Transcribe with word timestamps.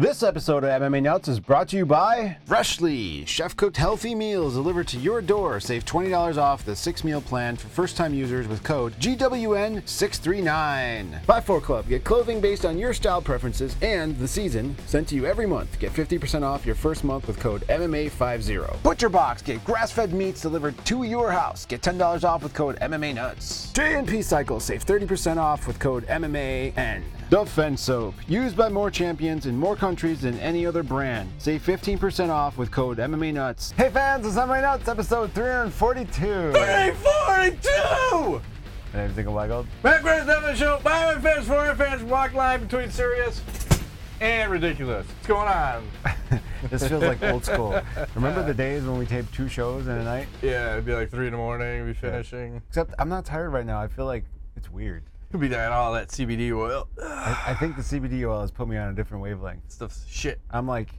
This 0.00 0.22
episode 0.22 0.64
of 0.64 0.80
MMA 0.80 1.02
Nuts 1.02 1.28
is 1.28 1.40
brought 1.40 1.68
to 1.68 1.76
you 1.76 1.84
by 1.84 2.38
Freshly. 2.46 3.26
Chef 3.26 3.54
cooked 3.54 3.76
healthy 3.76 4.14
meals 4.14 4.54
delivered 4.54 4.88
to 4.88 4.96
your 4.96 5.20
door. 5.20 5.60
Save 5.60 5.84
$20 5.84 6.38
off 6.38 6.64
the 6.64 6.74
six 6.74 7.04
meal 7.04 7.20
plan 7.20 7.54
for 7.54 7.68
first 7.68 7.98
time 7.98 8.14
users 8.14 8.48
with 8.48 8.62
code 8.62 8.94
GWN639. 8.94 11.22
Five 11.26 11.44
Four 11.44 11.60
Club. 11.60 11.86
Get 11.86 12.02
clothing 12.02 12.40
based 12.40 12.64
on 12.64 12.78
your 12.78 12.94
style 12.94 13.20
preferences 13.20 13.76
and 13.82 14.18
the 14.18 14.26
season 14.26 14.74
sent 14.86 15.06
to 15.08 15.16
you 15.16 15.26
every 15.26 15.44
month. 15.44 15.78
Get 15.78 15.92
50% 15.92 16.44
off 16.44 16.64
your 16.64 16.76
first 16.76 17.04
month 17.04 17.26
with 17.26 17.38
code 17.38 17.66
MMA50. 17.68 18.82
Butcher 18.82 19.10
Box. 19.10 19.42
Get 19.42 19.62
grass 19.66 19.92
fed 19.92 20.14
meats 20.14 20.40
delivered 20.40 20.82
to 20.86 21.02
your 21.02 21.30
house. 21.30 21.66
Get 21.66 21.82
$10 21.82 22.24
off 22.24 22.42
with 22.42 22.54
code 22.54 22.80
MMA 22.80 23.16
Nuts. 23.16 23.70
JNP 23.74 24.24
Cycle. 24.24 24.60
Save 24.60 24.86
30% 24.86 25.36
off 25.36 25.66
with 25.66 25.78
code 25.78 26.06
MMAN. 26.06 27.02
Defense 27.30 27.80
Soap. 27.82 28.16
Used 28.26 28.56
by 28.56 28.68
more 28.68 28.90
champions 28.90 29.46
in 29.46 29.56
more 29.56 29.76
countries 29.76 30.22
than 30.22 30.36
any 30.40 30.66
other 30.66 30.82
brand. 30.82 31.30
Save 31.38 31.62
15% 31.62 32.28
off 32.28 32.58
with 32.58 32.72
code 32.72 32.98
MMA 32.98 33.32
Nuts. 33.32 33.70
Hey 33.70 33.88
fans, 33.88 34.26
it's 34.26 34.34
MMA 34.34 34.62
Nuts, 34.62 34.88
episode 34.88 35.32
342. 35.32 36.50
342! 36.50 38.42
My 38.92 38.98
name's 38.98 39.16
Nickel 39.16 39.32
Weigold. 39.32 39.66
Matt 39.84 40.02
Grant's 40.02 40.26
Devin 40.26 40.56
Show. 40.56 40.80
Bye, 40.82 41.14
my 41.14 41.20
fans, 41.20 41.46
for 41.46 41.54
our 41.54 41.76
fans, 41.76 42.02
walk 42.02 42.34
line 42.34 42.66
between 42.66 42.90
serious 42.90 43.40
and 44.20 44.50
ridiculous. 44.50 45.06
What's 45.06 45.26
going 45.28 45.48
on? 45.48 45.88
This 46.68 46.86
feels 46.86 47.02
like 47.02 47.22
old 47.22 47.42
school. 47.42 47.80
Remember 48.14 48.42
the 48.44 48.52
days 48.52 48.82
when 48.84 48.98
we 48.98 49.06
taped 49.06 49.32
two 49.32 49.48
shows 49.48 49.86
in 49.86 49.92
a 49.92 50.04
night? 50.04 50.26
Yeah, 50.42 50.72
it'd 50.72 50.84
be 50.84 50.92
like 50.92 51.10
3 51.10 51.28
in 51.28 51.32
the 51.32 51.38
morning, 51.38 51.86
be 51.86 51.94
finishing. 51.94 52.60
Except 52.68 52.92
I'm 52.98 53.08
not 53.08 53.24
tired 53.24 53.48
right 53.48 53.64
now. 53.64 53.80
I 53.80 53.88
feel 53.88 54.04
like 54.04 54.24
it's 54.56 54.70
weird. 54.70 55.04
Could 55.30 55.40
be 55.40 55.48
that 55.48 55.72
all 55.72 55.92
that 55.92 56.08
CBD 56.08 56.52
oil. 56.52 56.88
I, 57.02 57.44
I 57.48 57.54
think 57.54 57.76
the 57.76 57.82
CBD 57.82 58.28
oil 58.28 58.40
has 58.40 58.50
put 58.50 58.68
me 58.68 58.76
on 58.76 58.88
a 58.88 58.94
different 58.94 59.22
wavelength. 59.22 59.70
Stuff's 59.70 60.06
shit. 60.08 60.40
I'm 60.50 60.66
like, 60.66 60.90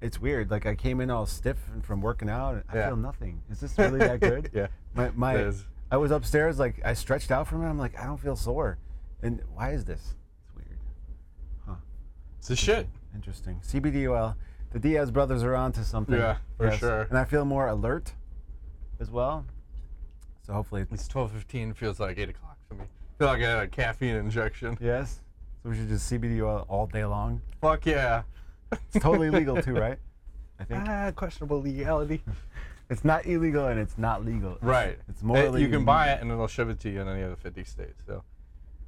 it's 0.00 0.20
weird. 0.20 0.50
Like 0.50 0.66
I 0.66 0.74
came 0.74 1.00
in 1.00 1.10
all 1.10 1.26
stiff 1.26 1.58
and 1.72 1.84
from 1.84 2.00
working 2.00 2.28
out. 2.28 2.54
And 2.54 2.64
I 2.68 2.76
Yeah. 2.76 2.86
feel 2.88 2.96
nothing. 2.96 3.42
Is 3.50 3.60
this 3.60 3.76
really 3.78 3.98
that 3.98 4.20
good? 4.20 4.50
Yeah. 4.52 4.68
My, 4.94 5.10
my 5.14 5.34
It 5.34 5.40
is. 5.48 5.64
I 5.90 5.96
was 5.98 6.10
upstairs. 6.10 6.58
Like 6.58 6.80
I 6.84 6.94
stretched 6.94 7.30
out 7.30 7.46
from 7.48 7.62
it. 7.64 7.68
I'm 7.68 7.78
like, 7.78 7.98
I 7.98 8.04
don't 8.04 8.18
feel 8.20 8.36
sore. 8.36 8.78
And 9.22 9.40
why 9.54 9.70
is 9.72 9.84
this? 9.84 10.14
It's 10.44 10.54
weird. 10.54 10.78
Huh. 11.66 11.74
It's 12.38 12.48
the 12.48 12.56
shit. 12.56 12.86
Interesting. 13.14 13.60
CBD 13.66 14.10
oil. 14.10 14.36
The 14.72 14.78
Diaz 14.78 15.10
brothers 15.10 15.42
are 15.42 15.54
onto 15.54 15.82
something. 15.82 16.16
Yeah, 16.18 16.36
for 16.58 16.70
sure. 16.72 17.02
And 17.02 17.16
I 17.16 17.24
feel 17.24 17.44
more 17.46 17.68
alert 17.68 18.12
as 19.00 19.10
well. 19.10 19.46
So 20.42 20.52
hopefully, 20.52 20.84
It's 20.92 21.08
12.15, 21.08 21.74
feels 21.76 21.98
like 21.98 22.18
8 22.18 22.28
o'clock 22.28 22.58
for 22.68 22.74
me. 22.74 22.84
Feel 23.18 23.28
like 23.28 23.42
I 23.42 23.48
had 23.50 23.58
a 23.64 23.68
caffeine 23.68 24.16
injection. 24.16 24.76
yes. 24.80 25.20
So 25.62 25.70
we 25.70 25.76
should 25.76 25.88
just 25.88 26.10
CBD 26.12 26.40
oil 26.42 26.64
all 26.68 26.86
day 26.86 27.04
long. 27.04 27.40
Fuck 27.60 27.86
yeah. 27.86 28.22
It's 28.72 28.98
totally 29.02 29.30
legal 29.30 29.60
too, 29.60 29.74
right? 29.74 29.98
I 30.60 30.64
think 30.64 30.82
Ah, 30.88 31.10
questionable 31.14 31.60
legality. 31.62 32.22
it's 32.90 33.04
not 33.04 33.26
illegal 33.26 33.66
and 33.66 33.78
it's 33.80 33.98
not 33.98 34.24
legal. 34.24 34.58
Right. 34.60 34.98
It's 35.08 35.22
more. 35.22 35.36
morally. 35.38 35.62
You 35.62 35.68
can 35.68 35.84
buy 35.84 36.10
it 36.12 36.20
and 36.20 36.30
it'll 36.30 36.46
ship 36.46 36.68
it 36.68 36.78
to 36.80 36.90
you 36.90 37.00
in 37.00 37.08
any 37.08 37.22
of 37.22 37.30
the 37.30 37.36
50 37.36 37.64
states. 37.64 38.02
So, 38.06 38.22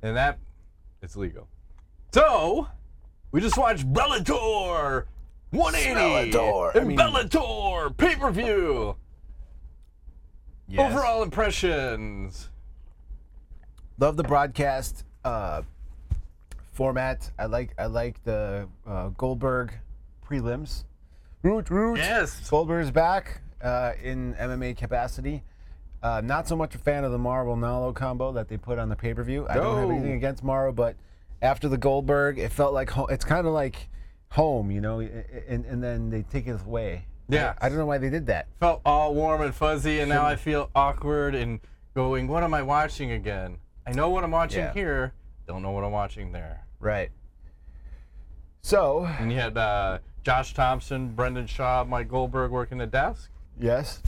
and 0.02 0.16
that, 0.16 0.38
it's 1.02 1.16
legal. 1.16 1.48
So, 2.12 2.68
we 3.32 3.40
just 3.40 3.56
watched 3.58 3.90
Bellator 3.92 5.04
180. 5.50 6.30
Bellator, 6.32 6.74
I 6.76 6.78
And 6.78 6.88
mean- 6.88 6.98
Bellator 6.98 7.96
pay 7.96 8.14
per 8.16 8.30
view. 8.30 8.96
Yes. 10.68 10.92
Overall 10.92 11.22
impressions. 11.22 12.50
Love 13.98 14.16
the 14.16 14.22
broadcast 14.22 15.04
uh, 15.24 15.62
format. 16.72 17.30
I 17.38 17.46
like 17.46 17.74
I 17.78 17.86
like 17.86 18.22
the 18.24 18.68
uh, 18.86 19.08
Goldberg 19.10 19.72
prelims. 20.26 20.84
Root 21.42 21.70
root. 21.70 21.98
Yes. 21.98 22.48
Goldberg's 22.48 22.90
back 22.90 23.40
uh, 23.62 23.92
in 24.02 24.34
MMA 24.34 24.76
capacity. 24.76 25.42
Uh, 26.02 26.20
not 26.24 26.46
so 26.46 26.54
much 26.54 26.74
a 26.76 26.78
fan 26.78 27.02
of 27.04 27.10
the 27.10 27.18
Mauro 27.18 27.56
Ranallo 27.56 27.92
combo 27.94 28.30
that 28.32 28.48
they 28.48 28.56
put 28.56 28.78
on 28.78 28.88
the 28.88 28.96
pay 28.96 29.14
per 29.14 29.24
view. 29.24 29.46
I 29.48 29.54
don't 29.54 29.78
have 29.78 29.88
No. 29.88 29.94
anything 29.94 30.12
against 30.12 30.44
Mauro, 30.44 30.72
but 30.72 30.94
after 31.42 31.68
the 31.68 31.76
Goldberg, 31.78 32.38
it 32.38 32.52
felt 32.52 32.72
like 32.72 32.90
ho- 32.90 33.06
it's 33.06 33.24
kind 33.24 33.46
of 33.48 33.52
like 33.52 33.88
home, 34.30 34.70
you 34.70 34.80
know, 34.80 35.00
i- 35.00 35.04
i- 35.04 35.42
and, 35.48 35.64
and 35.64 35.82
then 35.82 36.10
they 36.10 36.22
take 36.22 36.46
it 36.46 36.60
away. 36.64 37.06
Yeah. 37.28 37.54
I 37.60 37.68
don't 37.68 37.78
know 37.78 37.86
why 37.86 37.98
they 37.98 38.10
did 38.10 38.26
that. 38.26 38.46
Felt 38.60 38.80
all 38.84 39.12
warm 39.14 39.40
and 39.42 39.52
fuzzy, 39.54 39.98
and 40.00 40.08
now 40.08 40.24
I 40.24 40.36
feel 40.36 40.70
awkward 40.74 41.34
and 41.34 41.58
going, 41.94 42.28
what 42.28 42.42
am 42.44 42.54
I 42.54 42.62
watching 42.62 43.10
again? 43.10 43.56
I 43.88 43.92
know 43.92 44.10
what 44.10 44.22
I'm 44.22 44.30
watching 44.30 44.60
Yeah. 44.60 44.72
here, 44.74 45.12
don't 45.46 45.62
know 45.62 45.70
what 45.70 45.82
I'm 45.82 45.92
watching 45.92 46.30
there. 46.32 46.66
Right. 46.78 47.10
So, 48.60 49.06
And 49.18 49.32
you 49.32 49.38
had 49.38 49.56
uh, 49.56 49.98
Josh 50.22 50.52
Thompson, 50.52 51.08
Brendan 51.14 51.46
Schaub, 51.46 51.88
Mike 51.88 52.08
Goldberg 52.08 52.50
working 52.50 52.78
the 52.78 52.86
desk. 52.86 53.30
yes, 53.58 54.02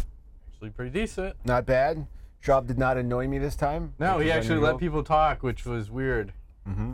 Actually, 0.52 0.70
pretty 0.70 0.90
decent. 0.90 1.34
not 1.46 1.64
bad. 1.64 2.06
Schaub 2.44 2.66
did 2.66 2.78
not 2.78 2.98
annoy 2.98 3.26
me 3.26 3.38
this 3.38 3.56
time. 3.56 3.94
No, 3.98 4.16
which 4.18 4.24
he 4.24 4.30
is 4.30 4.36
actually 4.36 4.60
let 4.60 4.76
people 4.78 5.02
talk, 5.02 5.42
which 5.42 5.64
was 5.64 5.90
weird. 5.90 6.32
Mm 6.68 6.74
hmm. 6.74 6.92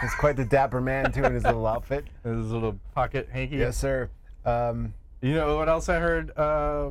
He's 0.00 0.14
quite 0.14 0.36
the 0.36 0.44
dapper 0.44 0.80
man 0.80 1.12
too 1.12 1.22
in 1.24 1.34
his 1.34 1.44
little 1.44 1.66
outfit. 1.66 2.06
His 2.24 2.50
little 2.50 2.78
pocket 2.94 3.28
hanky. 3.30 3.56
Yes, 3.58 3.76
sir. 3.76 4.08
Um, 4.46 4.94
You 5.20 5.34
know 5.34 5.56
what 5.58 5.68
else 5.68 5.88
I 5.90 5.98
heard 6.00 6.36
uh, 6.36 6.90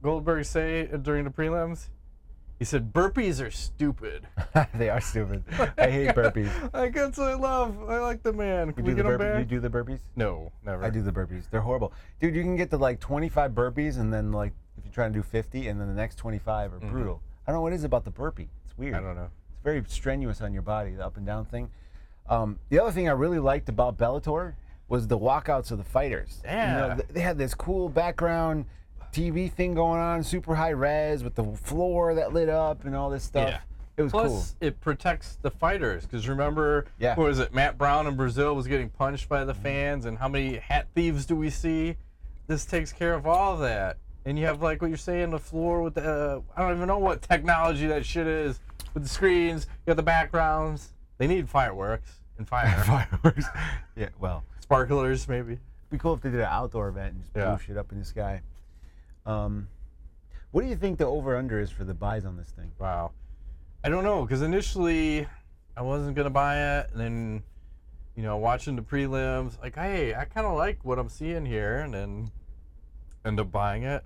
Goldberg 0.00 0.44
say 0.44 0.86
during 1.02 1.24
the 1.24 1.30
prelims? 1.30 1.88
He 2.60 2.66
said 2.66 2.92
burpees 2.92 3.42
are 3.44 3.50
stupid. 3.50 4.28
they 4.74 4.90
are 4.90 5.00
stupid. 5.00 5.42
I 5.78 5.90
hate 5.90 6.10
burpees. 6.14 6.50
I 6.74 6.88
guess 6.88 7.18
I 7.18 7.32
love. 7.32 7.88
I 7.88 7.98
like 8.00 8.22
the 8.22 8.34
man. 8.34 8.74
Can 8.74 8.84
You 8.84 8.94
we 8.94 9.02
do 9.02 9.08
the 9.08 9.16
get? 9.16 9.38
You 9.38 9.44
do 9.46 9.60
the 9.60 9.70
burpees? 9.70 10.00
No, 10.14 10.52
never. 10.62 10.84
I 10.84 10.90
do 10.90 11.00
the 11.00 11.10
burpees. 11.10 11.44
They're 11.50 11.62
horrible, 11.62 11.94
dude. 12.20 12.34
You 12.36 12.42
can 12.42 12.56
get 12.56 12.68
to 12.70 12.76
like 12.76 13.00
25 13.00 13.52
burpees, 13.52 13.98
and 13.98 14.12
then 14.12 14.30
like 14.30 14.52
if 14.76 14.84
you 14.84 14.90
try 14.92 15.08
to 15.08 15.12
do 15.12 15.22
50, 15.22 15.68
and 15.68 15.80
then 15.80 15.88
the 15.88 15.94
next 15.94 16.16
25 16.16 16.74
are 16.74 16.78
brutal. 16.80 17.22
I 17.46 17.50
don't 17.52 17.60
know 17.60 17.62
what 17.62 17.72
it 17.72 17.76
is 17.76 17.84
about 17.84 18.04
the 18.04 18.10
burpee. 18.10 18.50
It's 18.66 18.76
weird. 18.76 18.92
Mm-hmm. 18.92 19.04
I 19.04 19.08
don't 19.08 19.16
know. 19.16 19.30
It's 19.54 19.62
very 19.64 19.82
strenuous 19.88 20.42
on 20.42 20.52
your 20.52 20.60
body, 20.62 20.90
the 20.96 21.06
up 21.06 21.16
and 21.16 21.24
down 21.24 21.46
thing. 21.46 21.70
Um, 22.28 22.58
the 22.68 22.78
other 22.78 22.92
thing 22.92 23.08
I 23.08 23.12
really 23.12 23.38
liked 23.38 23.70
about 23.70 23.96
Bellator 23.96 24.52
was 24.88 25.06
the 25.08 25.18
walkouts 25.18 25.70
of 25.70 25.78
the 25.78 25.84
fighters. 25.84 26.42
You 26.44 26.50
know, 26.50 26.56
Yeah. 26.88 27.00
they 27.08 27.20
had 27.20 27.38
this 27.38 27.54
cool 27.54 27.88
background 27.88 28.66
TV 29.12 29.50
thing 29.50 29.74
going 29.74 30.00
on, 30.00 30.22
super 30.22 30.54
high 30.54 30.70
res 30.70 31.22
with 31.24 31.34
the 31.34 31.44
floor 31.44 32.14
that 32.14 32.32
lit 32.32 32.48
up 32.48 32.84
and 32.84 32.94
all 32.94 33.10
this 33.10 33.24
stuff. 33.24 33.48
Yeah. 33.48 33.58
It 33.96 34.02
was 34.04 34.12
Plus, 34.12 34.30
cool. 34.30 34.66
it 34.68 34.80
protects 34.80 35.36
the 35.42 35.50
fighters 35.50 36.06
because 36.06 36.26
remember, 36.28 36.86
Yeah. 36.98 37.14
what 37.16 37.26
was 37.26 37.38
it? 37.38 37.52
Matt 37.52 37.76
Brown 37.76 38.06
in 38.06 38.16
Brazil 38.16 38.54
was 38.54 38.66
getting 38.66 38.88
punched 38.88 39.28
by 39.28 39.44
the 39.44 39.52
fans, 39.52 40.06
and 40.06 40.16
how 40.18 40.28
many 40.28 40.56
hat 40.56 40.86
thieves 40.94 41.26
do 41.26 41.36
we 41.36 41.50
see? 41.50 41.96
This 42.46 42.64
takes 42.64 42.92
care 42.92 43.12
of 43.14 43.26
all 43.26 43.56
that. 43.58 43.98
And 44.24 44.38
you 44.38 44.46
have 44.46 44.62
like 44.62 44.80
what 44.80 44.88
you're 44.88 44.96
saying, 44.96 45.30
the 45.30 45.38
floor 45.38 45.82
with 45.82 45.94
the 45.94 46.02
uh, 46.02 46.40
I 46.56 46.62
don't 46.62 46.76
even 46.76 46.86
know 46.88 46.98
what 46.98 47.20
technology 47.22 47.86
that 47.88 48.06
shit 48.06 48.26
is 48.26 48.60
with 48.94 49.02
the 49.02 49.08
screens. 49.08 49.66
You 49.86 49.90
have 49.90 49.96
the 49.96 50.02
backgrounds. 50.02 50.94
They 51.18 51.26
need 51.26 51.48
fireworks 51.48 52.20
and 52.38 52.48
fire 52.48 52.68
Fireworks. 52.84 53.46
yeah, 53.96 54.08
well, 54.18 54.44
sparklers 54.60 55.28
maybe. 55.28 55.52
it'd 55.54 55.60
be 55.90 55.98
cool 55.98 56.14
if 56.14 56.22
they 56.22 56.30
did 56.30 56.40
an 56.40 56.46
outdoor 56.50 56.88
event 56.88 57.12
and 57.14 57.20
just 57.22 57.32
blew 57.34 57.42
Yeah. 57.42 57.56
shit 57.58 57.76
up 57.76 57.92
in 57.92 57.98
the 57.98 58.04
sky. 58.04 58.40
Um, 59.26 59.68
what 60.50 60.62
do 60.62 60.68
you 60.68 60.76
think 60.76 60.98
the 60.98 61.06
over 61.06 61.36
under 61.36 61.60
is 61.60 61.70
for 61.70 61.84
the 61.84 61.94
buys 61.94 62.24
on 62.24 62.36
this 62.36 62.48
thing? 62.48 62.72
Wow. 62.78 63.12
I 63.84 63.88
don't 63.88 64.04
know 64.04 64.22
because 64.22 64.42
initially 64.42 65.26
I 65.76 65.82
wasn't 65.82 66.16
gonna 66.16 66.30
buy 66.30 66.78
it, 66.78 66.90
and 66.92 67.00
then 67.00 67.42
you 68.16 68.22
know 68.22 68.36
watching 68.36 68.76
the 68.76 68.82
prelims, 68.82 69.60
like 69.62 69.74
hey, 69.76 70.14
I 70.14 70.24
kind 70.24 70.46
of 70.46 70.56
like 70.56 70.84
what 70.84 70.98
I'm 70.98 71.08
seeing 71.08 71.46
here, 71.46 71.78
and 71.78 71.94
then 71.94 72.30
end 73.24 73.40
up 73.40 73.50
buying 73.50 73.84
it. 73.84 74.04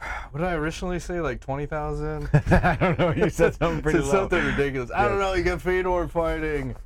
What 0.30 0.38
did 0.40 0.46
I 0.46 0.52
originally 0.52 1.00
say? 1.00 1.20
Like 1.20 1.40
twenty 1.40 1.66
thousand? 1.66 2.28
I 2.50 2.76
don't 2.78 2.98
know. 2.98 3.12
You 3.12 3.28
said 3.30 3.54
something 3.54 3.82
pretty 3.82 3.98
low. 3.98 4.10
something 4.10 4.44
ridiculous. 4.44 4.90
I 4.94 5.08
don't 5.08 5.18
know. 5.18 5.32
You 5.34 5.42
got 5.42 5.60
Fedor 5.60 6.06
fighting. 6.08 6.76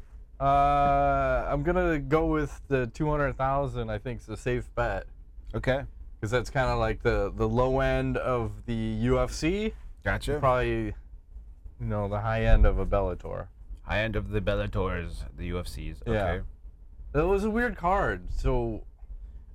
Uh, 0.40 1.44
I'm 1.46 1.62
gonna 1.62 1.98
go 1.98 2.26
with 2.26 2.60
the 2.68 2.86
two 2.88 3.10
hundred 3.10 3.36
thousand. 3.36 3.90
I 3.90 3.98
think 3.98 4.20
is 4.20 4.28
a 4.30 4.36
safe 4.36 4.68
bet 4.74 5.06
Okay. 5.54 5.84
Because 6.24 6.30
that's 6.30 6.48
kind 6.48 6.70
of 6.70 6.78
like 6.78 7.02
the 7.02 7.30
the 7.36 7.46
low 7.46 7.80
end 7.80 8.16
of 8.16 8.64
the 8.64 9.04
UFC. 9.04 9.74
Gotcha. 10.02 10.38
Probably, 10.38 10.84
you 10.86 10.94
know, 11.80 12.08
the 12.08 12.20
high 12.20 12.46
end 12.46 12.64
of 12.64 12.78
a 12.78 12.86
Bellator. 12.86 13.48
High 13.82 13.98
end 14.00 14.16
of 14.16 14.30
the 14.30 14.40
Bellators, 14.40 15.16
the 15.36 15.50
UFCs. 15.50 15.96
Okay. 16.06 16.40
Yeah. 17.14 17.20
It 17.20 17.26
was 17.26 17.44
a 17.44 17.50
weird 17.50 17.76
card. 17.76 18.28
So 18.34 18.84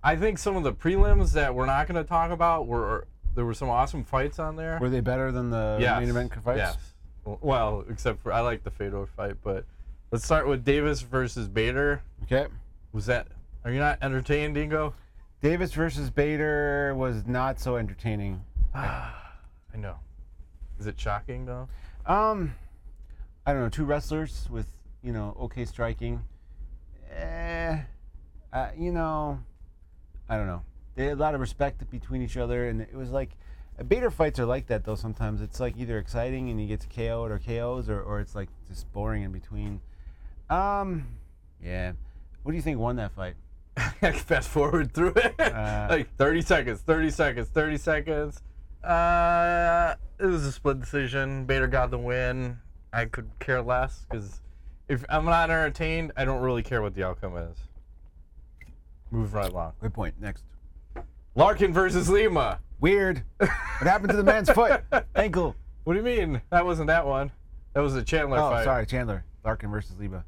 I 0.03 0.15
think 0.15 0.37
some 0.37 0.55
of 0.55 0.61
the 0.63 0.71
prelims 0.71 1.33
that 1.33 1.55
we're 1.55 1.65
not 1.65 1.87
going 1.87 2.01
to 2.03 2.07
talk 2.07 2.29
about 2.29 2.67
were 2.67 3.07
there 3.33 3.45
were 3.45 3.55
some 3.55 3.69
awesome 3.71 4.03
fights 4.03 4.37
on 4.37 4.55
there. 4.55 4.77
Were 4.79 4.91
they 4.91 5.01
better 5.01 5.31
than 5.31 5.49
the 5.49 5.79
Yes. 5.81 5.99
main 5.99 6.09
event 6.09 6.35
fights? 6.35 6.57
Yes. 6.59 6.77
Well, 7.41 7.83
except 7.89 8.21
for 8.21 8.31
I 8.31 8.41
like 8.41 8.63
the 8.63 8.69
Fedor 8.71 9.07
fight, 9.07 9.37
but 9.43 9.65
let's 10.11 10.23
start 10.23 10.47
with 10.47 10.63
Davis 10.63 11.01
versus 11.01 11.47
Bader. 11.47 12.03
Okay. 12.25 12.45
Was 12.93 13.07
that? 13.07 13.25
Are 13.65 13.71
you 13.71 13.79
not 13.79 13.97
entertained, 14.03 14.53
Dingo? 14.53 14.93
Davis 15.41 15.73
versus 15.73 16.09
Bader 16.09 16.93
was 16.95 17.25
not 17.25 17.59
so 17.59 17.77
entertaining. 17.77 18.43
I 18.73 19.13
know. 19.77 19.95
Is 20.79 20.87
it 20.87 20.99
shocking 20.99 21.45
though? 21.45 21.69
Um, 22.05 22.55
I 23.45 23.53
don't 23.53 23.61
know. 23.61 23.69
Two 23.69 23.85
wrestlers 23.85 24.47
with 24.51 24.67
you 25.01 25.13
know 25.13 25.35
okay 25.39 25.65
striking. 25.65 26.21
Eh, 27.11 27.79
uh, 28.51 28.69
you 28.77 28.91
know, 28.91 29.39
I 30.27 30.35
don't 30.35 30.47
know. 30.47 30.63
They 30.95 31.05
had 31.05 31.17
a 31.17 31.21
lot 31.21 31.35
of 31.35 31.41
respect 31.41 31.89
between 31.89 32.21
each 32.21 32.37
other, 32.37 32.67
and 32.67 32.81
it 32.81 32.95
was 32.95 33.09
like. 33.09 33.31
Bader 33.87 34.11
fights 34.11 34.37
are 34.39 34.45
like 34.45 34.67
that 34.67 34.83
though. 34.83 34.95
Sometimes 34.95 35.39
it's 35.41 35.61
like 35.61 35.77
either 35.77 35.97
exciting 35.99 36.49
and 36.49 36.59
you 36.59 36.67
get 36.67 36.81
to 36.81 36.87
KO'd 36.89 37.31
or 37.31 37.39
KOs, 37.39 37.87
or, 37.87 38.01
or 38.01 38.19
it's 38.19 38.35
like 38.35 38.49
just 38.67 38.91
boring 38.91 39.23
in 39.23 39.31
between. 39.31 39.79
Um, 40.49 41.07
yeah. 41.63 41.93
What 42.43 42.51
do 42.51 42.57
you 42.57 42.61
think 42.61 42.77
won 42.77 42.97
that 42.97 43.13
fight? 43.13 43.35
I 43.79 43.89
can 44.01 44.13
fast 44.13 44.49
forward 44.49 44.93
through 44.93 45.13
it. 45.15 45.39
Uh, 45.39 45.87
like 45.89 46.15
30 46.17 46.41
seconds, 46.41 46.81
30 46.81 47.09
seconds, 47.09 47.47
30 47.49 47.77
seconds. 47.77 48.41
Uh, 48.83 49.95
it 50.19 50.25
was 50.25 50.45
a 50.45 50.51
split 50.51 50.79
decision. 50.79 51.45
Bader 51.45 51.67
got 51.67 51.91
the 51.91 51.97
win. 51.97 52.57
I 52.91 53.05
could 53.05 53.29
care 53.39 53.61
less 53.61 54.05
because 54.09 54.41
if 54.87 55.03
I'm 55.09 55.25
not 55.25 55.49
entertained, 55.49 56.11
I 56.17 56.25
don't 56.25 56.41
really 56.41 56.63
care 56.63 56.81
what 56.81 56.95
the 56.95 57.03
outcome 57.03 57.37
is. 57.37 57.57
Move 59.11 59.33
right 59.33 59.51
along. 59.51 59.73
Good 59.81 59.93
point. 59.93 60.15
Next. 60.19 60.43
Larkin 61.35 61.73
versus 61.73 62.09
Lima. 62.09 62.59
Weird. 62.79 63.23
what 63.37 63.49
happened 63.81 64.09
to 64.11 64.17
the 64.17 64.23
man's 64.23 64.49
foot? 64.49 64.81
Ankle. 65.15 65.55
What 65.83 65.93
do 65.93 65.99
you 65.99 66.05
mean? 66.05 66.41
That 66.49 66.65
wasn't 66.65 66.87
that 66.87 67.05
one. 67.05 67.31
That 67.73 67.81
was 67.81 67.93
the 67.93 68.03
Chandler 68.03 68.37
Oh, 68.37 68.49
fight. 68.49 68.63
sorry, 68.63 68.85
Chandler. 68.85 69.23
Larkin 69.43 69.69
versus 69.71 69.95
Lima. 69.99 70.23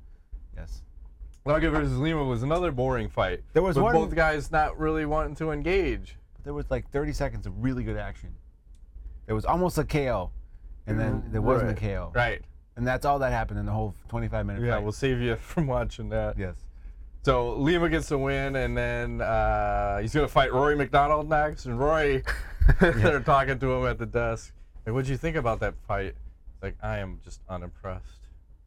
Yes. 1.45 1.61
Versus 1.71 1.97
Lima 1.97 2.23
was 2.23 2.43
another 2.43 2.71
boring 2.71 3.09
fight. 3.09 3.41
There 3.53 3.63
was 3.63 3.75
with 3.75 3.83
one- 3.83 3.93
both 3.95 4.13
guys 4.15 4.51
not 4.51 4.77
really 4.77 5.05
wanting 5.05 5.35
to 5.35 5.51
engage. 5.51 6.17
But 6.35 6.43
there 6.43 6.53
was 6.53 6.65
like 6.69 6.89
30 6.91 7.13
seconds 7.13 7.45
of 7.47 7.63
really 7.63 7.83
good 7.83 7.97
action. 7.97 8.29
There 9.25 9.35
was 9.35 9.45
almost 9.45 9.77
a 9.77 9.83
KO, 9.83 10.31
and 10.87 10.99
then 10.99 11.23
there 11.31 11.41
wasn't 11.41 11.71
a 11.71 11.73
KO. 11.75 12.11
Right. 12.13 12.41
And 12.75 12.85
that's 12.87 13.05
all 13.05 13.19
that 13.19 13.31
happened 13.31 13.59
in 13.59 13.65
the 13.65 13.71
whole 13.71 13.93
25 14.09 14.45
minute 14.45 14.63
Yeah, 14.63 14.75
fight. 14.75 14.83
we'll 14.83 14.91
save 14.91 15.19
you 15.19 15.35
from 15.41 15.67
watching 15.67 16.09
that. 16.09 16.37
yes. 16.37 16.55
So 17.23 17.53
Lima 17.53 17.87
gets 17.89 18.09
the 18.09 18.17
win, 18.17 18.55
and 18.55 18.75
then 18.75 19.21
uh, 19.21 19.99
he's 19.99 20.11
gonna 20.13 20.27
fight 20.27 20.51
Rory 20.51 20.75
MacDonald 20.75 21.29
next. 21.29 21.65
And 21.67 21.79
Rory, 21.79 22.23
they're 22.79 23.19
talking 23.19 23.59
to 23.59 23.71
him 23.73 23.85
at 23.85 23.99
the 23.99 24.07
desk. 24.07 24.53
Like, 24.85 24.93
what'd 24.95 25.07
you 25.07 25.17
think 25.17 25.35
about 25.35 25.59
that 25.59 25.75
fight? 25.87 26.15
He's 26.55 26.63
like, 26.63 26.75
I 26.81 26.97
am 26.97 27.19
just 27.23 27.41
unimpressed. 27.47 28.20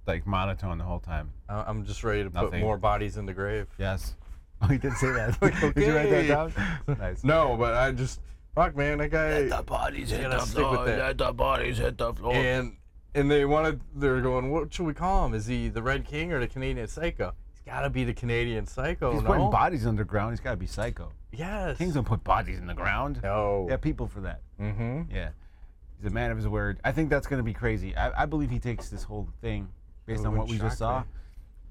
Like 0.06 0.27
monotone 0.27 0.79
the 0.79 0.85
whole 0.85 1.01
time. 1.01 1.31
I- 1.49 1.65
I'm 1.67 1.85
just 1.85 2.05
ready 2.05 2.25
to 2.25 2.31
put 2.31 2.45
Nothing. 2.45 2.61
more 2.61 2.77
bodies 2.77 3.17
in 3.17 3.27
the 3.27 3.35
grave. 3.35 3.67
Yes. 3.79 4.15
Oh, 4.62 4.69
he 4.69 4.79
did 4.79 4.95
say 4.95 5.11
that. 5.11 5.37
Like, 5.43 5.75
Did 5.75 5.87
you 5.87 5.95
write 5.95 6.09
that 6.11 6.29
down? 6.29 6.53
nice. 6.99 7.23
No, 7.25 7.56
but 7.59 7.75
I 7.75 7.91
just 7.93 8.21
fuck, 8.55 8.75
man, 8.77 8.99
that 8.99 9.11
guy. 9.11 9.61
bodies 9.62 10.11
hit 10.11 10.23
gotta 10.23 10.37
the 10.37 10.41
stick 10.47 10.59
with 10.59 10.71
floor, 10.71 10.87
that. 10.87 10.99
Let 10.99 11.19
the 11.19 11.33
bodies 11.33 11.79
hit 11.79 11.99
the 11.99 12.15
floor. 12.15 12.33
And 12.35 12.77
and 13.15 13.31
they 13.31 13.45
wanted. 13.45 13.81
They're 13.95 14.21
going. 14.23 14.51
What 14.51 14.73
should 14.73 14.87
we 14.87 14.95
call 14.95 15.27
him? 15.27 15.35
Is 15.35 15.47
he 15.47 15.69
the 15.69 15.83
Red 15.83 16.06
King 16.06 16.33
or 16.33 16.41
the 16.41 16.47
Canadian 16.47 16.87
Psycho? 16.87 17.35
He's 17.53 17.61
got 17.73 17.81
to 17.81 17.91
be 17.91 18.05
the 18.05 18.15
Canadian 18.15 18.67
Psycho. 18.67 19.12
He's 19.12 19.23
no? 19.23 19.27
putting 19.29 19.51
bodies 19.51 19.87
underground. 19.87 20.33
He's 20.33 20.41
got 20.41 20.53
to 20.53 20.56
be 20.56 20.67
psycho. 20.67 21.11
Yes. 21.33 21.77
Kings 21.77 21.95
don't 21.95 22.05
put 22.06 22.23
bodies 22.25 22.59
in 22.59 22.67
the 22.67 22.75
ground. 22.75 23.21
No. 23.23 23.67
Yeah, 23.69 23.77
people 23.77 24.06
for 24.06 24.21
that. 24.21 24.41
Mm-hmm. 24.61 25.03
Yeah. 25.15 25.31
He's 25.99 26.11
a 26.11 26.15
man 26.15 26.31
of 26.31 26.37
his 26.37 26.49
word. 26.49 26.79
I 26.85 26.93
think 26.93 27.11
that's 27.11 27.27
going 27.27 27.39
to 27.39 27.45
be 27.45 27.55
crazy. 27.55 27.95
I, 27.97 28.23
I 28.23 28.27
believe 28.27 28.51
he 28.51 28.59
takes 28.59 28.89
this 28.89 29.03
whole 29.03 29.29
thing 29.41 29.69
based 30.06 30.25
on 30.25 30.37
what 30.37 30.49
we 30.49 30.59
just 30.59 30.79
saw. 30.79 31.01
me. 31.01 31.06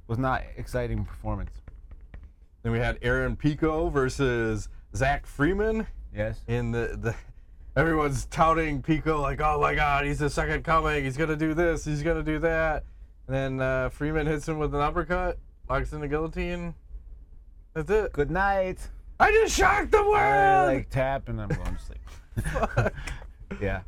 Was 0.08 0.18
not 0.18 0.44
exciting 0.58 1.06
performance. 1.06 1.52
Then 2.62 2.72
we 2.72 2.80
had 2.80 2.98
Aaron 3.02 3.36
Pico 3.36 3.90
versus 3.90 4.70
Zach 4.96 5.26
Freeman. 5.26 5.88
Yes. 6.16 6.42
in 6.48 6.72
the, 6.72 6.96
the 7.02 7.16
everyone's 7.76 8.26
touting 8.26 8.84
Pico 8.84 9.20
like, 9.20 9.42
oh 9.42 9.60
my 9.60 9.74
God, 9.74 10.06
he's 10.06 10.20
the 10.20 10.30
second 10.30 10.64
coming. 10.64 11.04
He's 11.04 11.18
gonna 11.18 11.36
do 11.36 11.54
this. 11.54 11.86
He's 11.86 12.04
gonna 12.04 12.22
do 12.22 12.38
that. 12.40 12.84
And 13.28 13.36
then 13.36 13.62
uh, 13.62 13.90
Freeman 13.90 14.28
hits 14.28 14.48
him 14.48 14.60
with 14.60 14.76
an 14.76 14.82
uppercut, 14.82 15.40
locks 15.70 15.94
in 15.94 16.02
the 16.02 16.08
guillotine. 16.08 16.76
That's 17.74 17.90
it. 17.90 18.14
Good 18.14 18.30
night. 18.30 18.80
I 19.20 19.32
just 19.32 19.56
shocked 19.56 19.92
the 19.92 20.04
world. 20.04 20.14
I 20.16 20.66
like 20.66 20.90
tap 20.90 21.30
and 21.30 21.42
I'm 21.42 21.48
going 21.48 21.76
to 21.76 21.82
sleep. 21.82 22.92
yeah. 23.62 23.82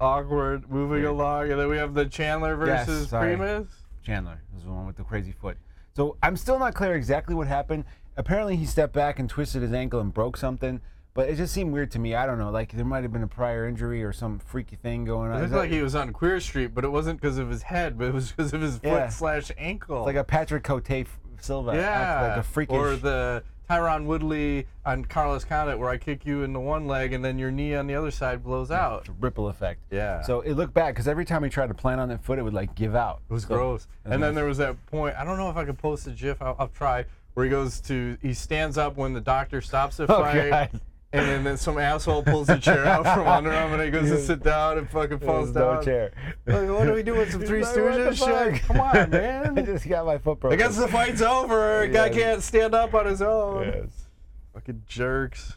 Awkward. 0.00 0.70
Moving 0.70 1.02
Weird. 1.02 1.04
along, 1.06 1.50
and 1.50 1.60
then 1.60 1.68
we 1.68 1.76
have 1.76 1.94
the 1.94 2.06
Chandler 2.06 2.56
versus 2.56 3.08
sorry. 3.08 3.36
Primus. 3.36 3.68
Chandler 4.06 4.40
was 4.54 4.62
the 4.62 4.70
one 4.70 4.86
with 4.86 4.96
the 4.96 5.02
crazy 5.02 5.32
foot. 5.32 5.56
So 5.94 6.16
I'm 6.22 6.36
still 6.36 6.58
not 6.60 6.74
clear 6.74 6.94
exactly 6.94 7.34
what 7.34 7.48
happened. 7.48 7.84
Apparently 8.16 8.54
he 8.56 8.64
stepped 8.64 8.92
back 8.92 9.18
and 9.18 9.28
twisted 9.28 9.62
his 9.62 9.72
ankle 9.72 9.98
and 10.00 10.14
broke 10.14 10.36
something, 10.36 10.80
but 11.12 11.28
it 11.28 11.36
just 11.36 11.52
seemed 11.52 11.72
weird 11.72 11.90
to 11.90 11.98
me. 11.98 12.14
I 12.14 12.24
don't 12.24 12.38
know, 12.38 12.50
like 12.50 12.70
there 12.72 12.84
might 12.84 13.02
have 13.02 13.12
been 13.12 13.24
a 13.24 13.28
prior 13.28 13.66
injury 13.66 14.04
or 14.04 14.12
some 14.12 14.38
freaky 14.38 14.76
thing 14.76 15.04
going 15.04 15.32
on. 15.32 15.38
It 15.40 15.46
Is 15.46 15.50
looked 15.50 15.52
that- 15.54 15.58
like 15.58 15.70
he 15.70 15.82
was 15.82 15.96
on 15.96 16.12
Queer 16.12 16.38
Street, 16.38 16.68
but 16.74 16.84
it 16.84 16.88
wasn't 16.88 17.20
because 17.20 17.36
of 17.38 17.50
his 17.50 17.62
head, 17.62 17.98
but 17.98 18.06
it 18.06 18.14
was 18.14 18.30
because 18.30 18.52
of 18.52 18.60
his 18.60 18.78
Yeah. 18.82 19.06
foot 19.06 19.12
slash 19.12 19.50
ankle. 19.58 20.04
like 20.04 20.16
a 20.16 20.24
Patrick 20.24 20.62
Cote 20.62 20.88
f- 20.90 21.18
Silva, 21.40 21.72
act 21.72 21.80
Yeah, 21.80 22.28
like 22.28 22.36
a 22.38 22.42
freakish. 22.44 22.76
or 22.76 22.96
the 22.96 23.42
Tyron 23.68 24.04
Woodley 24.04 24.66
on 24.84 25.04
Carlos 25.04 25.44
Condit, 25.44 25.78
where 25.78 25.88
I 25.88 25.96
kick 25.96 26.24
you 26.24 26.42
in 26.42 26.52
the 26.52 26.60
one 26.60 26.86
leg 26.86 27.12
and 27.12 27.24
then 27.24 27.38
your 27.38 27.50
knee 27.50 27.74
on 27.74 27.86
the 27.86 27.94
other 27.94 28.10
side 28.10 28.42
blows 28.44 28.70
out. 28.70 29.08
ripple 29.20 29.48
effect. 29.48 29.80
Yeah. 29.90 30.22
So 30.22 30.40
it 30.42 30.52
looked 30.54 30.74
bad 30.74 30.88
because 30.94 31.08
every 31.08 31.24
time 31.24 31.42
he 31.42 31.50
tried 31.50 31.68
to 31.68 31.74
plant 31.74 32.00
on 32.00 32.08
that 32.10 32.22
foot, 32.24 32.38
it 32.38 32.42
would 32.42 32.54
like 32.54 32.74
give 32.74 32.94
out. 32.94 33.20
It 33.28 33.32
was 33.32 33.42
So- 33.42 33.48
gross. 33.56 33.88
and 34.04 34.14
And 34.14 34.22
then 34.22 34.34
there 34.34 34.44
was 34.44 34.58
that 34.58 34.84
point. 34.86 35.16
I 35.18 35.24
don't 35.24 35.36
know 35.38 35.50
if 35.50 35.56
I 35.56 35.64
can 35.64 35.76
post 35.76 36.06
a 36.06 36.10
GIF. 36.10 36.40
I'll, 36.40 36.54
I'll 36.58 36.68
try. 36.68 37.04
Where 37.34 37.44
he 37.44 37.50
goes 37.50 37.80
to, 37.82 38.16
he 38.22 38.32
stands 38.32 38.78
up 38.78 38.96
when 38.96 39.12
the 39.12 39.20
doctor 39.20 39.60
stops 39.60 39.96
the 39.98 40.04
Oh, 40.10 40.22
fight, 40.22 40.50
God. 40.50 40.80
And 41.12 41.26
then, 41.26 41.44
then 41.44 41.56
some 41.56 41.78
asshole 41.78 42.24
pulls 42.24 42.48
the 42.48 42.58
chair 42.58 42.84
out 42.84 43.04
from 43.04 43.26
under 43.26 43.52
him, 43.52 43.72
and 43.72 43.82
he 43.82 43.90
goes 43.90 44.10
to 44.10 44.20
sit 44.20 44.42
down 44.42 44.76
and 44.76 44.90
fucking 44.90 45.20
falls 45.20 45.52
There's 45.52 45.64
no 45.64 45.74
down. 45.74 45.84
chair. 45.84 46.12
Like, 46.46 46.68
what 46.68 46.88
are 46.88 46.92
we 46.94 47.02
doing? 47.02 47.30
Some 47.30 47.40
Three 47.46 47.62
like, 47.62 47.74
Stooges 47.74 48.52
shit? 48.52 48.62
Come 48.62 48.80
on, 48.80 49.10
man. 49.10 49.58
I 49.58 49.62
just 49.62 49.88
got 49.88 50.04
my 50.04 50.18
foot 50.18 50.40
broken. 50.40 50.60
I 50.60 50.62
guess 50.62 50.76
the 50.76 50.88
fight's 50.88 51.22
over. 51.22 51.86
Guy 51.92 52.10
can't 52.10 52.42
stand 52.42 52.74
up 52.74 52.92
on 52.92 53.06
his 53.06 53.22
own. 53.22 53.66
Yes. 53.66 54.08
Fucking 54.52 54.82
jerks. 54.86 55.54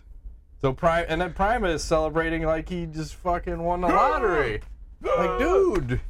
So 0.62 0.74
Prime 0.74 1.06
and 1.08 1.22
then 1.22 1.34
Primus 1.34 1.82
is 1.82 1.84
celebrating 1.88 2.44
like 2.44 2.68
he 2.70 2.86
just 2.86 3.16
fucking 3.16 3.62
won 3.64 3.82
the 3.82 3.88
lottery. 3.88 4.62
like, 5.02 5.40
dude, 5.40 6.02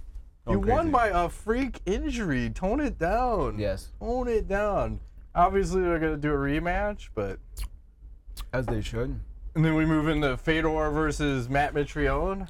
Going 0.45 0.59
you 0.59 0.59
won 0.59 0.89
by 0.91 1.09
a 1.09 1.29
freak 1.29 1.79
injury. 1.85 2.49
Tone 2.49 2.79
it 2.79 2.97
down. 2.97 3.59
Yes. 3.59 3.89
Tone 3.99 4.27
it 4.27 4.47
down. 4.47 4.99
Obviously, 5.35 5.81
they're 5.83 5.99
gonna 5.99 6.17
do 6.17 6.31
a 6.31 6.37
rematch, 6.37 7.09
but 7.13 7.39
As 8.51 8.65
they 8.65 8.81
should. 8.81 9.19
And 9.59 9.65
then 9.65 9.75
we 9.75 9.85
move 9.85 10.07
into 10.07 10.37
Fedor 10.37 10.89
versus 10.89 11.49
Matt 11.49 11.73
Mitrione. 11.73 12.47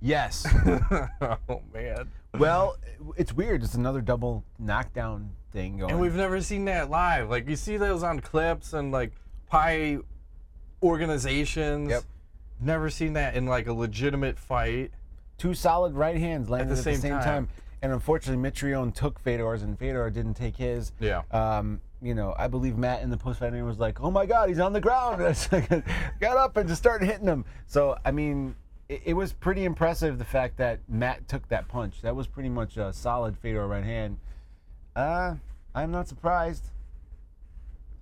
Yes. 0.00 0.46
oh 1.20 1.62
man. 1.74 2.12
well, 2.38 2.76
it's 3.16 3.32
weird. 3.32 3.64
It's 3.64 3.74
another 3.74 4.00
double 4.00 4.44
knockdown 4.56 5.30
thing 5.50 5.78
going. 5.78 5.90
And 5.90 6.00
we've 6.00 6.14
never 6.14 6.40
seen 6.40 6.66
that 6.66 6.88
live. 6.88 7.28
Like 7.28 7.48
you 7.48 7.56
see 7.56 7.76
those 7.76 8.04
on 8.04 8.20
clips 8.20 8.72
and 8.72 8.92
like 8.92 9.10
pie 9.48 9.98
organizations. 10.80 11.90
Yep. 11.90 12.04
Never 12.60 12.88
seen 12.88 13.14
that 13.14 13.34
in 13.34 13.46
like 13.46 13.66
a 13.66 13.72
legitimate 13.72 14.38
fight. 14.38 14.92
two 15.38 15.54
solid 15.54 15.92
right 15.94 16.18
hands 16.18 16.48
landing 16.48 16.68
the 16.68 16.74
at 16.74 16.76
the 16.76 16.82
same 16.84 17.00
same, 17.00 17.12
time. 17.14 17.24
time. 17.24 17.48
And 17.82 17.90
unfortunately, 17.90 18.48
Mitrione 18.48 18.94
took 18.94 19.18
Fedor's, 19.18 19.64
and 19.64 19.76
Fedor 19.76 20.08
didn't 20.10 20.34
take 20.34 20.54
his. 20.54 20.92
Yeah. 21.00 21.22
Um, 21.32 21.80
you 22.02 22.14
know, 22.14 22.34
I 22.36 22.48
believe 22.48 22.76
Matt 22.76 23.02
in 23.02 23.10
the 23.10 23.16
post 23.16 23.38
fight 23.38 23.48
interview 23.48 23.64
was 23.64 23.78
like, 23.78 24.00
"Oh 24.00 24.10
my 24.10 24.26
God, 24.26 24.48
he's 24.48 24.58
on 24.58 24.72
the 24.72 24.80
ground!" 24.80 25.20
And 25.22 25.30
it's 25.30 25.50
like, 25.52 25.68
got 26.20 26.36
up 26.36 26.56
and 26.56 26.68
just 26.68 26.82
started 26.82 27.06
hitting 27.06 27.26
him. 27.28 27.44
So 27.66 27.96
I 28.04 28.10
mean, 28.10 28.56
it, 28.88 29.02
it 29.06 29.12
was 29.14 29.32
pretty 29.32 29.64
impressive 29.64 30.18
the 30.18 30.24
fact 30.24 30.56
that 30.58 30.80
Matt 30.88 31.28
took 31.28 31.48
that 31.48 31.68
punch. 31.68 32.02
That 32.02 32.16
was 32.16 32.26
pretty 32.26 32.48
much 32.48 32.76
a 32.76 32.92
solid 32.92 33.38
Fedor 33.38 33.66
right 33.66 33.84
hand. 33.84 34.18
Uh, 34.96 35.36
I'm 35.74 35.90
not 35.92 36.08
surprised. 36.08 36.70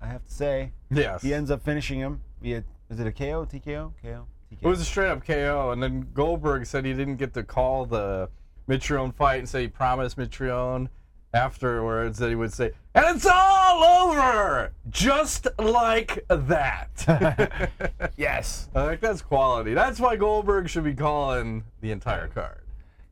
I 0.02 0.06
have 0.06 0.24
to 0.26 0.32
say, 0.32 0.72
Yes. 0.90 1.20
he 1.22 1.34
ends 1.34 1.50
up 1.50 1.62
finishing 1.62 1.98
him 2.00 2.22
via. 2.40 2.64
Is 2.88 2.98
it 2.98 3.06
a 3.06 3.12
KO? 3.12 3.44
TKO? 3.44 3.92
KO? 4.02 4.26
TKO? 4.50 4.58
It 4.62 4.66
was 4.66 4.80
a 4.80 4.84
straight 4.84 5.10
up 5.10 5.24
KO, 5.24 5.70
and 5.72 5.82
then 5.82 6.08
Goldberg 6.14 6.66
said 6.66 6.84
he 6.84 6.94
didn't 6.94 7.16
get 7.16 7.34
to 7.34 7.42
call 7.44 7.84
the 7.86 8.28
Mitrione 8.68 9.14
fight 9.14 9.38
and 9.40 9.48
say 9.48 9.62
he 9.62 9.68
promised 9.68 10.16
Mitrione 10.16 10.88
afterwards 11.32 12.18
that 12.18 12.28
he 12.28 12.34
would 12.34 12.52
say, 12.52 12.72
and 12.94 13.16
it's 13.16 13.26
all 13.26 14.08
over, 14.10 14.72
just 14.90 15.46
like 15.58 16.24
that. 16.28 17.70
yes. 18.16 18.68
I 18.74 18.88
think 18.88 19.00
that's 19.00 19.22
quality. 19.22 19.74
That's 19.74 20.00
why 20.00 20.16
Goldberg 20.16 20.68
should 20.68 20.84
be 20.84 20.94
calling 20.94 21.64
the 21.80 21.92
entire 21.92 22.28
card. 22.28 22.62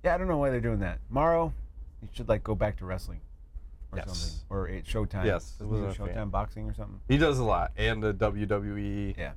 Yeah, 0.04 0.14
I 0.14 0.18
don't 0.18 0.28
know 0.28 0.38
why 0.38 0.50
they're 0.50 0.60
doing 0.60 0.80
that. 0.80 0.98
Mauro, 1.10 1.52
you 2.02 2.08
should 2.12 2.28
like 2.28 2.42
go 2.42 2.54
back 2.54 2.76
to 2.78 2.84
wrestling 2.84 3.20
or 3.92 3.98
Yes. 3.98 4.06
something, 4.18 4.38
or 4.50 4.68
it 4.68 4.84
Showtime. 4.84 5.24
Yes, 5.24 5.54
Isn't 5.56 5.70
wasn't 5.70 5.90
a 5.96 6.00
Showtime 6.02 6.14
fan. 6.14 6.28
boxing 6.28 6.68
or 6.68 6.74
something. 6.74 7.00
He 7.08 7.16
does 7.18 7.38
a 7.38 7.44
lot, 7.44 7.72
and 7.76 8.02
the 8.02 8.12
WWE. 8.14 9.14
Yeah. 9.16 9.32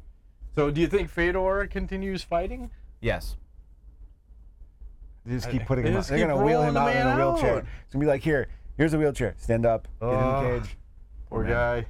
So, 0.55 0.69
do 0.71 0.81
you 0.81 0.87
think 0.87 1.09
Fedor 1.09 1.67
continues 1.71 2.23
fighting? 2.23 2.71
Yes. 2.99 3.37
They 5.25 5.35
just 5.35 5.47
I- 5.47 5.51
keep 5.51 5.65
putting 5.65 5.83
they 5.85 5.91
him. 5.91 5.97
just 5.97 6.11
Out. 6.11 6.17
They're 6.17 6.27
gonna 6.27 6.43
wheel 6.43 6.63
him 6.63 6.75
out 6.75 6.95
in 6.95 7.07
a 7.07 7.15
wheelchair. 7.15 7.57
out. 7.57 7.65
It's 7.85 7.93
gonna 7.93 8.03
be 8.03 8.07
like, 8.09 8.21
here, 8.21 8.47
here's 8.77 8.93
a 8.93 8.97
wheelchair. 8.97 9.35
Stand 9.37 9.65
up. 9.65 9.87
Get 9.99 10.07
in 10.07 10.13
the 10.13 10.17
ah, 10.17 10.41
cage. 10.41 10.77
Poor 11.29 11.43
guy. 11.43 11.85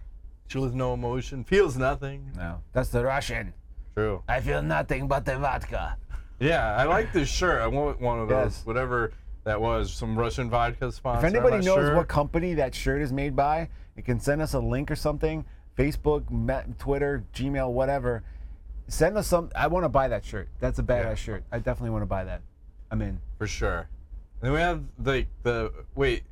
Shows 0.47 0.73
no 0.73 0.93
emotion, 0.93 1.43
feels 1.45 1.77
nothing. 1.77 2.31
No, 2.35 2.61
that's 2.73 2.89
the 2.89 3.05
Russian. 3.05 3.53
True. 3.95 4.23
I 4.27 4.41
feel 4.41 4.61
nothing 4.61 5.07
but 5.07 5.25
the 5.25 5.37
vodka. 5.37 5.97
Yeah, 6.39 6.75
I 6.75 6.83
like 6.83 7.13
this 7.13 7.29
shirt. 7.29 7.61
I 7.61 7.67
want 7.67 8.01
one 8.01 8.19
of 8.19 8.27
those. 8.27 8.57
Yes. 8.57 8.65
Whatever 8.65 9.13
that 9.43 9.59
was, 9.59 9.93
some 9.93 10.17
Russian 10.17 10.49
vodka 10.49 10.91
sponsor. 10.91 11.25
If 11.25 11.33
anybody 11.33 11.63
knows 11.63 11.75
sure. 11.75 11.95
what 11.95 12.07
company 12.07 12.53
that 12.55 12.75
shirt 12.75 13.01
is 13.01 13.13
made 13.13 13.35
by, 13.35 13.69
it 13.95 14.05
can 14.05 14.19
send 14.19 14.41
us 14.41 14.53
a 14.53 14.59
link 14.59 14.91
or 14.91 14.95
something. 14.95 15.45
Facebook, 15.77 16.77
Twitter, 16.77 17.23
Gmail, 17.33 17.71
whatever. 17.71 18.23
Send 18.87 19.17
us 19.17 19.27
some. 19.27 19.49
I 19.55 19.67
want 19.67 19.85
to 19.85 19.89
buy 19.89 20.07
that 20.09 20.25
shirt. 20.25 20.49
That's 20.59 20.79
a 20.79 20.83
badass 20.83 21.03
Yeah. 21.03 21.15
shirt. 21.15 21.43
I 21.51 21.57
definitely 21.59 21.91
want 21.91 22.01
to 22.01 22.07
buy 22.07 22.23
that. 22.25 22.41
I'm 22.91 23.01
in. 23.01 23.21
for 23.37 23.47
sure. 23.47 23.87
Then 24.41 24.51
we 24.51 24.59
have 24.59 24.83
the 24.99 25.25
the 25.43 25.71
wait. 25.95 26.23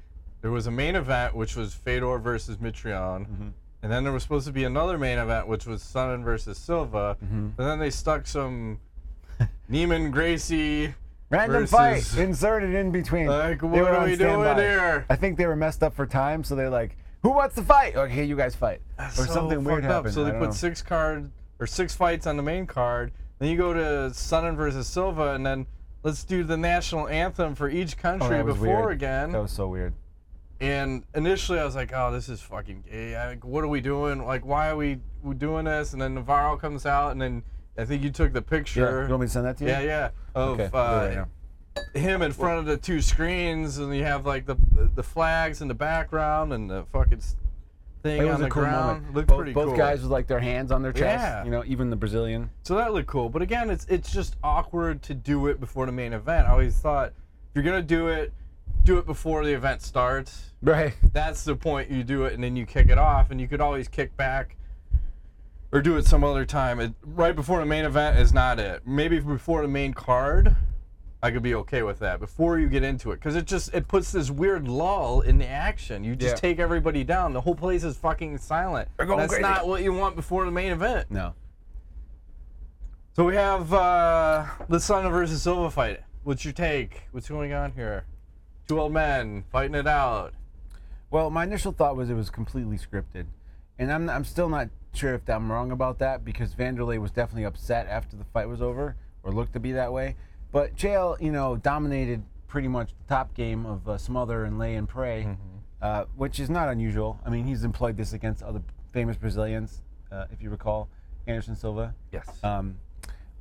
There 0.41 0.51
was 0.51 0.67
a 0.67 0.72
main 0.72 0.96
event 0.96 1.36
which 1.36 1.55
was 1.55 1.74
Fedor 1.74 2.17
versus 2.19 2.58
Mitrione, 2.58 3.27
Mm-hmm. 3.27 3.48
and 3.84 3.91
then 3.91 4.03
there 4.03 4.13
was 4.13 4.24
supposed 4.24 4.48
to 4.48 4.53
be 4.53 4.63
another 4.63 4.98
main 4.98 5.17
event 5.17 5.48
which 5.48 5.65
was 5.65 5.81
Sonnen 5.84 6.24
versus 6.24 6.58
Silva. 6.58 7.17
Mm-hmm. 7.24 7.48
But 7.58 7.65
then 7.65 7.79
they 7.79 7.89
stuck 7.89 8.25
some 8.27 8.79
Neiman 9.72 10.12
Gracie 10.12 10.93
Random 11.29 11.65
versus, 11.67 11.72
fight 12.13 12.19
inserted 12.22 12.74
in 12.74 12.91
between. 12.91 13.27
Like, 13.27 13.62
what 13.62 13.79
are 13.88 14.05
we 14.05 14.15
doing 14.15 14.43
here? 14.58 15.05
I 15.10 15.15
think 15.15 15.38
they 15.38 15.46
were 15.46 15.55
messed 15.55 15.84
up 15.84 15.93
for 15.93 16.05
time, 16.05 16.43
so 16.43 16.55
they're 16.55 16.69
like, 16.69 16.98
"Who 17.24 17.29
wants 17.31 17.55
to 17.55 17.62
fight?" 17.62 17.96
Okay, 17.96 18.24
you 18.24 18.36
guys 18.36 18.55
fight. 18.55 18.81
or 18.98 19.10
so 19.12 19.24
something 19.25 19.63
weird 19.63 19.86
up. 19.86 19.91
happened. 19.91 20.13
So 20.13 20.24
they 20.24 20.31
put 20.31 20.41
know. 20.41 20.51
six 20.51 20.81
card 20.81 21.29
or 21.60 21.67
six 21.67 21.93
fights 21.96 22.25
on 22.27 22.36
the 22.38 22.43
main 22.43 22.65
card. 22.65 23.12
Then 23.39 23.50
you 23.50 23.58
go 23.58 23.74
to 23.74 23.79
Sonnen 24.13 24.55
versus 24.55 24.88
Silva, 24.88 25.34
and 25.34 25.46
then 25.46 25.67
let's 26.03 26.24
do 26.24 26.43
the 26.43 26.58
national 26.58 27.08
anthem 27.10 27.53
for 27.55 27.69
each 27.69 27.96
Oh, 28.00 28.01
country 28.01 28.41
was 28.43 28.55
before 28.55 28.81
weird. 28.88 28.93
again. 28.93 29.31
That 29.31 29.41
was 29.41 29.51
so 29.51 29.67
weird. 29.67 29.93
And 30.61 31.03
initially, 31.15 31.59
I 31.59 31.63
was 31.65 31.75
like, 31.75 31.91
"Oh, 31.93 32.11
this 32.11 32.27
is 32.27 32.41
fucking 32.41 32.83
gay. 32.89 33.15
Like, 33.15 33.45
what 33.45 33.63
are 33.63 33.67
we 33.69 33.79
doing? 33.81 34.25
Like, 34.25 34.45
why 34.45 34.69
are 34.69 34.75
we, 34.75 34.99
doing 35.37 35.65
this?" 35.65 35.93
And 35.93 36.01
then 36.01 36.15
Navarro 36.15 36.57
comes 36.57 36.85
out, 36.85 37.11
and 37.13 37.21
then 37.21 37.43
I 37.77 37.85
think 37.85 38.03
you 38.03 38.09
took 38.09 38.33
the 38.33 38.39
Yeah. 38.41 38.49
picture. 38.49 39.03
You 39.03 39.09
want 39.09 39.21
me 39.21 39.27
to 39.27 39.31
send 39.33 39.45
that 39.45 39.57
to 39.57 39.63
you? 39.63 39.69
yeah, 39.69 39.79
yeah, 39.81 40.09
of 40.35 40.59
Okay. 40.59 40.69
uh, 40.73 40.77
I'll 40.77 40.99
do 41.09 41.13
it 41.13 41.17
right 41.19 41.27
him 41.95 42.21
in 42.21 42.31
front 42.33 42.59
of 42.59 42.65
the 42.65 42.75
two 42.75 42.99
screens, 43.01 43.77
and 43.77 43.95
you 43.95 44.03
have 44.03 44.25
like 44.25 44.45
the 44.45 44.57
the 44.95 45.03
flags 45.03 45.61
in 45.61 45.69
the 45.69 45.73
background 45.73 46.51
and 46.51 46.69
the 46.69 46.83
fucking 46.91 47.21
thing 48.03 48.21
It 48.21 48.25
was 48.25 48.35
on 48.35 48.41
a 48.41 48.43
the 48.45 48.49
cool 48.49 48.63
ground. 48.63 48.85
moment. 49.03 49.13
Looked 49.13 49.27
both, 49.29 49.37
pretty 49.37 49.53
both 49.53 49.65
cool. 49.67 49.77
guys 49.77 50.01
with 50.01 50.11
like 50.11 50.27
their 50.27 50.39
hands 50.41 50.71
on 50.73 50.81
their 50.81 50.91
chest. 50.91 51.23
Yeah. 51.23 51.43
You 51.45 51.51
know, 51.51 51.63
even 51.65 51.89
the 51.89 51.95
Brazilian. 51.95 52.49
So 52.63 52.75
that 52.75 52.93
looked 52.93 53.07
cool. 53.07 53.29
But 53.29 53.41
again, 53.43 53.69
it's 53.69 53.85
it's 53.85 54.11
just 54.11 54.35
awkward 54.43 55.01
to 55.03 55.13
do 55.13 55.47
it 55.47 55.61
before 55.61 55.85
the 55.85 55.91
main 55.93 56.11
event. 56.11 56.47
I 56.47 56.51
always 56.51 56.77
thought 56.77 57.09
if 57.09 57.55
you're 57.55 57.63
gonna 57.63 57.81
do 57.81 58.09
it, 58.09 58.33
do 58.89 58.98
it 58.98 59.05
before 59.05 59.46
the 59.46 59.53
event 59.53 59.84
starts. 59.84 60.51
Right. 60.63 60.93
That's 61.13 61.43
the 61.43 61.55
point. 61.55 61.91
You 61.91 62.03
do 62.03 62.25
it 62.25 62.34
and 62.34 62.43
then 62.43 62.55
you 62.55 62.65
kick 62.65 62.89
it 62.89 62.98
off, 62.98 63.29
and 63.29 63.39
you 63.39 63.48
could 63.48 63.62
always 63.62 63.88
kick 63.88 64.17
back 64.17 64.58
or 65.72 65.79
do 65.81 65.96
it 65.98 66.05
some 66.05 66.24
other 66.24 66.43
time. 66.43 66.79
It, 66.79 66.93
right 67.03 67.36
before 67.36 67.60
the 67.60 67.67
main 67.67 67.86
event 67.86 68.17
is 68.17 68.34
not 68.34 68.60
it. 68.60 68.81
Maybe 68.88 69.19
before 69.19 69.62
the 69.62 69.67
main 69.67 69.93
card. 69.93 70.55
I 71.22 71.31
could 71.31 71.43
be 71.43 71.53
okay 71.53 71.84
with 71.84 72.00
that 72.00 72.22
before 72.22 72.60
you 72.60 72.69
get 72.69 72.81
into 72.81 73.12
it 73.12 73.17
because 73.17 73.36
it 73.36 73.46
just 73.46 73.74
it 73.75 73.89
puts 73.89 74.12
this 74.12 74.31
weird 74.31 74.67
lull 74.67 75.22
in 75.22 75.38
the 75.38 75.48
action. 75.48 76.03
You 76.03 76.15
just 76.15 76.38
Yeah. 76.38 76.39
take 76.39 76.60
everybody 76.60 77.03
down. 77.03 77.34
The 77.34 77.41
whole 77.41 77.55
place 77.55 77.84
is 77.84 77.98
fucking 77.98 78.38
silent. 78.38 78.88
That's 78.98 79.27
crazy. 79.27 79.41
not 79.41 79.67
what 79.67 79.84
you 79.84 79.93
want 79.93 80.15
before 80.15 80.46
the 80.46 80.51
main 80.51 80.72
event. 80.72 81.12
No. 81.12 81.34
So 83.17 83.25
we 83.25 83.36
have 83.36 83.72
uh, 83.74 84.46
the 84.69 84.77
Sonnen 84.77 85.12
versus 85.12 85.43
Silva 85.43 85.69
fight. 85.69 86.00
What's 86.24 86.46
your 86.46 86.53
take? 86.53 87.01
What's 87.12 87.27
going 87.27 87.51
on 87.51 87.74
here? 87.74 88.05
Two 88.69 88.79
old 88.79 88.93
men 88.93 89.45
fighting 89.51 89.73
it 89.73 89.88
out. 89.88 90.35
Well, 91.09 91.31
my 91.31 91.43
initial 91.43 91.71
thought 91.71 91.95
was 91.95 92.11
it 92.11 92.13
was 92.13 92.29
completely 92.29 92.77
scripted, 92.77 93.25
and 93.79 93.91
I'm 93.91 94.07
I'm 94.11 94.23
still 94.23 94.47
not 94.47 94.69
sure 94.93 95.15
if 95.15 95.27
I'm 95.27 95.51
wrong 95.51 95.71
about 95.71 95.97
that 95.99 96.23
because 96.23 96.53
Vanderlei 96.53 96.99
was 96.99 97.09
definitely 97.09 97.45
upset 97.45 97.88
after 97.88 98.15
the 98.15 98.25
fight 98.25 98.47
was 98.47 98.61
over, 98.61 98.95
or 99.23 99.31
looked 99.31 99.53
to 99.53 99.59
be 99.59 99.71
that 99.71 99.91
way. 99.91 100.17
But 100.51 100.75
JL, 100.75 101.19
you 101.19 101.31
know, 101.31 101.57
dominated 101.57 102.23
pretty 102.47 102.67
much 102.67 102.89
the 102.89 103.07
top 103.07 103.33
game 103.33 103.65
of 103.65 103.89
uh, 103.89 103.97
smother 103.97 104.43
and 104.43 104.59
lay 104.59 104.75
and 104.75 104.88
pray, 104.88 105.35
uh, 105.81 106.05
which 106.15 106.39
is 106.39 106.51
not 106.51 106.69
unusual. 106.69 107.19
I 107.25 107.31
mean, 107.31 107.45
he's 107.45 107.63
employed 107.63 107.97
this 107.97 108.13
against 108.13 108.43
other 108.43 108.61
famous 108.93 109.17
Brazilians, 109.17 109.81
uh, 110.11 110.25
if 110.31 110.43
you 110.43 110.51
recall, 110.51 110.89
Anderson 111.25 111.55
Silva. 111.55 111.95
Yes. 112.11 112.27
Um, 112.43 112.77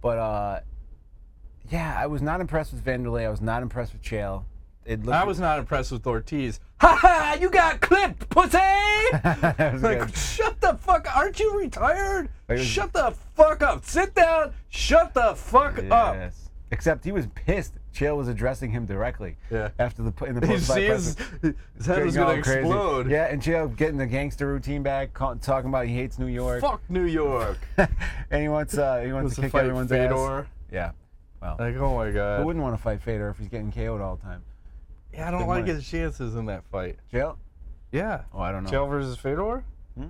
but 0.01 0.17
uh, 0.17 0.61
yeah, 1.69 1.95
I 1.99 2.07
was 2.07 2.23
not 2.23 2.41
impressed 2.41 2.73
with 2.73 2.83
Vanderlei. 2.83 3.27
I 3.27 3.29
was 3.29 3.43
not 3.43 3.61
impressed 3.61 3.93
with 3.93 4.01
Chael. 4.01 4.47
It 4.89 5.05
looked 5.05 5.17
I 5.17 5.25
was 5.25 5.39
not 5.39 5.59
impressed 5.59 5.93
with 5.93 6.07
Ortiz. 6.07 6.61
Ha 6.81 6.97
ha! 7.01 7.37
You 7.41 7.51
got 7.51 7.81
clipped, 7.81 8.29
pussy! 8.31 8.57
Like, 9.13 9.99
good. 9.99 10.17
shut 10.17 10.61
the 10.61 10.79
fuck! 10.81 11.07
Up. 11.09 11.17
Aren't 11.17 11.39
you 11.39 11.59
retired? 11.59 12.31
Was- 12.49 12.65
Shut 12.65 12.93
the 12.93 13.15
fuck 13.35 13.63
up! 13.63 13.85
Sit 13.85 14.15
down. 14.15 14.53
Shut 14.71 15.13
the 15.15 15.35
fuck 15.37 15.79
up. 15.91 16.15
Yes. 16.15 16.49
Except 16.71 17.05
he 17.05 17.13
was 17.13 17.27
pissed. 17.35 17.75
Chael 17.95 18.17
was 18.17 18.29
addressing 18.29 18.71
him 18.71 18.87
directly. 18.87 19.37
Yeah. 19.51 19.71
After 19.79 20.03
the 20.03 20.25
in 20.25 20.35
the 20.37 20.41
post-fight 20.47 21.01
sees 21.01 21.15
press- 21.17 21.55
his 21.77 21.87
head 21.87 22.05
was 22.05 22.15
gonna 22.17 22.43
crazy. 22.43 22.61
explode. 22.61 23.11
Yeah, 23.11 23.25
and 23.25 23.43
Chael 23.43 23.75
getting 23.77 23.97
the 23.99 24.07
gangster 24.07 24.47
routine 24.47 24.83
back, 24.83 25.13
talking 25.15 25.69
about 25.69 25.87
he 25.87 25.95
hates 25.95 26.19
New 26.19 26.27
York, 26.27 26.61
Fuck 26.63 26.81
New 26.89 27.05
York. 27.07 27.59
and 27.77 28.43
he 28.43 28.49
wants 28.49 28.77
uh, 28.79 29.01
he 29.01 29.13
wants 29.13 29.35
to 29.35 29.43
kick 29.43 29.53
fight 29.53 29.65
everyone's 29.65 29.91
Fedor. 29.91 30.15
ass. 30.15 30.47
Yeah. 30.73 30.91
Well, 31.43 31.57
Like, 31.59 31.77
oh 31.77 31.95
my 31.97 32.11
god. 32.11 32.41
who 32.41 32.47
wouldn't 32.47 32.63
want 32.63 32.77
to 32.77 32.83
fight 32.83 33.01
Fedor 33.03 33.29
if 33.31 33.39
he's 33.39 33.49
getting 33.49 33.71
KO'd 33.73 34.01
all 34.01 34.17
the 34.17 34.23
time? 34.23 34.43
Yeah, 35.19 35.27
I 35.29 35.31
don't 35.33 35.41
Good 35.41 35.47
like 35.49 35.61
money. 35.63 35.73
his 35.75 35.89
chances 35.89 36.37
in 36.37 36.47
that 36.47 36.65
fight. 36.71 36.97
Chael? 37.13 37.37
Yeah. 37.91 38.23
Oh, 38.33 38.39
I 38.39 38.53
don't 38.53 38.63
know. 38.63 38.71
Chael 38.71 38.89
versus 38.89 39.17
Fedor? 39.19 39.65
Hmm? 39.99 40.05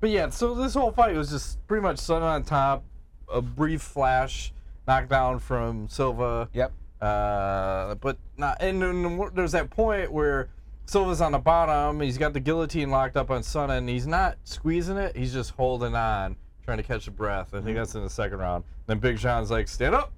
But 0.00 0.08
yeah, 0.10 0.30
so 0.30 0.54
this 0.54 0.72
whole 0.74 0.92
fight 0.92 1.14
was 1.14 1.28
just 1.30 1.64
pretty 1.66 1.82
much 1.82 1.98
Sun 1.98 2.22
on 2.22 2.42
top, 2.42 2.84
a 3.30 3.42
brief 3.42 3.82
flash 3.82 4.52
knockdown 4.88 5.38
from 5.40 5.88
Silva. 5.90 6.48
Yep. 6.54 6.72
Uh, 7.02 7.94
but 7.96 8.16
not, 8.38 8.56
and 8.60 8.80
then 8.80 9.20
there's 9.34 9.52
that 9.52 9.68
point 9.68 10.10
where 10.10 10.48
Silva's 10.86 11.20
on 11.20 11.32
the 11.32 11.38
bottom. 11.38 12.00
He's 12.00 12.16
got 12.16 12.32
the 12.32 12.40
guillotine 12.40 12.90
locked 12.90 13.16
up 13.18 13.30
on 13.30 13.42
Sun, 13.42 13.70
and 13.70 13.86
he's 13.88 14.06
not 14.06 14.38
squeezing 14.44 14.96
it. 14.96 15.14
He's 15.16 15.32
just 15.34 15.50
holding 15.50 15.94
on, 15.94 16.36
trying 16.64 16.78
to 16.78 16.82
catch 16.82 17.06
a 17.08 17.10
breath. 17.10 17.48
I 17.52 17.58
Mm-hmm. 17.58 17.66
think 17.66 17.76
that's 17.76 17.94
in 17.94 18.02
the 18.02 18.08
second 18.10 18.38
round. 18.38 18.64
Then 18.86 19.00
Big 19.00 19.18
John's 19.18 19.50
like, 19.50 19.68
"Stand 19.68 19.94
up!" 19.94 20.12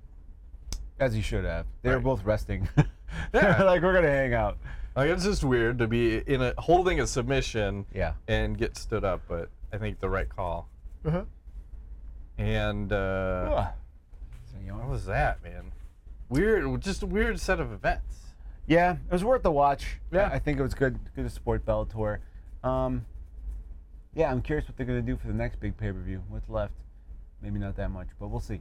As 1.00 1.12
he 1.12 1.22
should 1.22 1.44
have. 1.44 1.66
They 1.82 1.90
were 1.90 1.96
Right. 1.96 2.04
both 2.04 2.24
resting. 2.24 2.68
Yeah. 3.34 3.62
Like 3.64 3.82
we're 3.82 3.94
gonna 3.94 4.08
hang 4.08 4.34
out. 4.34 4.58
Like 4.94 5.10
it's 5.10 5.24
just 5.24 5.44
weird 5.44 5.78
to 5.78 5.86
be 5.86 6.18
in 6.18 6.40
a 6.42 6.54
holding 6.58 7.00
a 7.00 7.06
submission 7.06 7.84
Yeah. 7.94 8.12
and 8.28 8.56
get 8.56 8.76
stood 8.76 9.04
up, 9.04 9.22
but 9.28 9.50
I 9.72 9.78
think 9.78 10.00
the 10.00 10.08
right 10.08 10.28
call. 10.28 10.68
Uh-huh. 11.04 11.24
And 12.38 12.92
uh. 12.92 13.68
So, 14.50 14.74
what 14.74 14.88
was 14.88 15.06
that, 15.06 15.42
man? 15.42 15.72
Weird, 16.28 16.80
just 16.82 17.02
a 17.02 17.06
weird 17.06 17.38
set 17.40 17.60
of 17.60 17.72
events. 17.72 18.16
Yeah, 18.66 18.92
it 18.92 19.12
was 19.12 19.22
worth 19.24 19.42
the 19.42 19.50
watch. 19.52 19.98
Yeah. 20.10 20.28
I, 20.30 20.34
I 20.34 20.38
think 20.38 20.58
it 20.58 20.62
was 20.62 20.74
good, 20.74 20.98
good 21.14 21.22
to 21.24 21.30
support 21.30 21.64
Bellator. 21.64 22.18
Um, 22.64 23.06
yeah, 24.14 24.30
I'm 24.30 24.42
curious 24.42 24.66
what 24.66 24.76
they're 24.76 24.86
gonna 24.86 25.02
do 25.02 25.16
for 25.16 25.28
the 25.28 25.34
next 25.34 25.60
big 25.60 25.76
pay 25.76 25.92
per 25.92 26.00
view. 26.00 26.22
What's 26.28 26.48
left? 26.48 26.72
Maybe 27.42 27.58
not 27.58 27.76
that 27.76 27.90
much, 27.90 28.08
but 28.18 28.28
we'll 28.28 28.40
see. 28.40 28.60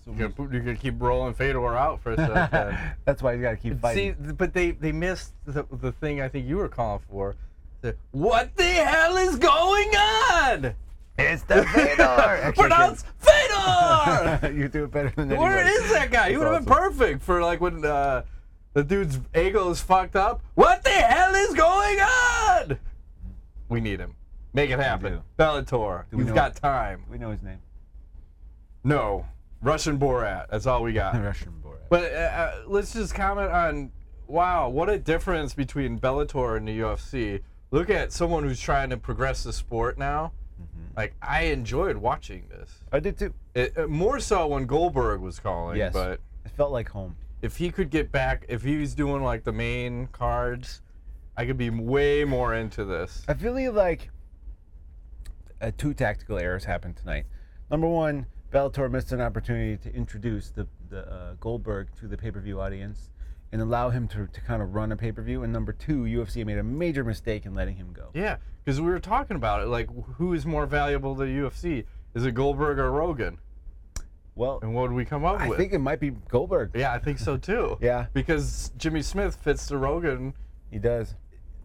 This 0.00 0.06
will 0.06 0.18
You're 0.18 0.28
be- 0.30 0.34
gonna, 0.34 0.52
you're 0.52 0.62
gonna 0.62 0.76
keep 0.76 0.94
rolling 1.00 1.34
Fedor 1.34 1.76
out 1.76 2.00
for 2.02 2.12
a 2.12 2.16
second. 2.50 2.78
That's 3.04 3.22
why 3.22 3.34
you 3.34 3.42
gotta 3.42 3.56
keep 3.56 3.74
See, 3.74 3.78
fighting. 3.80 4.14
th- 4.22 4.36
but 4.38 4.52
they 4.54 4.70
they 4.72 4.92
missed 4.92 5.32
the, 5.46 5.66
the 5.70 5.92
thing 5.92 6.20
I 6.20 6.28
think 6.28 6.46
you 6.48 6.56
were 6.56 6.68
calling 6.68 7.02
for. 7.10 7.36
The, 7.82 7.96
what 8.12 8.54
the 8.56 8.64
hell 8.64 9.16
is 9.16 9.36
going 9.36 9.88
on? 9.96 10.74
it's 11.18 11.42
the 11.42 11.64
Fedor. 11.64 12.02
Actually, 12.02 12.68
Pronounce 12.68 13.04
Fedor. 13.18 14.52
you 14.56 14.68
do 14.68 14.84
it 14.84 14.90
better 14.90 15.12
than 15.16 15.28
Where 15.30 15.58
anybody. 15.58 15.84
is 15.84 15.92
that 15.92 16.10
guy? 16.10 16.30
He 16.30 16.36
would 16.38 16.46
have 16.46 16.64
been 16.64 16.74
perfect 16.74 17.22
for 17.22 17.42
like 17.42 17.60
when 17.60 17.84
uh, 17.84 18.22
the 18.72 18.82
dude's 18.84 19.18
ego 19.36 19.68
is 19.70 19.80
fucked 19.82 20.16
up. 20.16 20.40
What 20.54 20.82
the 20.82 20.90
hell 20.90 21.34
is 21.34 21.52
going 21.54 22.00
on? 22.00 22.78
We 23.68 23.80
need 23.80 24.00
him. 24.00 24.14
Make 24.54 24.70
it 24.70 24.78
happen. 24.78 25.20
Bellator, 25.38 26.04
Do 26.10 26.16
we 26.16 26.24
you've 26.24 26.34
got 26.34 26.56
time. 26.56 27.04
We 27.10 27.18
know 27.18 27.30
his 27.30 27.42
name. 27.42 27.60
No, 28.82 29.26
Russian 29.62 29.98
Borat. 29.98 30.46
That's 30.50 30.66
all 30.66 30.82
we 30.82 30.92
got. 30.92 31.14
Russian 31.22 31.52
Borat. 31.64 31.78
But 31.88 32.12
uh, 32.12 32.16
uh, 32.16 32.62
let's 32.66 32.92
just 32.92 33.14
comment 33.14 33.50
on 33.50 33.90
wow, 34.26 34.68
what 34.68 34.88
a 34.88 34.98
difference 34.98 35.54
between 35.54 35.98
Bellator 35.98 36.56
and 36.56 36.66
the 36.68 36.78
UFC. 36.80 37.40
Look 37.72 37.90
at 37.90 38.12
someone 38.12 38.44
who's 38.44 38.60
trying 38.60 38.90
to 38.90 38.96
progress 38.96 39.42
the 39.42 39.52
sport 39.52 39.98
now. 39.98 40.32
Mm-hmm. 40.60 40.96
Like 40.96 41.14
I 41.22 41.42
enjoyed 41.44 41.96
watching 41.96 42.46
this. 42.48 42.70
I 42.92 43.00
did 43.00 43.18
too. 43.18 43.34
It, 43.54 43.76
uh, 43.76 43.86
more 43.86 44.20
so 44.20 44.46
when 44.46 44.66
Goldberg 44.66 45.20
was 45.20 45.38
calling, 45.40 45.76
Yes. 45.78 45.92
but 45.92 46.20
It 46.44 46.52
felt 46.56 46.70
like 46.72 46.88
home. 46.88 47.16
if 47.42 47.56
he 47.56 47.70
could 47.70 47.90
get 47.90 48.12
back, 48.12 48.44
if 48.48 48.62
he 48.62 48.76
was 48.78 48.94
doing 48.94 49.22
like 49.22 49.44
the 49.44 49.52
main 49.52 50.06
cards, 50.08 50.82
I 51.36 51.46
could 51.46 51.58
be 51.58 51.70
way 51.70 52.24
more 52.24 52.54
into 52.54 52.84
this. 52.84 53.24
I 53.28 53.34
feel 53.34 53.54
like 53.72 54.10
uh, 55.60 55.70
two 55.76 55.94
tactical 55.94 56.38
errors 56.38 56.64
happened 56.64 56.96
tonight. 56.96 57.26
Number 57.70 57.86
one, 57.88 58.26
Bellator 58.52 58.90
missed 58.90 59.12
an 59.12 59.20
opportunity 59.20 59.76
to 59.88 59.94
introduce 59.94 60.50
the, 60.50 60.66
the 60.88 61.06
uh, 61.10 61.34
Goldberg 61.40 61.88
to 62.00 62.08
the 62.08 62.16
pay 62.16 62.30
per 62.30 62.40
view 62.40 62.60
audience 62.60 63.10
and 63.52 63.60
allow 63.62 63.90
him 63.90 64.06
to, 64.08 64.26
to 64.26 64.40
kind 64.40 64.60
of 64.62 64.74
run 64.74 64.92
a 64.92 64.96
pay 64.96 65.12
per 65.12 65.22
view. 65.22 65.42
And 65.42 65.52
number 65.52 65.72
two, 65.72 66.02
UFC 66.02 66.44
made 66.44 66.58
a 66.58 66.62
major 66.62 67.04
mistake 67.04 67.46
in 67.46 67.54
letting 67.54 67.76
him 67.76 67.92
go. 67.92 68.10
Yeah, 68.14 68.36
because 68.64 68.80
we 68.80 68.88
were 68.90 68.98
talking 69.00 69.36
about 69.36 69.62
it. 69.62 69.66
Like, 69.66 69.88
who 70.16 70.32
is 70.34 70.44
more 70.46 70.66
valuable 70.66 71.14
to 71.16 71.22
UFC? 71.22 71.84
Is 72.14 72.24
it 72.26 72.32
Goldberg 72.34 72.78
or 72.78 72.90
Rogan? 72.90 73.38
Well, 74.34 74.58
And 74.62 74.74
what 74.74 74.88
did 74.88 74.94
we 74.94 75.04
come 75.04 75.24
up 75.24 75.40
I 75.40 75.48
with? 75.48 75.56
I 75.58 75.60
think 75.60 75.72
it 75.72 75.78
might 75.80 76.00
be 76.00 76.10
Goldberg. 76.10 76.70
yeah, 76.74 76.92
I 76.92 76.98
think 76.98 77.18
so 77.18 77.36
too. 77.36 77.76
Yeah, 77.82 78.06
Because 78.14 78.72
Jimmy 78.78 79.02
Smith 79.02 79.36
fits 79.36 79.66
the 79.66 79.76
Rogan 79.76 80.34
he 80.70 80.78
does. 80.78 81.14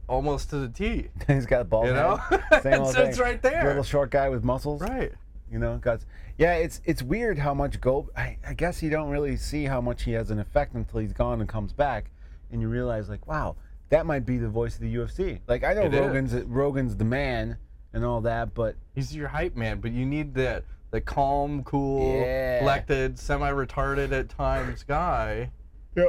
almost 0.08 0.50
to 0.50 0.58
the 0.58 0.68
T. 0.70 1.08
He's 1.28 1.46
got 1.46 1.62
a 1.62 1.64
ball. 1.64 1.86
You 1.88 1.94
know? 1.94 2.20
Same 2.62 2.82
old 2.82 2.90
It's- 2.90 2.96
thing. 2.96 3.08
it's 3.10 3.20
right 3.20 3.42
there. 3.42 3.64
Little 3.66 3.84
short 3.84 4.12
guy 4.12 4.30
with 4.30 4.44
muscles. 4.44 4.82
Right. 4.82 5.14
You 5.52 5.60
know, 5.60 5.78
guts. 5.78 6.06
Yeah, 6.38 6.54
it's 6.56 6.82
it's 6.86 7.02
weird 7.04 7.38
how 7.40 7.54
much 7.54 7.80
Gold. 7.80 8.10
I, 8.18 8.38
I 8.46 8.54
guess 8.54 8.82
you 8.82 8.90
don't 8.90 9.10
really 9.10 9.38
see 9.38 9.66
how 9.66 9.80
much 9.80 10.04
he 10.04 10.12
has 10.14 10.32
an 10.32 10.40
effect 10.40 10.74
until 10.74 11.00
he's 11.00 11.14
gone 11.14 11.40
and 11.40 11.48
comes 11.50 11.72
back, 11.72 12.12
and 12.52 12.62
you 12.62 12.68
realize 12.68 13.10
like, 13.10 13.26
wow, 13.28 13.56
that 13.90 14.06
might 14.06 14.26
be 14.26 14.38
the 14.38 14.50
voice 14.50 14.76
of 14.76 14.82
the 14.82 14.96
UFC. 14.96 15.40
Like 15.48 15.64
I 15.64 15.74
know 15.74 15.84
It 15.84 15.94
is. 15.94 16.00
Rogan's 16.00 16.34
Rogan's 16.46 16.96
the 16.98 17.06
man 17.06 17.58
and 17.94 18.04
all 18.04 18.22
that, 18.22 18.54
but 18.54 18.76
He's 18.94 19.16
your 19.16 19.28
hype 19.30 19.56
man, 19.56 19.80
but 19.80 19.92
you 19.92 20.06
need 20.06 20.34
that 20.36 20.64
the 20.92 21.02
calm, 21.02 21.64
cool, 21.64 22.22
Yeah. 22.22 22.60
collected, 22.60 23.20
semi-retarded 23.20 24.12
at 24.12 24.30
times 24.30 24.84
guy 24.84 25.52
yeah. 25.96 26.06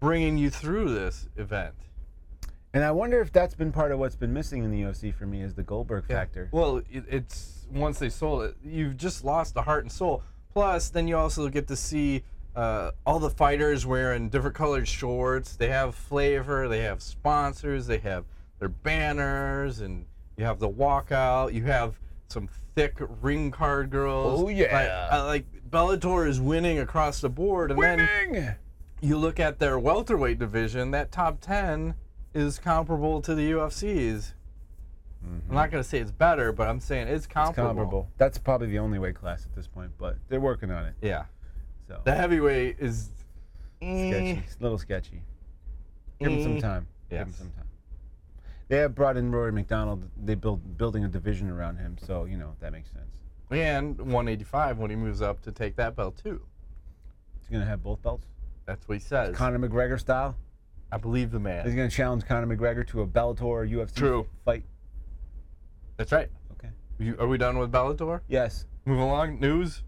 bringing 0.00 0.38
you 0.38 0.50
through 0.50 0.94
this 0.94 1.28
event. 1.36 1.74
And 2.72 2.84
I 2.84 2.90
wonder 2.90 3.20
if 3.20 3.32
that's 3.32 3.54
been 3.54 3.72
part 3.72 3.92
of 3.92 3.98
what's 3.98 4.16
been 4.16 4.32
missing 4.32 4.64
in 4.64 4.70
the 4.70 4.82
UFC 4.82 5.14
for 5.14 5.26
me 5.26 5.42
is 5.42 5.54
the 5.54 5.62
Goldberg 5.62 6.06
factor. 6.06 6.48
Well, 6.52 6.78
it, 6.90 7.04
it's 7.08 7.55
once 7.72 7.98
they 7.98 8.08
sold 8.08 8.42
it, 8.42 8.56
you've 8.64 8.96
just 8.96 9.24
lost 9.24 9.54
the 9.54 9.62
heart 9.62 9.84
and 9.84 9.92
soul. 9.92 10.22
Plus, 10.52 10.88
then 10.88 11.06
you 11.06 11.16
also 11.16 11.48
get 11.48 11.68
to 11.68 11.76
see 11.76 12.22
uh, 12.54 12.92
all 13.04 13.18
the 13.18 13.30
fighters 13.30 13.84
wearing 13.84 14.28
different 14.28 14.56
colored 14.56 14.88
shorts. 14.88 15.56
They 15.56 15.68
have 15.68 15.94
flavor. 15.94 16.68
They 16.68 16.80
have 16.80 17.02
sponsors. 17.02 17.86
They 17.86 17.98
have 17.98 18.24
their 18.58 18.70
banners, 18.70 19.80
and 19.80 20.06
you 20.36 20.44
have 20.44 20.58
the 20.58 20.68
walkout. 20.68 21.52
You 21.52 21.64
have 21.64 22.00
some 22.28 22.48
thick 22.74 22.94
ring 23.20 23.50
card 23.50 23.90
girls. 23.90 24.42
Oh, 24.42 24.48
yeah. 24.48 25.08
like, 25.10 25.20
uh, 25.20 25.24
like 25.26 25.44
Bellator 25.70 26.26
is 26.26 26.40
winning 26.40 26.78
across 26.78 27.20
the 27.20 27.28
board, 27.28 27.70
and 27.70 27.82
then 27.82 28.08
Winning. 28.30 28.54
you 29.00 29.18
look 29.18 29.38
at 29.38 29.58
their 29.58 29.78
welterweight 29.78 30.38
division. 30.38 30.90
That 30.92 31.12
top 31.12 31.40
ten 31.40 31.94
is 32.32 32.58
comparable 32.58 33.20
to 33.22 33.34
the 33.34 33.50
UFC's. 33.52 34.34
I'm 35.48 35.54
not 35.54 35.70
gonna 35.70 35.84
say 35.84 35.98
it's 35.98 36.10
better, 36.10 36.52
but 36.52 36.68
I'm 36.68 36.80
saying 36.80 37.08
it's 37.08 37.26
comparable. 37.26 37.68
comparable. 37.68 38.10
That's 38.18 38.38
probably 38.38 38.68
the 38.68 38.78
only 38.78 38.98
weight 38.98 39.14
class 39.14 39.44
at 39.44 39.54
this 39.54 39.66
point, 39.66 39.92
but 39.98 40.16
they're 40.28 40.40
working 40.40 40.70
on 40.70 40.86
it. 40.86 40.94
Yeah. 41.02 41.24
So 41.88 42.00
The 42.04 42.14
heavyweight 42.14 42.76
is 42.78 43.10
eh, 43.82 44.10
sketchy, 44.10 44.42
it's 44.44 44.56
a 44.58 44.62
little 44.62 44.78
sketchy. 44.78 45.22
Give 46.18 46.32
him 46.32 46.42
some 46.42 46.56
eh. 46.56 46.60
time. 46.60 46.86
Give 47.10 47.20
him 47.20 47.32
some 47.32 47.50
time. 47.50 47.66
They 48.68 48.78
have 48.78 48.94
brought 48.94 49.16
in 49.16 49.30
Rory 49.30 49.52
MacDonald. 49.52 50.08
They 50.24 50.34
build 50.34 50.76
building 50.76 51.04
a 51.04 51.08
division 51.08 51.50
around 51.50 51.76
him, 51.76 51.96
so 52.04 52.24
you 52.24 52.36
know 52.36 52.54
that 52.60 52.72
makes 52.72 52.90
sense. 52.90 53.04
And 53.50 53.96
185 53.98 54.78
when 54.78 54.90
he 54.90 54.96
moves 54.96 55.22
up 55.22 55.40
to 55.42 55.52
take 55.52 55.76
that 55.76 55.94
belt 55.94 56.20
too. 56.22 56.42
He's 57.38 57.48
gonna 57.48 57.64
have 57.64 57.82
both 57.82 58.02
belts, 58.02 58.26
That's 58.64 58.88
what 58.88 58.94
he 58.94 59.00
says. 59.00 59.36
Conor 59.36 59.60
McGregor 59.60 60.00
style. 60.00 60.34
I 60.90 60.96
believe 60.98 61.30
the 61.30 61.38
man. 61.38 61.64
He's 61.64 61.74
gonna 61.74 61.88
challenge 61.88 62.24
Conor 62.26 62.56
McGregor 62.56 62.86
to 62.88 63.02
a 63.02 63.06
Bellator 63.06 63.42
or 63.42 63.66
UFC 63.66 63.94
True. 63.94 64.26
fight. 64.44 64.64
That's 65.96 66.12
right. 66.12 66.28
Okay. 66.52 66.68
You, 66.98 67.16
are 67.18 67.26
we 67.26 67.38
done 67.38 67.58
with 67.58 67.72
Bellator? 67.72 68.20
Yes. 68.28 68.66
Move 68.84 68.98
along. 69.00 69.40
News. 69.40 69.82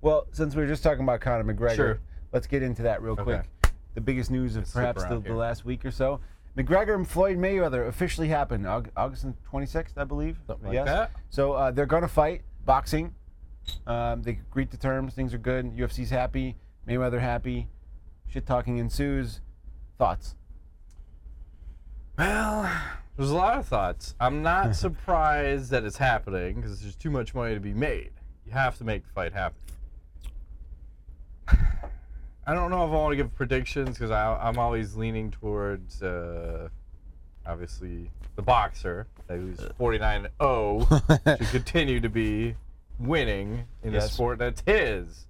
Well, 0.00 0.26
since 0.32 0.54
we 0.54 0.62
were 0.62 0.68
just 0.68 0.82
talking 0.82 1.02
about 1.02 1.20
Conor 1.20 1.44
McGregor, 1.52 1.74
Sure. 1.76 2.00
let's 2.32 2.46
get 2.46 2.62
into 2.62 2.82
that 2.82 3.02
real 3.02 3.16
quick. 3.16 3.44
The 3.94 4.00
biggest 4.00 4.30
news 4.30 4.56
of 4.56 4.62
Let's 4.62 4.72
slip 4.72 4.82
perhaps 4.82 5.02
the, 5.02 5.08
around 5.10 5.22
the 5.24 5.28
here. 5.30 5.36
last 5.36 5.64
week 5.64 5.84
or 5.84 5.90
so. 5.90 6.20
McGregor 6.56 6.94
and 6.94 7.08
Floyd 7.08 7.38
Mayweather 7.38 7.88
officially 7.88 8.28
happened 8.28 8.64
Aug- 8.64 8.88
August 8.96 9.26
26th, 9.52 9.96
I 9.96 10.04
believe. 10.04 10.36
Something 10.46 10.72
like 10.72 10.84
that. 10.86 11.10
So 11.30 11.52
uh, 11.52 11.70
they're 11.70 11.86
going 11.86 12.02
to 12.02 12.08
fight 12.08 12.42
boxing. 12.64 13.14
Um, 13.86 14.22
they 14.22 14.32
agreed 14.32 14.70
to 14.70 14.76
terms. 14.78 15.14
Things 15.14 15.34
are 15.34 15.38
good. 15.38 15.66
UFC's 15.76 16.10
happy. 16.10 16.56
Mayweather 16.88 17.20
happy. 17.20 17.68
Shit 18.28 18.46
talking 18.46 18.78
ensues. 18.78 19.40
Thoughts? 19.98 20.34
Well, 22.18 22.70
there's 23.16 23.30
a 23.30 23.36
lot 23.36 23.58
of 23.58 23.66
thoughts. 23.66 24.14
I'm 24.20 24.42
not 24.42 24.76
surprised 24.84 25.70
that 25.70 25.84
it's 25.84 25.96
happening 25.96 26.56
because 26.56 26.80
there's 26.80 26.96
too 26.96 27.10
much 27.10 27.34
money 27.34 27.54
to 27.54 27.60
be 27.60 27.74
made. 27.74 28.10
You 28.44 28.52
have 28.52 28.78
to 28.78 28.84
make 28.84 29.04
the 29.04 29.12
fight 29.12 29.32
happen. 29.32 29.58
I 32.46 32.54
don't 32.54 32.70
know 32.70 32.84
if 32.84 32.90
I 32.90 32.94
want 32.94 33.12
to 33.12 33.16
give 33.16 33.34
predictions 33.34 33.98
because 33.98 34.10
I'm 34.10 34.58
always 34.58 34.94
leaning 34.94 35.30
towards, 35.32 36.02
uh, 36.02 36.68
obviously, 37.44 38.10
the 38.36 38.42
boxer 38.42 39.08
who's 39.28 39.58
49 39.78 40.28
0 40.40 40.86
should 41.26 41.50
continue 41.50 41.98
to 42.00 42.08
be 42.08 42.54
winning 42.98 43.64
in 43.82 43.94
a 43.94 44.00
sport 44.00 44.38
that's 44.38 44.62
his. 44.64 45.26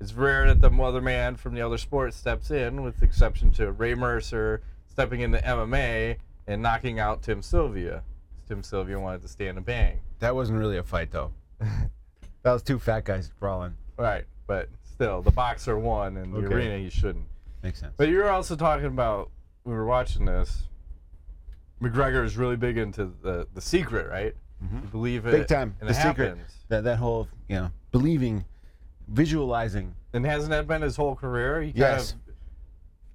It's 0.00 0.14
rare 0.14 0.46
that 0.52 0.60
the 0.60 0.70
other 0.82 1.00
man 1.00 1.36
from 1.36 1.54
the 1.54 1.60
other 1.60 1.78
sport 1.78 2.14
steps 2.14 2.50
in, 2.50 2.82
with 2.82 3.00
the 3.00 3.06
exception 3.06 3.50
to 3.52 3.70
Ray 3.72 3.94
Mercer 3.94 4.62
stepping 4.88 5.20
into 5.20 5.38
the 5.38 5.44
MMA 5.44 6.16
and 6.48 6.60
knocking 6.60 6.98
out 6.98 7.22
Tim 7.22 7.42
Sylvia. 7.42 8.02
Tim 8.48 8.62
Sylvia 8.64 8.98
wanted 8.98 9.22
to 9.22 9.28
stand 9.28 9.56
and 9.58 9.64
bang. 9.66 10.00
That 10.18 10.34
wasn't 10.34 10.58
really 10.58 10.78
a 10.78 10.82
fight, 10.82 11.10
though. 11.12 11.30
that 11.60 12.52
was 12.52 12.62
two 12.62 12.78
fat 12.80 13.04
guys 13.04 13.30
brawling. 13.38 13.74
Right, 13.96 14.24
but 14.46 14.68
still, 14.82 15.22
the 15.22 15.30
boxer 15.30 15.78
won 15.78 16.16
in 16.16 16.32
the 16.32 16.38
Okay. 16.38 16.54
arena. 16.54 16.78
He 16.78 16.88
shouldn't. 16.90 17.26
Makes 17.62 17.80
sense. 17.80 17.92
But 17.96 18.08
you're 18.08 18.30
also 18.30 18.56
talking 18.56 18.86
about 18.86 19.30
we 19.64 19.72
were 19.74 19.84
watching 19.84 20.24
this. 20.24 20.64
McGregor 21.82 22.24
is 22.24 22.36
really 22.36 22.56
big 22.56 22.78
into 22.78 23.12
the 23.22 23.46
the 23.54 23.60
secret, 23.60 24.08
right? 24.08 24.34
You 24.60 24.78
believe 24.90 25.24
it, 25.26 25.28
Mm-hmm. 25.28 25.38
Big 25.38 25.46
time. 25.48 25.76
and 25.80 25.88
the 25.88 25.94
secret. 25.94 26.30
happens. 26.30 26.52
That, 26.68 26.82
that 26.84 26.96
whole, 26.96 27.28
you 27.48 27.56
know, 27.56 27.70
believing, 27.92 28.44
visualizing. 29.06 29.94
And 30.12 30.24
hasn't 30.26 30.50
that 30.50 30.66
been 30.66 30.82
his 30.82 30.96
whole 30.96 31.14
career? 31.14 31.60
He 31.62 31.68
kind 31.68 31.78
Yes. 31.78 32.12
of 32.12 32.27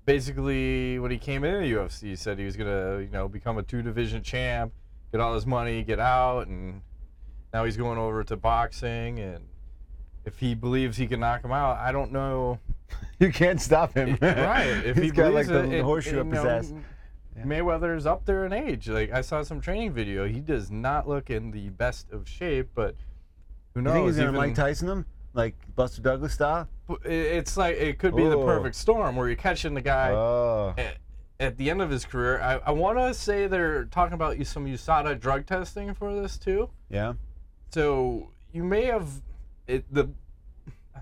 basically 0.06 1.00
when 1.00 1.12
he 1.12 1.18
came 1.18 1.44
into 1.44 1.60
the 1.60 1.74
UFC, 1.74 2.02
he 2.04 2.16
said 2.16 2.38
he 2.40 2.46
was 2.46 2.56
gonna, 2.56 3.00
you 3.00 3.10
know, 3.12 3.28
become 3.28 3.58
a 3.58 3.64
two 3.64 3.82
division 3.82 4.24
champ, 4.24 4.74
get 5.12 5.22
all 5.22 5.34
his 5.36 5.46
money, 5.46 5.84
get 5.84 6.00
out, 6.00 6.48
and 6.48 6.82
now 7.54 7.64
he's 7.66 7.78
going 7.78 7.98
over 7.98 8.24
to 8.24 8.36
boxing. 8.38 9.20
And 9.20 9.46
if 10.26 10.40
he 10.40 10.56
believes 10.56 10.98
he 10.98 11.08
can 11.08 11.20
knock 11.20 11.44
him 11.44 11.52
out, 11.52 11.78
I 11.78 11.92
don't 11.92 12.12
know. 12.12 12.60
You 13.20 13.32
can't 13.32 13.60
stop 13.62 13.94
him. 13.94 14.18
right? 14.22 14.68
If 14.86 14.96
He's 14.98 15.06
he 15.06 15.12
got 15.12 15.34
like 15.34 15.48
believes 15.48 15.70
the, 15.70 15.76
it, 15.76 15.78
the 15.78 15.84
horseshoe 15.84 16.20
and, 16.20 16.34
up 16.34 16.44
you 16.44 16.50
his 16.50 16.72
know, 16.72 16.78
ass. 16.78 17.46
Mayweather's 17.46 18.06
up 18.06 18.26
there 18.26 18.46
in 18.46 18.54
age. 18.54 18.88
Like 18.90 19.12
I 19.12 19.22
saw 19.22 19.42
some 19.44 19.62
training 19.62 19.94
video. 19.94 20.28
He 20.28 20.40
does 20.42 20.70
not 20.70 21.08
look 21.08 21.30
in 21.30 21.52
the 21.52 21.70
best 21.70 22.12
of 22.12 22.28
shape, 22.28 22.70
but 22.76 22.96
who 23.74 23.80
You 23.80 23.84
knows? 23.86 23.94
think 23.94 24.06
he's 24.08 24.16
gonna 24.18 24.30
even- 24.30 24.40
Mike 24.42 24.56
Tyson 24.56 24.90
him, 24.90 25.06
like 25.34 25.56
Buster 25.76 26.02
Douglas 26.02 26.34
style? 26.34 26.68
It- 27.04 27.12
It's 27.12 27.58
like 27.58 27.76
it 27.78 27.98
could 28.00 28.16
be 28.16 28.24
the 28.28 28.38
Oh. 28.38 28.46
perfect 28.46 28.76
storm 28.76 29.16
where 29.16 29.28
you're 29.28 29.36
catching 29.38 29.74
the 29.74 29.82
guy 29.82 30.12
Oh, 30.12 30.74
at, 30.78 30.98
at 31.40 31.58
the 31.58 31.70
end 31.70 31.82
of 31.82 31.90
his 31.90 32.06
career. 32.06 32.40
I, 32.42 32.56
I 32.58 32.72
want 32.72 32.98
to 32.98 33.14
say 33.14 33.48
they're 33.48 33.86
talking 33.86 34.14
about 34.14 34.44
some 34.46 34.66
USADA 34.66 35.20
drug 35.20 35.46
testing 35.46 35.94
for 35.94 36.14
this 36.20 36.38
too. 36.38 36.70
yeah. 36.90 37.14
So 37.72 38.30
you 38.52 38.64
may 38.64 38.86
have 38.86 39.08
it 39.68 39.84
the 39.92 40.10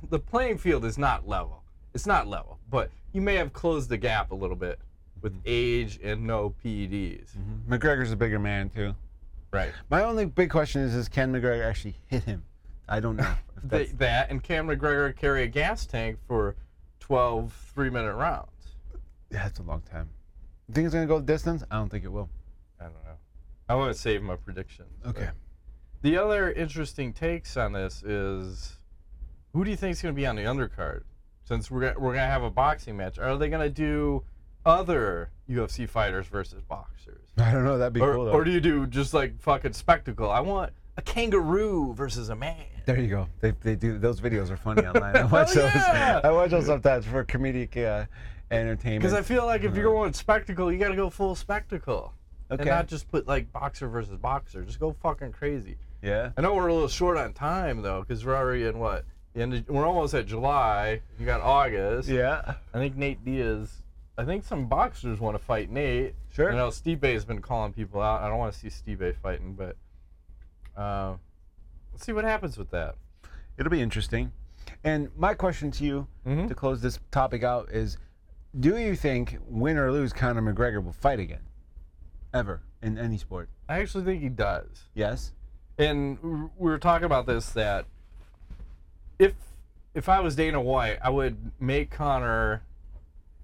the 0.09 0.19
playing 0.19 0.57
field 0.57 0.85
is 0.85 0.97
not 0.97 1.27
level. 1.27 1.63
It's 1.93 2.05
not 2.07 2.27
level, 2.27 2.59
but 2.69 2.89
you 3.11 3.21
may 3.21 3.35
have 3.35 3.51
closed 3.53 3.89
the 3.89 3.97
gap 3.97 4.31
a 4.31 4.35
little 4.35 4.55
bit 4.55 4.79
with 5.21 5.33
Mm-hmm. 5.33 5.41
age 5.45 5.99
and 6.01 6.25
no 6.25 6.55
PEDs. 6.63 7.31
McGregor's 7.69 8.11
a 8.11 8.15
bigger 8.15 8.39
man 8.39 8.69
too. 8.69 8.95
Right. 9.51 9.71
My 9.89 10.03
only 10.03 10.25
big 10.25 10.49
question 10.49 10.81
is: 10.81 10.95
Is 10.95 11.09
can 11.09 11.33
McGregor 11.33 11.63
actually 11.65 11.97
hit 12.07 12.23
him? 12.23 12.43
I 12.91 12.99
don't 12.99 13.15
know. 13.15 13.33
If 13.63 13.69
Th- 13.69 13.87
that's, 13.89 13.99
that 13.99 14.29
and 14.31 14.41
Cam 14.43 14.67
McGregor 14.67 15.15
carry 15.15 15.43
a 15.43 15.47
gas 15.47 15.85
tank 15.85 16.17
for 16.27 16.55
12 16.99 17.53
three 17.75 17.89
minute 17.91 18.15
rounds. 18.15 18.49
yeah, 19.29 19.43
that's 19.43 19.59
a 19.59 19.63
long 19.63 19.81
time. 19.81 20.09
You 20.67 20.73
think 20.73 20.85
it's 20.85 20.93
gonna 20.95 21.05
go 21.05 21.19
the 21.19 21.25
distance? 21.25 21.63
I 21.69 21.75
don't 21.77 21.89
think 21.89 22.03
it 22.03 22.11
will. 22.11 22.27
I 22.79 22.85
don't 22.85 22.93
know. 22.93 23.17
I 23.69 23.75
want 23.75 23.93
to 23.93 23.99
save 23.99 24.23
my 24.23 24.35
predictions. 24.35 24.89
but- 25.03 25.09
Okay. 25.11 25.29
The 26.01 26.17
other 26.17 26.51
interesting 26.51 27.13
takes 27.13 27.55
on 27.55 27.73
this 27.73 28.01
is 28.01 28.77
who 29.53 29.63
do 29.63 29.69
you 29.69 29.77
think 29.77 29.91
is 29.91 30.01
going 30.01 30.15
to 30.15 30.19
be 30.19 30.25
on 30.25 30.35
the 30.35 30.43
undercard? 30.45 31.03
Since 31.43 31.69
we're 31.69 31.81
gonna, 31.81 31.99
we're 31.99 32.13
going 32.13 32.25
to 32.25 32.31
have 32.31 32.41
a 32.43 32.49
boxing 32.49 32.97
match, 32.97 33.19
are 33.19 33.37
they 33.37 33.49
going 33.49 33.61
to 33.61 33.69
do 33.69 34.23
other 34.65 35.29
UFC 35.47 35.87
fighters 35.87 36.25
versus 36.25 36.63
boxers? 36.63 37.27
I 37.37 37.51
don't 37.51 37.63
know. 37.65 37.77
That'd 37.77 37.93
be 37.93 38.01
Or, 38.01 38.15
cool 38.15 38.25
though. 38.25 38.31
or 38.31 38.43
do 38.43 38.49
you 38.49 38.59
do 38.61 38.87
just 38.87 39.13
like 39.13 39.39
fucking 39.39 39.73
spectacle? 39.73 40.31
I 40.31 40.39
want 40.39 40.71
a 41.01 41.03
kangaroo 41.03 41.93
versus 41.93 42.29
a 42.29 42.35
man. 42.35 42.65
there 42.85 42.99
you 42.99 43.07
go. 43.07 43.27
They, 43.39 43.51
they 43.61 43.75
do 43.75 43.97
those 43.97 44.21
videos 44.21 44.49
are 44.49 44.57
funny 44.57 44.85
online. 44.85 45.15
I 45.15 45.23
watch 45.31 45.53
Hell 45.53 45.63
those. 45.63 45.75
I 46.23 46.31
watch 46.31 46.51
those 46.51 46.65
sometimes 46.65 47.05
for 47.05 47.23
comedic 47.25 47.75
uh, 47.77 48.05
entertainment. 48.51 49.01
Because 49.01 49.13
I 49.13 49.21
feel 49.21 49.45
like 49.45 49.63
if 49.63 49.75
you're 49.75 49.91
going 49.91 50.13
spectacle, 50.13 50.71
you 50.71 50.77
got 50.77 50.89
to 50.89 50.95
go 50.95 51.09
full 51.09 51.35
spectacle. 51.35 52.13
Okay. 52.51 52.63
And 52.63 52.69
not 52.69 52.87
just 52.87 53.09
put 53.09 53.27
like 53.27 53.51
boxer 53.51 53.87
versus 53.87 54.17
boxer. 54.17 54.63
Just 54.63 54.79
go 54.79 54.95
fucking 55.01 55.31
crazy. 55.31 55.77
yeah. 56.01 56.31
I 56.37 56.41
know 56.41 56.53
we're 56.53 56.67
a 56.67 56.73
little 56.73 56.89
short 56.89 57.17
on 57.17 57.33
time 57.33 57.81
though, 57.81 58.01
because 58.01 58.25
we're 58.25 58.35
already 58.35 58.65
in 58.65 58.77
what? 58.77 59.05
Of, 59.35 59.69
we're 59.69 59.85
almost 59.87 60.13
at 60.13 60.25
July. 60.25 61.01
You 61.17 61.25
got 61.25 61.41
August. 61.41 62.09
Yeah. 62.09 62.55
I 62.73 62.77
think 62.77 62.97
Nate 62.97 63.23
Diaz. 63.23 63.71
I 64.17 64.25
think 64.25 64.43
some 64.43 64.67
boxers 64.67 65.19
want 65.21 65.37
to 65.37 65.43
fight 65.43 65.71
Nate. 65.71 66.13
Sure. 66.33 66.51
I 66.51 66.55
know 66.55 66.67
Stipe 66.67 67.05
has 67.05 67.23
been 67.23 67.41
calling 67.41 67.71
people 67.71 68.01
out. 68.01 68.21
I 68.21 68.27
don't 68.27 68.37
want 68.37 68.53
to 68.53 68.59
see 68.59 68.67
Stipe 68.67 69.15
fighting, 69.15 69.53
but 69.53 69.77
uh, 70.77 71.15
let's 71.91 72.05
see 72.05 72.13
what 72.13 72.23
happens 72.23 72.57
with 72.57 72.71
that. 72.71 72.95
It'll 73.57 73.69
be 73.71 73.81
interesting. 73.81 74.31
And 74.83 75.09
my 75.17 75.33
question 75.33 75.69
to 75.71 75.83
you 75.83 76.07
Mhm. 76.25 76.47
to 76.47 76.55
close 76.55 76.81
this 76.81 76.99
topic 77.11 77.43
out 77.43 77.69
is 77.71 77.97
do 78.59 78.77
you 78.77 78.95
think, 78.95 79.37
win 79.47 79.77
or 79.77 79.91
lose, 79.91 80.11
Conor 80.11 80.41
McGregor 80.41 80.83
will 80.83 80.91
fight 80.93 81.19
again? 81.19 81.41
Ever? 82.33 82.61
in 82.83 82.97
any 82.97 83.15
sport. 83.17 83.47
I 83.69 83.79
actually 83.79 84.03
think 84.05 84.23
he 84.23 84.29
does. 84.29 84.89
Yes. 84.95 85.33
And 85.77 86.17
we 86.57 86.71
were 86.71 86.79
talking 86.79 87.05
about 87.05 87.27
this 87.27 87.51
that 87.51 87.85
if 89.19 89.33
if 89.93 90.09
I 90.09 90.19
was 90.19 90.35
Dana 90.35 90.59
White, 90.59 90.97
I 91.03 91.09
would 91.11 91.51
make 91.59 91.91
Conor 91.91 92.63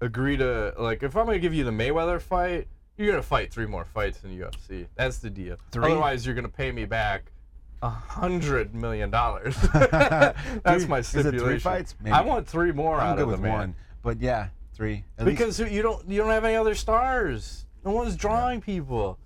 agree 0.00 0.36
to 0.36 0.74
like 0.76 1.02
if 1.04 1.16
I'm 1.16 1.26
gonna 1.26 1.38
give 1.38 1.54
you 1.54 1.62
the 1.62 1.70
Mayweather 1.70 2.20
fight, 2.20 2.66
you're 2.98 3.10
gonna 3.10 3.22
fight 3.22 3.50
three 3.52 3.66
more 3.66 3.84
fights 3.86 4.22
in 4.24 4.30
UFC. 4.36 4.86
That's 4.96 5.18
the 5.18 5.30
deal. 5.30 5.56
Three? 5.70 5.86
Otherwise, 5.86 6.26
you're 6.26 6.34
gonna 6.34 6.48
pay 6.48 6.70
me 6.72 6.84
back 6.84 7.32
a 7.80 7.88
hundred 7.88 8.74
million 8.74 9.10
dollars. 9.10 9.56
That's 9.72 10.86
my 10.88 11.00
stipulation. 11.00 11.34
Is 11.34 11.42
it 11.42 11.44
three 11.44 11.58
fights? 11.58 11.94
Maybe. 12.02 12.12
I 12.12 12.20
want 12.22 12.46
three 12.46 12.72
more 12.72 12.96
I'm 13.00 13.10
out 13.12 13.16
good 13.16 13.22
of 13.22 13.28
the 13.28 13.32
with 13.32 13.40
man. 13.42 13.52
one, 13.52 13.74
but 14.02 14.20
yeah, 14.20 14.48
three. 14.74 15.04
At 15.16 15.26
least- 15.26 15.38
Because 15.38 15.72
you 15.72 15.80
don't 15.82 16.06
you 16.08 16.18
don't 16.18 16.30
have 16.30 16.44
any 16.44 16.56
other 16.56 16.74
stars. 16.74 17.64
No 17.84 17.92
one's 17.92 18.16
drawing 18.16 18.60
people. 18.60 19.18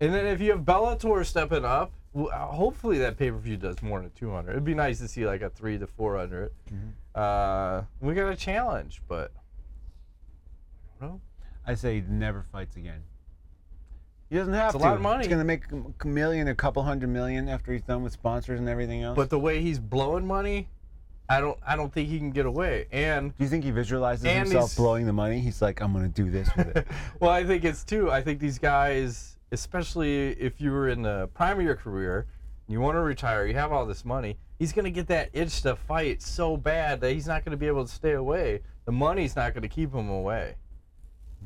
And 0.00 0.12
then 0.12 0.26
if 0.26 0.42
you 0.42 0.50
have 0.50 0.60
Bellator 0.60 1.24
stepping 1.24 1.64
up, 1.64 1.90
well, 2.12 2.28
uh, 2.30 2.46
hopefully 2.46 2.98
that 2.98 3.16
pay 3.16 3.30
per 3.30 3.38
view 3.38 3.56
does 3.56 3.80
more 3.82 4.00
than 4.02 4.10
200. 4.10 4.50
It'd 4.50 4.64
be 4.64 4.74
nice 4.74 4.98
to 4.98 5.08
see 5.08 5.26
like 5.26 5.40
a 5.40 5.48
three 5.48 5.78
to 5.78 5.86
400. 5.86 6.50
Mm-hmm. 6.70 6.76
Uh, 7.14 7.82
we 8.00 8.12
got 8.12 8.28
a 8.30 8.36
challenge, 8.36 9.00
but 9.08 9.32
I 11.00 11.04
don't 11.06 11.12
know. 11.14 11.20
I 11.66 11.74
say 11.74 11.96
he 11.96 12.00
never 12.08 12.44
fights 12.52 12.76
again. 12.76 13.02
He 14.30 14.36
doesn't 14.36 14.54
have 14.54 14.66
It's 14.68 14.74
a 14.76 14.78
to. 14.78 14.84
lot 14.84 14.94
of 14.96 15.00
money. 15.02 15.24
He's 15.24 15.28
gonna 15.30 15.44
make 15.44 15.64
a 16.00 16.06
million, 16.06 16.48
a 16.48 16.54
couple 16.54 16.82
hundred 16.82 17.08
million 17.10 17.48
after 17.48 17.72
he's 17.72 17.82
done 17.82 18.02
with 18.02 18.12
sponsors 18.12 18.58
and 18.58 18.68
everything 18.68 19.02
else. 19.02 19.16
But 19.16 19.30
the 19.30 19.38
way 19.38 19.60
he's 19.60 19.78
blowing 19.78 20.26
money, 20.26 20.68
I 21.28 21.40
don't 21.40 21.58
I 21.66 21.76
don't 21.76 21.92
think 21.92 22.08
he 22.08 22.18
can 22.18 22.30
get 22.30 22.46
away. 22.46 22.86
And 22.92 23.36
do 23.36 23.44
you 23.44 23.50
think 23.50 23.64
he 23.64 23.70
visualizes 23.70 24.24
And 24.24 24.38
himself 24.48 24.70
he's- 24.70 24.76
blowing 24.76 25.06
the 25.06 25.12
money? 25.12 25.40
He's 25.40 25.62
like, 25.62 25.80
I'm 25.80 25.92
gonna 25.92 26.08
do 26.08 26.30
this 26.30 26.48
with 26.56 26.76
it. 26.76 26.86
well, 27.20 27.30
I 27.30 27.44
think 27.44 27.64
it's 27.64 27.84
too. 27.84 28.10
I 28.10 28.20
think 28.20 28.40
these 28.40 28.58
guys, 28.58 29.36
especially 29.52 30.30
if 30.40 30.60
you 30.60 30.72
were 30.72 30.88
in 30.88 31.02
the 31.02 31.28
prime 31.34 31.58
of 31.58 31.64
your 31.64 31.76
career, 31.76 32.26
you 32.68 32.80
want 32.80 32.96
to 32.96 33.00
retire, 33.00 33.46
you 33.46 33.54
have 33.54 33.70
all 33.70 33.86
this 33.86 34.04
money, 34.04 34.36
he's 34.58 34.72
going 34.72 34.84
to 34.86 34.90
get 34.90 35.06
that 35.06 35.30
itch 35.32 35.62
to 35.62 35.76
fight 35.76 36.20
so 36.20 36.56
bad 36.56 37.00
that 37.00 37.12
he's 37.12 37.28
not 37.28 37.44
going 37.44 37.52
to 37.52 37.56
be 37.56 37.68
able 37.68 37.84
to 37.86 37.92
stay 37.92 38.14
away. 38.14 38.60
The 38.86 38.92
money's 38.92 39.36
not 39.36 39.54
going 39.54 39.62
to 39.62 39.68
keep 39.68 39.94
him 39.94 40.08
away. 40.08 40.56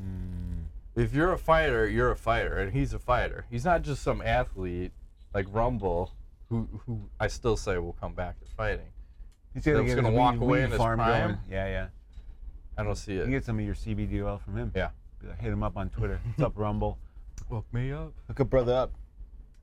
Hmm. 0.00 1.00
If 1.00 1.14
you're 1.14 1.32
a 1.32 1.38
fighter, 1.38 1.88
you're 1.88 2.10
a 2.10 2.16
fighter, 2.16 2.56
and 2.58 2.72
he's 2.72 2.92
a 2.92 2.98
fighter. 2.98 3.46
He's 3.50 3.64
not 3.64 3.82
just 3.82 4.02
some 4.02 4.20
athlete 4.22 4.92
like 5.34 5.46
Rumble, 5.50 6.12
who 6.48 6.68
who 6.86 7.00
I 7.18 7.28
still 7.28 7.56
say 7.56 7.78
will 7.78 7.92
come 8.00 8.14
back 8.14 8.40
to 8.40 8.46
fighting. 8.56 8.86
He's 9.54 9.64
That's 9.64 9.80
get 9.82 9.96
gonna 9.96 10.08
his 10.10 10.16
walk 10.18 10.34
weed- 10.34 10.42
away 10.42 10.58
weed 10.58 10.64
in 10.64 10.70
his 10.70 10.78
farm 10.78 10.98
prime? 10.98 11.26
Going. 11.28 11.38
Yeah, 11.50 11.66
yeah. 11.68 11.86
I 12.78 12.82
don't 12.84 12.94
see 12.96 13.14
You 13.14 13.20
it. 13.20 13.22
can 13.24 13.30
get 13.32 13.44
some 13.44 13.58
of 13.58 13.64
your 13.64 13.74
CBD 13.74 14.22
oil 14.24 14.38
from 14.44 14.56
him. 14.56 14.72
Yeah. 14.74 14.90
Hit 15.38 15.52
him 15.52 15.62
up 15.62 15.76
on 15.76 15.90
Twitter. 15.90 16.20
What's 16.36 16.42
up, 16.42 16.52
Rumble? 16.56 16.98
Look 17.50 17.66
me 17.72 17.92
up. 17.92 18.12
Hook 18.28 18.40
a 18.40 18.44
brother 18.44 18.74
up. 18.74 18.92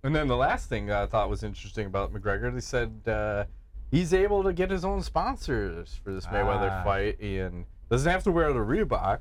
And 0.04 0.16
then 0.16 0.28
the 0.28 0.36
last 0.38 0.70
thing 0.70 0.92
I 0.92 1.06
thought 1.08 1.30
was 1.30 1.44
interesting 1.44 1.88
about 1.88 2.14
McGregor, 2.14 2.54
they 2.54 2.60
said 2.62 2.92
uh, 3.08 3.46
he's 3.92 4.14
able 4.14 4.44
to 4.44 4.54
get 4.54 4.70
his 4.70 4.86
own 4.86 5.02
sponsors 5.02 6.00
for 6.04 6.14
this 6.14 6.26
Mayweather 6.28 6.70
Ah. 6.72 6.84
fight 6.84 7.20
and 7.20 7.66
doesn't 7.90 8.10
have 8.12 8.24
to 8.24 8.32
wear 8.32 8.54
the 8.54 8.60
Reebok. 8.60 9.20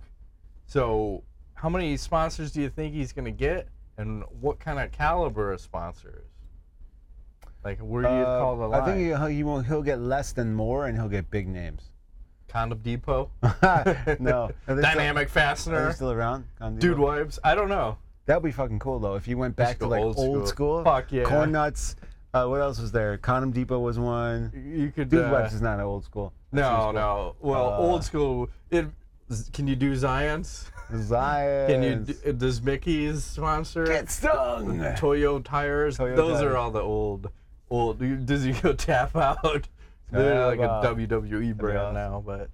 So, 0.66 1.22
how 1.54 1.68
many 1.68 1.96
sponsors 1.96 2.52
do 2.52 2.60
you 2.60 2.68
think 2.68 2.94
he's 2.94 3.12
going 3.12 3.24
to 3.24 3.30
get, 3.30 3.68
and 3.98 4.24
what 4.40 4.58
kind 4.58 4.78
of 4.78 4.92
caliber 4.92 5.52
of 5.52 5.60
sponsors? 5.60 6.26
Like, 7.64 7.78
where 7.78 8.02
do 8.02 8.08
you 8.08 8.14
Uh, 8.14 8.40
call 8.40 8.56
the 8.56 8.68
line? 8.68 8.80
I 8.80 8.84
think 8.84 8.98
he, 9.30 9.36
he 9.36 9.42
won't. 9.44 9.66
He'll 9.66 9.82
get 9.82 10.00
less 10.00 10.32
than 10.32 10.54
more, 10.54 10.86
and 10.86 10.96
he'll 10.98 11.08
get 11.08 11.30
big 11.30 11.48
names. 11.48 11.90
Condom 12.48 12.78
Depot, 12.78 13.30
no. 14.20 14.50
Dynamic 14.66 15.28
Still, 15.28 15.74
are 15.74 15.86
they 15.88 15.92
still 15.92 16.12
around? 16.12 16.44
Condi 16.60 16.78
Dude 16.78 16.92
Depot? 16.96 17.02
Wipes. 17.02 17.38
I 17.42 17.54
don't 17.56 17.68
know. 17.68 17.98
That'd 18.26 18.42
be 18.44 18.52
fucking 18.52 18.78
cool 18.78 18.98
though. 19.00 19.14
If 19.16 19.26
you 19.28 19.36
went 19.36 19.56
back 19.56 19.78
to 19.80 19.86
like 19.88 20.00
old 20.00 20.16
old, 20.16 20.46
school. 20.46 20.46
school. 20.46 20.84
Fuck 20.84 21.12
yeah. 21.12 21.24
Corn 21.24 21.52
nuts. 21.52 21.96
Uh, 22.32 22.46
what 22.46 22.60
else 22.60 22.78
was 22.78 22.92
there? 22.92 23.18
Condom 23.18 23.50
Depot 23.50 23.78
was 23.80 23.98
one. 23.98 24.52
You 24.54 24.90
could. 24.92 25.08
Dude 25.08 25.24
uh, 25.24 25.30
Wipes 25.32 25.54
is 25.54 25.60
not 25.62 25.80
old 25.80 26.04
school. 26.04 26.32
That's 26.52 26.68
No, 26.70 26.80
school. 26.82 26.92
no. 26.92 27.36
Well, 27.40 27.72
Uh, 27.72 27.78
old 27.78 28.04
school. 28.04 28.48
It. 28.70 28.86
Can 29.52 29.66
you 29.66 29.76
do 29.76 29.92
Zions? 29.94 30.70
Zion. 30.96 31.68
Can 31.68 31.82
you? 31.82 31.96
d- 32.14 32.32
Does 32.32 32.62
Mickey's 32.62 33.24
sponsor? 33.24 33.84
get 33.84 34.10
stung? 34.10 34.78
Toyo 34.96 35.40
tires. 35.40 35.96
Toyo 35.96 36.14
Those 36.14 36.38
tires. 36.38 36.52
are 36.52 36.56
all 36.56 36.70
the 36.70 36.80
old, 36.80 37.30
old. 37.70 37.98
Does 38.26 38.44
he 38.44 38.52
go 38.52 38.72
tap 38.74 39.16
out? 39.16 39.66
They're 40.12 40.46
like 40.46 40.60
a. 40.60 40.80
WWE 40.84 41.56
brand 41.56 41.78
awesome. 41.78 41.94
now, 41.94 42.22
but 42.24 42.50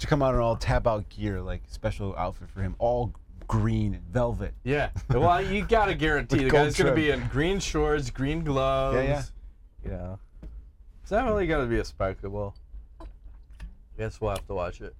to 0.00 0.06
come 0.08 0.22
out 0.22 0.34
in 0.34 0.40
all 0.40 0.56
tap 0.56 0.86
out 0.88 1.08
gear, 1.10 1.40
like 1.40 1.62
special 1.68 2.16
outfit 2.16 2.48
for 2.50 2.60
him, 2.62 2.74
all 2.80 3.12
green 3.46 4.00
velvet. 4.10 4.52
yeah. 4.64 4.90
Well, 5.08 5.40
you 5.44 5.64
gotta 5.64 5.94
guarantee 5.94 6.44
the 6.44 6.50
guy's 6.50 6.76
gonna 6.76 6.94
be 6.94 7.10
in 7.10 7.28
green 7.28 7.60
shorts, 7.60 8.10
green 8.10 8.42
gloves. 8.42 8.96
yeah. 8.96 9.22
Yeah. 9.88 10.16
It's 11.02 11.10
definitely 11.10 11.46
gotta 11.46 11.66
be 11.66 11.78
a 11.78 11.84
spectacle. 11.84 12.54
I 13.00 13.04
guess 13.96 14.20
we'll 14.20 14.30
have 14.30 14.46
to 14.48 14.54
watch 14.54 14.80
it. 14.80 14.94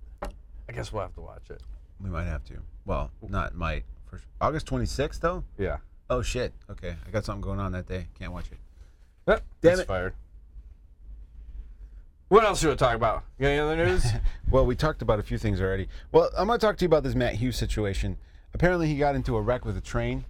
I 0.70 0.72
guess 0.72 0.92
we'll 0.92 1.02
have 1.02 1.14
to 1.14 1.20
watch 1.20 1.50
it. 1.50 1.60
We 2.00 2.10
might 2.10 2.26
have 2.26 2.44
to. 2.44 2.54
Well, 2.86 3.10
not 3.28 3.56
might. 3.56 3.82
For 4.06 4.18
sure. 4.18 4.26
August 4.40 4.66
26th 4.66 5.18
though. 5.18 5.42
Yeah. 5.58 5.78
Oh 6.08 6.22
shit. 6.22 6.52
Okay, 6.70 6.94
I 7.04 7.10
got 7.10 7.24
something 7.24 7.40
going 7.40 7.58
on 7.58 7.72
that 7.72 7.88
day. 7.88 8.06
Can't 8.16 8.32
watch 8.32 8.44
it. 8.52 8.58
Yep. 9.26 9.42
Damn 9.62 9.72
it's 9.72 9.80
it. 9.80 9.86
fired. 9.88 10.14
What 12.28 12.44
else 12.44 12.60
should 12.60 12.68
we 12.70 12.76
talk 12.76 12.94
about? 12.94 13.24
You 13.36 13.42
got 13.42 13.48
any 13.48 13.58
other 13.58 13.76
news? 13.76 14.06
Well, 14.50 14.64
we 14.66 14.74
talked 14.76 15.02
about 15.02 15.18
a 15.20 15.22
few 15.22 15.38
things 15.38 15.60
already. 15.60 15.88
Well, 16.10 16.28
I'm 16.36 16.48
going 16.48 16.58
to 16.58 16.66
talk 16.66 16.76
to 16.78 16.84
you 16.84 16.86
about 16.86 17.04
this 17.04 17.14
Matt 17.14 17.36
Hughes 17.36 17.56
situation. 17.56 18.16
Apparently, 18.52 18.88
he 18.88 18.96
got 18.96 19.14
into 19.14 19.36
a 19.36 19.40
wreck 19.40 19.64
with 19.64 19.76
a 19.76 19.80
train 19.80 20.24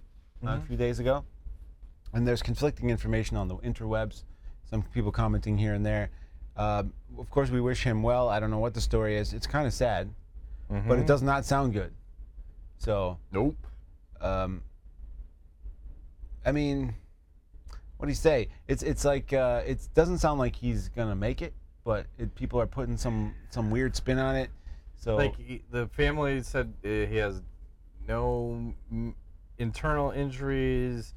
uh, 0.45 0.59
a 0.63 0.67
few 0.67 0.77
days 0.77 0.99
ago, 0.99 1.23
and 2.13 2.27
there's 2.27 2.43
conflicting 2.43 2.91
information 2.91 3.35
on 3.35 3.47
the 3.47 3.55
interwebs. 3.57 4.23
Some 4.69 4.83
people 4.83 5.11
commenting 5.11 5.57
here 5.57 5.73
and 5.75 5.85
there. 5.85 6.09
Um 6.57 6.93
of 7.17 7.29
course, 7.29 7.49
we 7.49 7.61
wish 7.61 7.83
him 7.83 8.03
well. 8.03 8.29
I 8.29 8.39
don't 8.39 8.51
know 8.51 8.59
what 8.59 8.73
the 8.73 8.81
story 8.81 9.17
is. 9.17 9.33
It's 9.33 9.47
kind 9.47 9.67
of 9.67 9.73
sad, 9.73 10.09
but 10.87 10.99
it 10.99 11.07
does 11.07 11.21
not 11.21 11.45
sound 11.45 11.73
good. 11.73 11.93
So, 12.77 13.17
nope. 13.31 13.55
um, 14.21 14.63
I 16.45 16.51
mean, 16.51 16.95
what 17.97 18.07
do 18.07 18.11
you 18.11 18.15
say? 18.15 18.49
It's 18.67 18.81
it's 18.81 19.05
like 19.05 19.31
uh, 19.33 19.61
it 19.65 19.87
doesn't 19.93 20.17
sound 20.17 20.39
like 20.39 20.55
he's 20.55 20.89
gonna 20.89 21.15
make 21.15 21.41
it, 21.41 21.53
but 21.83 22.07
it, 22.17 22.33
people 22.35 22.59
are 22.59 22.67
putting 22.67 22.97
some 22.97 23.35
some 23.49 23.69
weird 23.69 23.95
spin 23.95 24.17
on 24.17 24.35
it. 24.35 24.49
So 24.97 25.15
Like 25.15 25.37
he, 25.37 25.63
the 25.71 25.87
family 25.87 26.41
said 26.41 26.73
uh, 26.83 26.87
he 26.87 27.17
has 27.17 27.41
no 28.07 28.73
mm, 28.91 29.13
internal 29.57 30.11
injuries, 30.11 31.13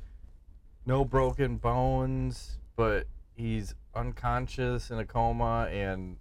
no 0.85 1.05
broken 1.05 1.57
bones, 1.57 2.59
but 2.77 3.07
he's 3.35 3.75
unconscious 3.95 4.91
in 4.91 4.99
a 4.99 5.05
coma 5.05 5.69
and 5.71 6.17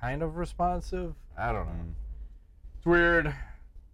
kind 0.00 0.22
of 0.22 0.36
responsive. 0.36 1.14
I 1.36 1.52
don't 1.52 1.66
know. 1.66 1.94
Mm. 2.82 2.86
It's 2.86 2.86
weird. 2.86 3.34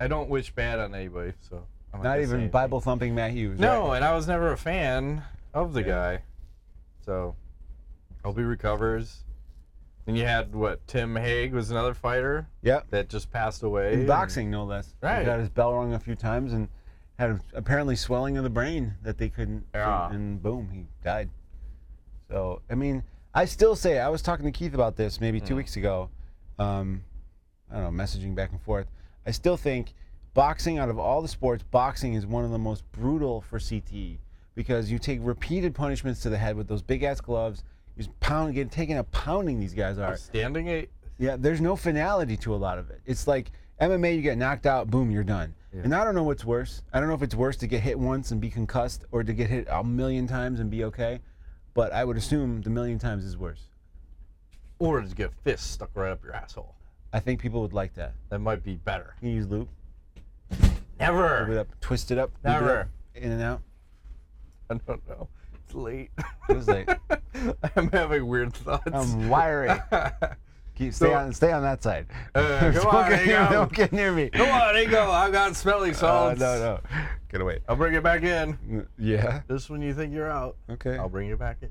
I 0.00 0.08
don't 0.08 0.28
wish 0.28 0.50
bad 0.54 0.78
on 0.78 0.94
anybody, 0.94 1.32
so 1.40 1.64
I'm 1.92 2.02
not 2.02 2.20
even. 2.20 2.48
Bible 2.50 2.80
thumping 2.80 3.14
Matt 3.14 3.32
Hughes. 3.32 3.58
No, 3.58 3.88
right? 3.88 3.96
and 3.96 4.04
I 4.04 4.14
was 4.14 4.26
never 4.28 4.52
a 4.52 4.56
fan 4.56 5.22
of 5.54 5.72
the 5.72 5.80
Yeah. 5.80 5.86
guy. 5.88 6.22
So, 7.04 7.34
hope 8.24 8.36
he 8.36 8.44
recovers. 8.44 9.24
Then 10.04 10.16
you 10.16 10.24
had 10.24 10.54
what? 10.54 10.86
Tim 10.86 11.16
Hague 11.16 11.52
was 11.52 11.70
another 11.70 11.92
fighter 11.94 12.46
Yep. 12.62 12.86
that 12.90 13.08
just 13.08 13.30
passed 13.30 13.62
away. 13.62 13.92
In 13.92 13.98
and- 14.00 14.08
boxing, 14.08 14.50
no 14.50 14.64
less. 14.64 14.94
Right. 15.02 15.20
He 15.20 15.24
got 15.26 15.38
his 15.40 15.48
bell 15.50 15.74
rung 15.74 15.92
a 15.92 15.98
few 15.98 16.14
times 16.14 16.52
and 16.52 16.68
had 17.18 17.40
apparently 17.52 17.96
swelling 17.96 18.36
of 18.38 18.44
the 18.44 18.50
brain 18.50 18.94
that 19.02 19.18
they 19.18 19.28
couldn't. 19.28 19.66
Yeah. 19.74 20.10
And 20.10 20.42
boom, 20.42 20.70
he 20.70 20.86
died. 21.02 21.28
So 22.30 22.62
I 22.70 22.74
mean, 22.74 23.02
I 23.34 23.44
still 23.44 23.74
say 23.76 23.98
I 23.98 24.08
was 24.08 24.22
talking 24.22 24.46
to 24.46 24.52
Keith 24.52 24.72
about 24.74 24.96
this 24.96 25.20
maybe 25.20 25.40
two 25.40 25.56
weeks 25.56 25.76
ago. 25.76 26.08
Um, 26.58 27.04
I 27.70 27.80
don't 27.80 27.96
know, 27.96 28.02
messaging 28.02 28.34
back 28.34 28.52
and 28.52 28.60
forth. 28.60 28.86
I 29.26 29.30
still 29.30 29.56
think 29.56 29.94
boxing, 30.34 30.78
out 30.78 30.88
of 30.88 30.98
all 30.98 31.20
the 31.20 31.28
sports, 31.28 31.64
boxing 31.70 32.14
is 32.14 32.26
one 32.26 32.44
of 32.44 32.50
the 32.50 32.58
most 32.58 32.84
brutal 32.92 33.40
for 33.40 33.58
CTE 33.58 34.18
because 34.54 34.90
you 34.90 34.98
take 34.98 35.20
repeated 35.22 35.74
punishments 35.74 36.20
to 36.22 36.30
the 36.30 36.38
head 36.38 36.56
with 36.56 36.68
those 36.68 36.82
big 36.82 37.02
ass 37.02 37.20
gloves. 37.20 37.62
You 37.96 38.04
just 38.04 38.20
pound, 38.20 38.54
get 38.54 38.70
taken 38.70 38.96
a 38.96 39.04
pounding 39.04 39.60
these 39.60 39.74
guys 39.74 39.98
are. 39.98 40.16
Standing 40.16 40.68
eight. 40.68 40.90
Yeah, 41.18 41.36
there's 41.36 41.60
no 41.60 41.76
finality 41.76 42.36
to 42.38 42.54
a 42.54 42.56
lot 42.56 42.78
of 42.78 42.90
it. 42.90 43.00
It's 43.04 43.26
like 43.26 43.50
MMA, 43.80 44.16
you 44.16 44.22
get 44.22 44.38
knocked 44.38 44.66
out, 44.66 44.90
boom, 44.90 45.10
you're 45.10 45.24
done. 45.24 45.54
Yeah. 45.74 45.82
And 45.84 45.94
I 45.94 46.04
don't 46.04 46.14
know 46.14 46.22
what's 46.22 46.44
worse. 46.44 46.82
I 46.92 47.00
don't 47.00 47.08
know 47.08 47.14
if 47.14 47.22
it's 47.22 47.34
worse 47.34 47.56
to 47.58 47.66
get 47.66 47.82
hit 47.82 47.98
once 47.98 48.30
and 48.30 48.40
be 48.40 48.50
concussed 48.50 49.04
or 49.10 49.22
to 49.22 49.32
get 49.32 49.50
hit 49.50 49.66
a 49.70 49.84
million 49.84 50.26
times 50.26 50.60
and 50.60 50.70
be 50.70 50.84
okay. 50.84 51.20
But 51.74 51.92
I 51.92 52.04
would 52.04 52.16
assume 52.16 52.62
the 52.62 52.70
million 52.70 52.98
times 52.98 53.24
is 53.24 53.36
worse. 53.36 53.68
Or 54.78 55.00
to 55.00 55.14
get 55.14 55.32
fists 55.44 55.68
stuck 55.68 55.90
right 55.94 56.10
up 56.10 56.24
your 56.24 56.34
asshole. 56.34 56.74
I 57.12 57.20
think 57.20 57.40
people 57.40 57.62
would 57.62 57.72
like 57.72 57.94
that. 57.94 58.14
That 58.28 58.38
might 58.40 58.62
be 58.62 58.76
better. 58.76 59.14
You 59.22 59.30
use 59.30 59.46
loop, 59.48 59.68
Never. 61.00 61.40
loop 61.40 61.48
it 61.50 61.58
up, 61.58 61.68
twist 61.80 62.10
it 62.10 62.18
up, 62.18 62.30
loop 62.44 62.56
it 62.56 62.60
Never. 62.60 62.80
up, 62.80 62.88
in 63.14 63.32
and 63.32 63.42
out. 63.42 63.62
I 64.70 64.74
don't 64.86 65.08
know. 65.08 65.28
It's 65.64 65.74
late. 65.74 66.10
It 66.48 66.66
late. 66.68 66.88
I'm 67.76 67.90
having 67.90 68.26
weird 68.26 68.52
thoughts. 68.54 68.90
I'm 68.92 69.28
wiry. 69.28 69.70
Keep, 70.74 70.94
stay 70.94 71.06
So- 71.06 71.14
on, 71.14 71.32
stay 71.32 71.50
on 71.52 71.62
that 71.62 71.82
side. 71.82 72.06
Uh, 72.34 72.58
come 72.60 72.72
don't, 72.74 72.86
on, 72.94 73.08
get 73.10 73.18
hang 73.18 73.26
near, 73.28 73.38
on. 73.40 73.52
don't 73.52 73.72
get 73.72 73.92
near 73.92 74.12
me. 74.12 74.28
Come 74.30 74.48
on, 74.50 74.76
Ego. 74.76 75.10
I've 75.10 75.32
got 75.32 75.56
smelling 75.56 75.90
Uh, 75.92 75.94
salts. 75.94 76.40
no, 76.40 76.58
no. 76.58 76.80
Get 77.30 77.40
away. 77.40 77.58
I'll 77.68 77.76
bring 77.76 77.94
it 77.94 78.02
back 78.02 78.22
in. 78.22 78.86
Yeah. 78.98 79.40
Just 79.48 79.70
when 79.70 79.82
you 79.82 79.92
think 79.94 80.12
you're 80.14 80.30
out, 80.30 80.56
Okay. 80.70 80.96
I'll 80.96 81.08
bring 81.08 81.28
you 81.28 81.36
back 81.36 81.58
in. 81.62 81.70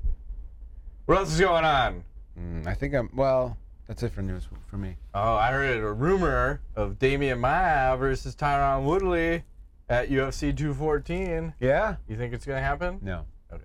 What 1.06 1.18
else 1.18 1.32
is 1.32 1.40
going 1.40 1.64
on? 1.64 2.04
Mm, 2.38 2.66
I 2.66 2.74
think 2.74 2.94
I'm. 2.94 3.08
Well, 3.14 3.56
that's 3.88 4.02
it 4.02 4.12
for 4.12 4.20
news 4.22 4.46
for 4.66 4.76
me. 4.76 4.96
Oh, 5.14 5.34
I 5.34 5.50
heard 5.50 5.82
a 5.82 5.92
rumor 5.92 6.60
of 6.76 6.98
Demian 6.98 7.40
Maia 7.40 7.96
versus 7.96 8.36
Tyron 8.36 8.84
Woodley 8.84 9.44
at 9.88 10.10
UFC 10.10 10.54
214. 10.54 11.54
Yeah. 11.58 11.96
You 12.06 12.16
think 12.16 12.34
it's 12.34 12.44
gonna 12.44 12.60
happen? 12.60 13.00
No. 13.02 13.24
Okay. 13.50 13.64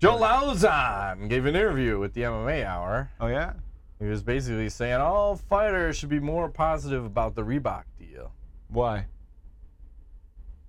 Joe 0.00 0.18
Lauzon 0.18 1.28
gave 1.28 1.44
an 1.44 1.54
interview 1.54 1.98
with 1.98 2.14
the 2.14 2.22
MMA 2.22 2.64
Hour. 2.64 3.10
Oh 3.20 3.26
yeah. 3.26 3.52
He 4.00 4.06
was 4.06 4.22
basically 4.22 4.70
saying 4.70 4.94
all 4.96 5.36
fighters 5.36 5.96
should 5.96 6.08
be 6.08 6.18
more 6.18 6.48
positive 6.48 7.04
about 7.04 7.34
the 7.34 7.42
Reebok 7.42 7.84
deal 7.98 8.32
Why? 8.68 9.06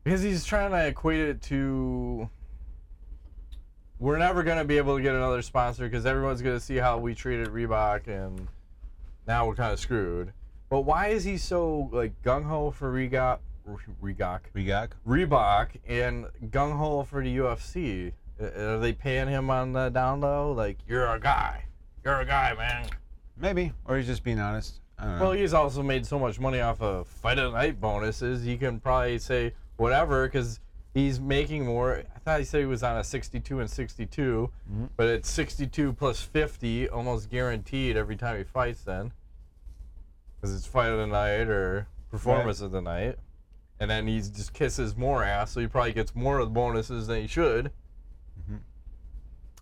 because 0.04 0.22
he's 0.22 0.46
trying 0.46 0.70
to 0.72 0.88
equate 0.88 1.22
it 1.22 1.42
to 1.42 2.30
we're 4.00 4.18
never 4.18 4.44
going 4.44 4.58
to 4.58 4.66
be 4.66 4.78
able 4.78 4.98
to 4.98 5.02
get 5.02 5.16
another 5.16 5.42
sponsor 5.42 5.86
because 5.86 6.06
everyone's 6.06 6.42
going 6.42 6.56
to 6.56 6.64
see 6.64 6.76
how 6.76 6.98
we 6.98 7.16
treated 7.16 7.48
Reebok 7.48 8.08
and 8.08 8.48
now 9.28 9.48
we're 9.48 9.56
kind 9.56 9.72
of 9.72 9.80
screwed. 9.80 10.34
But 10.70 10.82
why 10.82 11.08
is 11.08 11.24
he 11.24 11.38
so 11.38 11.90
like 11.92 12.22
gung 12.22 12.44
ho 12.44 12.72
for 12.72 12.92
Reebok, 12.92 13.40
Reebok, 14.04 14.42
Reebok. 14.56 14.90
Reebok, 15.08 15.68
and 15.88 16.26
gung 16.50 16.78
ho 16.78 17.04
for 17.04 17.24
the 17.24 17.38
UFC? 17.38 18.12
Are 18.40 18.80
they 18.80 18.92
paying 18.92 19.28
him 19.28 19.50
on 19.50 19.72
the 19.74 19.90
down 19.90 20.22
low? 20.22 20.52
Like 20.52 20.78
you're 20.88 21.08
a 21.08 21.20
guy, 21.20 21.66
you're 22.04 22.20
a 22.20 22.26
guy, 22.26 22.54
man. 22.54 22.88
Maybe, 23.38 23.74
or 23.86 23.98
he's 23.98 24.08
just 24.08 24.24
being 24.24 24.40
honest. 24.40 24.82
I 24.98 25.04
don't 25.04 25.20
know. 25.20 25.22
Well, 25.26 25.32
he's 25.34 25.54
also 25.54 25.84
made 25.84 26.06
so 26.06 26.18
much 26.20 26.40
money 26.40 26.62
off 26.62 26.82
of 26.82 27.08
fight 27.08 27.38
of 27.38 27.52
the 27.52 27.58
night 27.58 27.80
bonuses. 27.80 28.44
He 28.44 28.58
can 28.58 28.80
probably 28.80 29.20
say 29.20 29.54
whatever 29.78 30.28
because 30.28 30.60
he's 30.96 31.20
making 31.20 31.66
more. 31.66 32.04
I 32.16 32.20
thought 32.20 32.40
he 32.40 32.46
said 32.46 32.62
he 32.62 32.66
was 32.66 32.82
on 32.82 32.98
a 32.98 33.04
62 33.04 33.60
and 33.60 33.70
62, 33.70 34.50
mm-hmm. 34.72 34.86
but 34.98 35.08
it's 35.08 35.30
62 35.30 35.94
plus 35.94 36.22
50, 36.22 36.90
almost 36.90 37.30
guaranteed 37.30 37.98
every 37.98 38.16
time 38.16 38.38
he 38.38 38.44
fights. 38.44 38.82
Then, 38.82 39.12
because 40.36 40.56
it's 40.56 40.66
fight 40.66 40.90
of 40.90 40.98
the 40.98 41.06
night 41.06 41.50
or 41.50 41.88
performance 42.10 42.62
of 42.62 42.72
the 42.72 42.82
night, 42.82 43.18
and 43.80 43.92
then 43.92 44.08
he 44.08 44.18
just 44.18 44.54
kisses 44.54 44.96
more 44.96 45.24
ass, 45.24 45.52
so 45.52 45.60
he 45.60 45.68
probably 45.68 45.94
gets 45.94 46.16
more 46.16 46.40
of 46.40 46.48
the 46.48 46.54
bonuses 46.54 47.08
than 47.08 47.22
he 47.22 47.28
should. 47.28 47.66
Mm-hmm. 48.40 48.56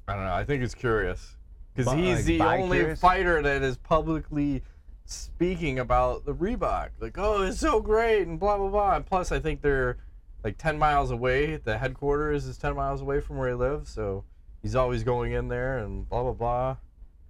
I 0.07 0.15
don't 0.15 0.25
know. 0.25 0.33
I 0.33 0.45
think 0.45 0.63
it's 0.63 0.75
curious 0.75 1.35
because 1.75 1.91
he's 1.93 2.17
like, 2.17 2.25
the 2.25 2.41
only 2.41 2.77
bi-curious? 2.77 2.99
fighter 2.99 3.41
that 3.41 3.63
is 3.63 3.77
publicly 3.77 4.61
speaking 5.05 5.79
about 5.79 6.25
the 6.25 6.33
Reebok. 6.35 6.89
Like, 6.99 7.17
oh, 7.17 7.41
it's 7.41 7.59
so 7.59 7.79
great 7.79 8.27
and 8.27 8.39
blah 8.39 8.57
blah 8.57 8.69
blah. 8.69 8.95
And 8.97 9.05
plus, 9.05 9.31
I 9.31 9.39
think 9.39 9.61
they're 9.61 9.97
like 10.43 10.57
10 10.57 10.77
miles 10.77 11.11
away. 11.11 11.57
The 11.57 11.77
headquarters 11.77 12.45
is 12.45 12.57
10 12.57 12.75
miles 12.75 13.01
away 13.01 13.21
from 13.21 13.37
where 13.37 13.49
he 13.49 13.55
lives, 13.55 13.89
so 13.89 14.23
he's 14.61 14.75
always 14.75 15.03
going 15.03 15.33
in 15.33 15.47
there 15.47 15.79
and 15.79 16.07
blah 16.07 16.23
blah 16.23 16.33
blah. 16.33 16.77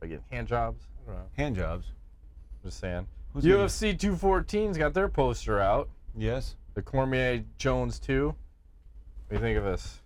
Like 0.02 0.10
getting 0.12 0.26
hand 0.32 0.48
jobs. 0.48 0.88
I 1.04 1.12
don't 1.12 1.20
know. 1.20 1.26
Hand 1.38 1.56
jobs. 1.56 1.88
Just 2.64 2.80
saying. 2.80 3.08
Who's 3.34 3.44
UFC 3.44 3.98
214's 3.98 4.78
got 4.78 4.94
their 4.94 5.10
poster 5.10 5.60
out. 5.60 5.90
Yes. 6.16 6.56
The 6.76 6.82
Cormier 6.82 7.44
Jones 7.58 8.00
2. 8.00 8.28
What 8.28 8.36
do 9.30 9.36
you 9.36 9.42
think 9.42 9.58
of 9.58 9.64
this? 9.64 10.02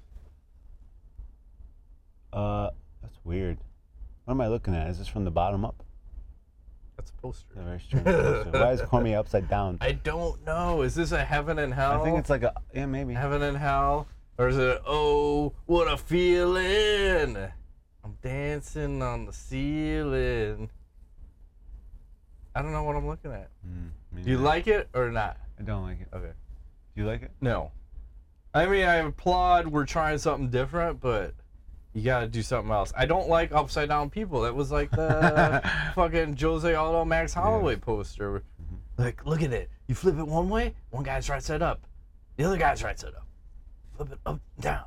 Uh, 2.32 2.70
that's 3.02 3.18
weird. 3.24 3.58
What 4.26 4.34
am 4.34 4.42
I 4.42 4.48
looking 4.48 4.76
at? 4.76 4.90
Is 4.90 5.00
this 5.00 5.08
from 5.08 5.24
the 5.24 5.32
bottom 5.32 5.66
up? 5.66 5.84
A 7.10 7.22
poster. 7.22 7.60
A 7.60 7.64
very 7.64 7.80
strange 7.80 8.06
poster. 8.06 8.50
Why 8.52 8.72
is 8.72 8.82
Cormier 8.82 9.18
upside 9.20 9.50
down? 9.50 9.78
I 9.82 9.94
don't 9.94 10.44
know. 10.46 10.82
Is 10.82 10.96
this 10.96 11.12
a 11.12 11.24
heaven 11.24 11.60
and 11.60 11.74
hell? 11.74 12.02
I 12.02 12.04
think 12.04 12.18
it's 12.20 12.30
like 12.30 12.44
a 12.44 12.54
yeah 12.74 12.86
maybe. 12.86 13.14
heaven 13.14 13.42
and 13.42 13.58
hell, 13.58 14.08
or 14.38 14.48
is 14.50 14.58
it 14.58 14.82
oh 14.86 15.54
what 15.66 15.92
a 15.92 15.98
feeling? 15.98 17.38
I'm 18.04 18.18
dancing 18.22 19.02
on 19.02 19.26
the 19.26 19.34
ceiling. 19.34 20.70
I 22.56 22.62
don't 22.62 22.72
know 22.72 22.84
what 22.84 22.96
I'm 22.96 23.08
looking 23.08 23.32
at. 23.32 23.50
Mm, 23.68 23.90
me 24.12 24.24
Do 24.24 24.30
you 24.32 24.38
neither. 24.38 24.44
like 24.48 24.68
it 24.68 24.90
or 24.94 25.12
not? 25.12 25.38
I 25.60 25.64
don't 25.64 25.84
like 25.84 26.02
it. 26.02 26.08
Okay. 26.14 26.32
Do 26.96 27.02
you 27.02 27.08
like 27.08 27.22
it? 27.22 27.32
No. 27.42 27.72
I 28.54 28.66
mean, 28.66 28.86
I 28.86 28.96
applaud 28.96 29.68
we're 29.68 29.86
trying 29.86 30.18
something 30.18 30.50
different, 30.50 31.00
but 31.00 31.36
you 31.98 32.04
got 32.04 32.20
to 32.20 32.28
do 32.28 32.44
something 32.44 32.72
else. 32.72 32.94
I 32.96 33.06
don't 33.06 33.28
like 33.28 33.52
upside 33.52 33.90
down 33.90 34.10
people. 34.10 34.42
That 34.42 34.54
was 34.56 34.72
like 34.72 34.92
the 34.92 35.62
fucking 35.96 36.38
Jose 36.38 36.74
Aldo 36.74 37.06
Max 37.06 37.34
Holloway 37.34 37.76
poster. 37.76 38.44
Mm-hmm. 38.62 39.02
Like, 39.02 39.26
look 39.26 39.42
at 39.42 39.52
it. 39.52 39.70
You 39.88 39.96
flip 39.96 40.18
it 40.18 40.28
one 40.28 40.50
way, 40.50 40.76
one 40.92 41.04
guy's 41.04 41.30
right 41.30 41.42
side 41.42 41.62
up. 41.62 41.82
The 42.36 42.44
other 42.44 42.58
guy's 42.58 42.84
right 42.84 43.00
side 43.00 43.16
up. 43.16 43.26
Flip 43.96 44.12
it 44.12 44.20
up, 44.26 44.40
down. 44.60 44.84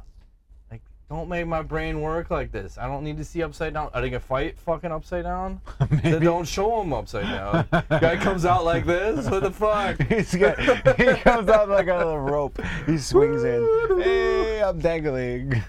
Don't 1.10 1.28
make 1.28 1.44
my 1.44 1.60
brain 1.60 2.02
work 2.02 2.30
like 2.30 2.52
this. 2.52 2.78
I 2.78 2.86
don't 2.86 3.02
need 3.02 3.16
to 3.16 3.24
see 3.24 3.42
upside 3.42 3.74
down. 3.74 3.90
Are 3.92 4.00
they 4.00 4.10
gonna 4.10 4.20
fight 4.20 4.56
fucking 4.60 4.92
upside 4.92 5.24
down? 5.24 5.60
then 5.90 6.22
don't 6.22 6.46
show 6.46 6.80
him 6.80 6.92
upside 6.92 7.24
down. 7.24 7.66
Guy 7.88 8.16
comes 8.16 8.44
out 8.44 8.64
like 8.64 8.86
this. 8.86 9.28
What 9.28 9.42
the 9.42 9.50
fuck? 9.50 10.00
He's 10.08 10.32
got, 10.36 10.60
he 10.96 11.06
comes 11.22 11.48
out 11.48 11.68
like 11.68 11.88
a 11.88 11.96
little 11.96 12.20
rope. 12.20 12.60
He 12.86 12.96
swings 12.96 13.42
in. 13.42 14.00
Hey, 14.00 14.62
I'm 14.62 14.78
dangling. 14.78 15.60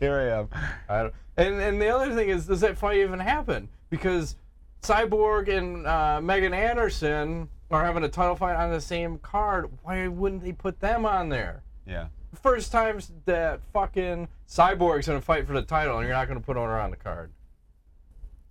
Here 0.00 0.16
I 0.16 0.38
am. 0.40 0.48
I 0.88 1.10
and 1.36 1.60
and 1.60 1.80
the 1.80 1.88
other 1.88 2.12
thing 2.16 2.30
is, 2.30 2.46
does 2.46 2.60
that 2.62 2.76
fight 2.76 2.98
even 2.98 3.20
happen? 3.20 3.68
Because 3.88 4.34
Cyborg 4.82 5.48
and 5.48 5.86
uh, 5.86 6.20
Megan 6.20 6.52
Anderson 6.52 7.48
are 7.70 7.84
having 7.84 8.02
a 8.02 8.08
title 8.08 8.34
fight 8.34 8.56
on 8.56 8.72
the 8.72 8.80
same 8.80 9.18
card. 9.18 9.70
Why 9.84 10.08
wouldn't 10.08 10.42
they 10.42 10.50
put 10.50 10.80
them 10.80 11.06
on 11.06 11.28
there? 11.28 11.62
Yeah. 11.86 12.08
First 12.34 12.72
time 12.72 12.98
that 13.26 13.60
fucking 13.72 14.28
Cyborg's 14.48 15.06
gonna 15.06 15.20
fight 15.20 15.46
for 15.46 15.52
the 15.52 15.62
title, 15.62 15.98
and 15.98 16.06
you're 16.06 16.16
not 16.16 16.28
gonna 16.28 16.40
put 16.40 16.56
her 16.56 16.80
on 16.80 16.90
the 16.90 16.96
card, 16.96 17.30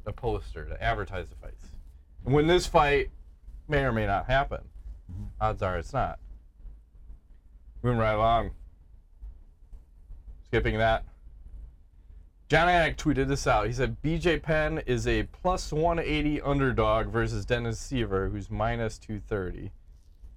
the 0.03 0.13
poster 0.13 0.65
to 0.65 0.81
advertise 0.81 1.29
the 1.29 1.35
fights. 1.35 1.67
And 2.25 2.33
when 2.33 2.47
this 2.47 2.67
fight 2.67 3.09
may 3.67 3.83
or 3.83 3.91
may 3.91 4.05
not 4.05 4.27
happen, 4.27 4.61
odds 5.39 5.61
are 5.61 5.77
it's 5.77 5.93
not. 5.93 6.19
Moving 7.81 7.99
right 7.99 8.13
along. 8.13 8.51
Skipping 10.45 10.77
that. 10.77 11.03
Jon 12.51 12.67
Anik 12.67 12.97
tweeted 12.97 13.29
this 13.29 13.47
out. 13.47 13.65
He 13.65 13.73
said 13.73 14.01
BJ 14.03 14.41
Penn 14.41 14.79
is 14.85 15.07
a 15.07 15.23
plus 15.23 15.71
180 15.71 16.41
underdog 16.41 17.07
versus 17.07 17.45
Dennis 17.45 17.79
Siver, 17.79 18.29
who's 18.29 18.51
minus 18.51 18.97
230. 18.97 19.71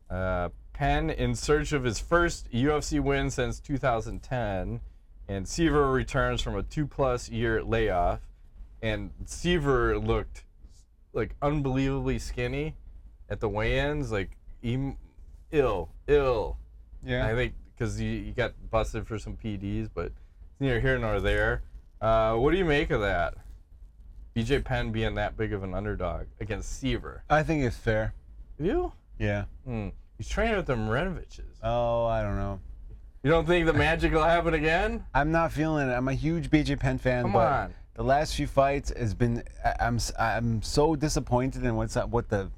Uh, 0.09 0.51
Penn 0.75 1.09
in 1.09 1.35
search 1.35 1.73
of 1.73 1.85
his 1.85 1.99
first 1.99 2.51
UFC 2.53 3.01
win 3.01 3.31
since 3.31 3.61
2010, 3.61 4.81
and 5.29 5.47
Siver 5.47 5.95
returns 5.95 6.43
from 6.43 6.57
a 6.57 6.63
two-plus 6.63 7.31
year 7.31 7.63
layoff. 7.63 8.21
And 8.83 9.13
Siver 9.25 10.05
looked 10.05 10.45
like 11.15 11.35
unbelievably 11.41 12.19
skinny 12.19 12.75
at 13.31 13.41
the 13.41 13.49
weigh-ins, 13.49 14.13
like 14.13 14.37
em- 14.63 14.99
ill, 15.53 15.89
ill. 16.07 16.59
Yeah. 17.03 17.27
I 17.27 17.35
think 17.35 17.55
because 17.75 17.99
you, 18.01 18.11
you 18.11 18.33
got 18.33 18.53
busted 18.71 19.07
for 19.07 19.19
some 19.19 19.37
PEDs, 19.37 19.89
but 19.95 20.07
it's 20.07 20.61
neither 20.61 20.81
here 20.81 20.99
nor 20.99 21.21
there. 21.21 21.63
Uh, 22.01 22.35
what 22.35 22.51
do 22.51 22.59
you 22.59 22.65
make 22.65 22.91
of 22.91 23.01
that? 23.01 23.35
BJ 24.37 24.63
Penn 24.65 24.91
being 24.91 25.15
that 25.15 25.37
big 25.37 25.53
of 25.53 25.63
an 25.63 25.73
underdog 25.73 26.27
against 26.41 26.83
Siver. 26.83 27.21
I 27.31 27.43
think 27.45 27.63
it's 27.63 27.77
fair. 27.77 28.13
You? 28.59 28.93
Yeah. 29.19 29.45
Hmm. 29.65 29.91
He's 30.19 30.29
training 30.29 30.57
with 30.57 30.67
the 30.67 30.75
Marinoviches. 30.75 31.43
Oh, 31.63 32.07
I 32.07 32.23
don't 32.23 32.37
know. 32.37 32.61
You 33.23 33.31
don't 33.31 33.47
think 33.47 33.67
the 33.67 33.73
magic 33.73 34.13
will 34.13 34.23
happen 34.23 34.55
again? 34.55 35.05
I'm 35.15 35.33
not 35.33 35.51
feeling 35.51 35.89
it. 35.89 35.93
I'm 35.93 36.09
a 36.09 36.15
huge 36.15 36.51
BJ 36.51 36.79
Penn 36.79 36.99
fan, 36.99 37.23
Come 37.25 37.33
but 37.33 37.51
on. 37.53 37.75
the 37.95 38.05
last 38.05 38.35
few 38.35 38.47
fights 38.47 38.93
has 38.97 39.15
been. 39.15 39.43
I- 39.65 39.75
I'm 39.81 39.97
s- 39.97 40.13
I'm 40.19 40.63
so 40.63 40.95
disappointed 40.95 41.65
in 41.65 41.75
what's 41.75 41.95
what 41.97 42.29
the, 42.29 42.51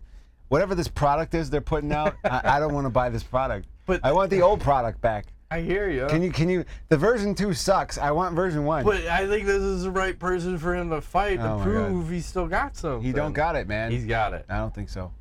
whatever 0.48 0.74
this 0.74 0.88
product 0.88 1.34
is 1.34 1.50
they're 1.50 1.60
putting 1.60 1.92
out. 1.92 2.16
I, 2.24 2.56
I 2.56 2.58
don't 2.60 2.74
want 2.74 2.84
to 2.86 2.90
buy 2.90 3.10
this 3.10 3.22
product. 3.22 3.68
But- 3.86 4.00
I 4.04 4.12
want 4.12 4.30
the 4.30 4.42
old 4.42 4.60
product 4.60 5.00
back. 5.00 5.26
I 5.48 5.60
hear 5.60 5.88
you. 5.88 6.08
Can 6.08 6.24
you 6.24 6.32
can 6.32 6.48
you? 6.48 6.64
The 6.88 6.96
version 6.96 7.32
two 7.32 7.54
sucks. 7.54 7.96
I 7.98 8.10
want 8.10 8.34
version 8.34 8.64
one. 8.64 8.84
But 8.84 9.06
I 9.06 9.28
think 9.28 9.46
this 9.46 9.62
is 9.62 9.84
the 9.84 9.92
right 9.92 10.18
person 10.18 10.58
for 10.58 10.74
him 10.74 10.90
to 10.90 11.00
fight 11.00 11.36
to 11.36 11.48
Oh 11.48 11.58
my 11.58 11.62
prove 11.64 12.10
he 12.10 12.18
still 12.20 12.48
got 12.48 12.76
something. 12.76 13.00
he 13.06 13.12
don't 13.12 13.32
got 13.32 13.54
it, 13.54 13.68
man. 13.68 13.92
He's 13.92 14.04
got 14.04 14.34
it. 14.34 14.44
I 14.48 14.56
don't 14.56 14.74
think 14.74 14.88
so. 14.88 15.12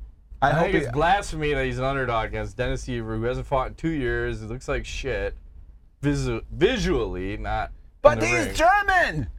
I, 0.42 0.48
I, 0.48 0.52
hope 0.52 0.62
think 0.64 0.74
it's 0.74 0.92
blasphemy 0.92 1.54
that 1.54 1.64
he's 1.64 1.78
an 1.78 1.84
underdog 1.84 2.26
against 2.28 2.56
Dennis 2.56 2.86
Siver, 2.86 3.16
who 3.16 3.22
hasn't 3.22 3.46
fought 3.46 3.68
in 3.68 3.74
two 3.74 3.90
years. 3.90 4.40
He 4.40 4.46
looks 4.46 4.68
like 4.68 4.84
shit, 4.84 5.34
visu- 6.02 6.42
visually, 6.50 7.36
not. 7.36 7.72
But 8.02 8.20
the 8.20 8.26
he's 8.26 8.46
ring. 8.46 8.54
German. 8.54 9.26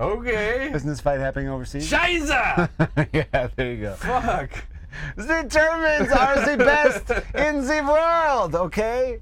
Okay. 0.00 0.72
Isn't 0.72 0.88
this 0.88 1.02
fight 1.02 1.20
happening 1.20 1.50
overseas? 1.50 1.86
Scheiße! 1.90 2.70
yeah, 3.12 3.48
there 3.54 3.72
you 3.74 3.82
go. 3.82 3.94
Fuck. 3.96 4.50
The 5.16 5.44
Germans 5.46 6.10
are 6.10 6.44
the 6.44 6.56
best 6.56 7.10
in 7.34 7.64
the 7.64 7.86
world. 7.86 8.54
Okay. 8.54 9.20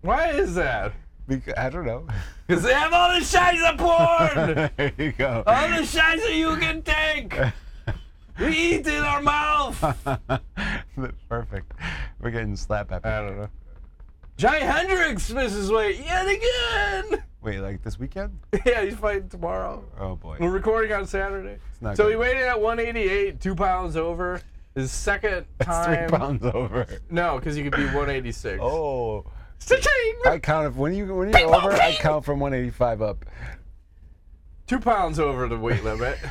Why 0.00 0.30
is 0.30 0.54
that? 0.54 0.92
Because, 1.26 1.54
I 1.56 1.68
don't 1.68 1.84
know. 1.84 2.06
Because 2.46 2.62
they 2.62 2.72
have 2.72 2.92
all 2.92 3.12
the 3.12 3.20
Scheiße 3.20 3.76
porn! 3.76 4.70
there 4.76 4.92
you 4.96 5.12
go. 5.12 5.42
all 5.46 5.68
the 5.68 5.82
Scheiße 5.82 6.36
you 6.36 6.56
can 6.56 6.82
take! 6.82 7.36
We 8.38 8.56
eat 8.56 8.86
in 8.86 9.02
our 9.02 9.22
mouth! 9.22 9.80
Perfect. 11.28 11.72
We're 12.20 12.30
getting 12.30 12.56
slap 12.56 12.90
happy. 12.90 13.08
I 13.08 13.20
don't 13.20 13.36
know. 13.38 13.48
Johnny 14.36 14.60
Hendricks 14.60 15.30
misses 15.30 15.70
weight 15.70 16.00
yet 16.04 16.26
again. 16.26 17.22
Wait, 17.42 17.60
like 17.60 17.82
this 17.84 17.98
weekend? 17.98 18.38
yeah, 18.66 18.82
he's 18.82 18.96
fighting 18.96 19.28
tomorrow. 19.28 19.84
Oh 20.00 20.16
boy. 20.16 20.36
We're 20.40 20.50
recording 20.50 20.92
on 20.92 21.06
Saturday. 21.06 21.58
not 21.80 21.96
So 21.96 22.04
good. 22.04 22.10
he 22.10 22.16
weighed 22.16 22.36
in 22.38 22.42
at 22.42 22.60
188, 22.60 23.40
two 23.40 23.54
pounds 23.54 23.96
over. 23.96 24.40
His 24.74 24.90
second 24.90 25.46
That's 25.58 25.86
three 25.86 25.96
time. 25.96 26.08
pounds 26.10 26.44
over. 26.46 26.86
No, 27.10 27.38
because 27.38 27.56
you 27.56 27.62
could 27.62 27.76
be 27.76 27.84
186. 27.84 28.58
Oh. 28.60 29.24
Cha-ching! 29.64 30.14
I 30.26 30.38
count 30.40 30.66
if 30.66 30.74
when 30.74 30.92
you 30.94 31.14
when 31.14 31.30
you're 31.30 31.54
over, 31.54 31.72
I 31.72 31.92
count 31.94 32.24
from 32.24 32.40
185 32.40 33.00
up. 33.02 33.24
Two 34.66 34.80
pounds 34.80 35.18
over 35.18 35.46
the 35.48 35.58
weight 35.58 35.84
limit. 35.84 36.18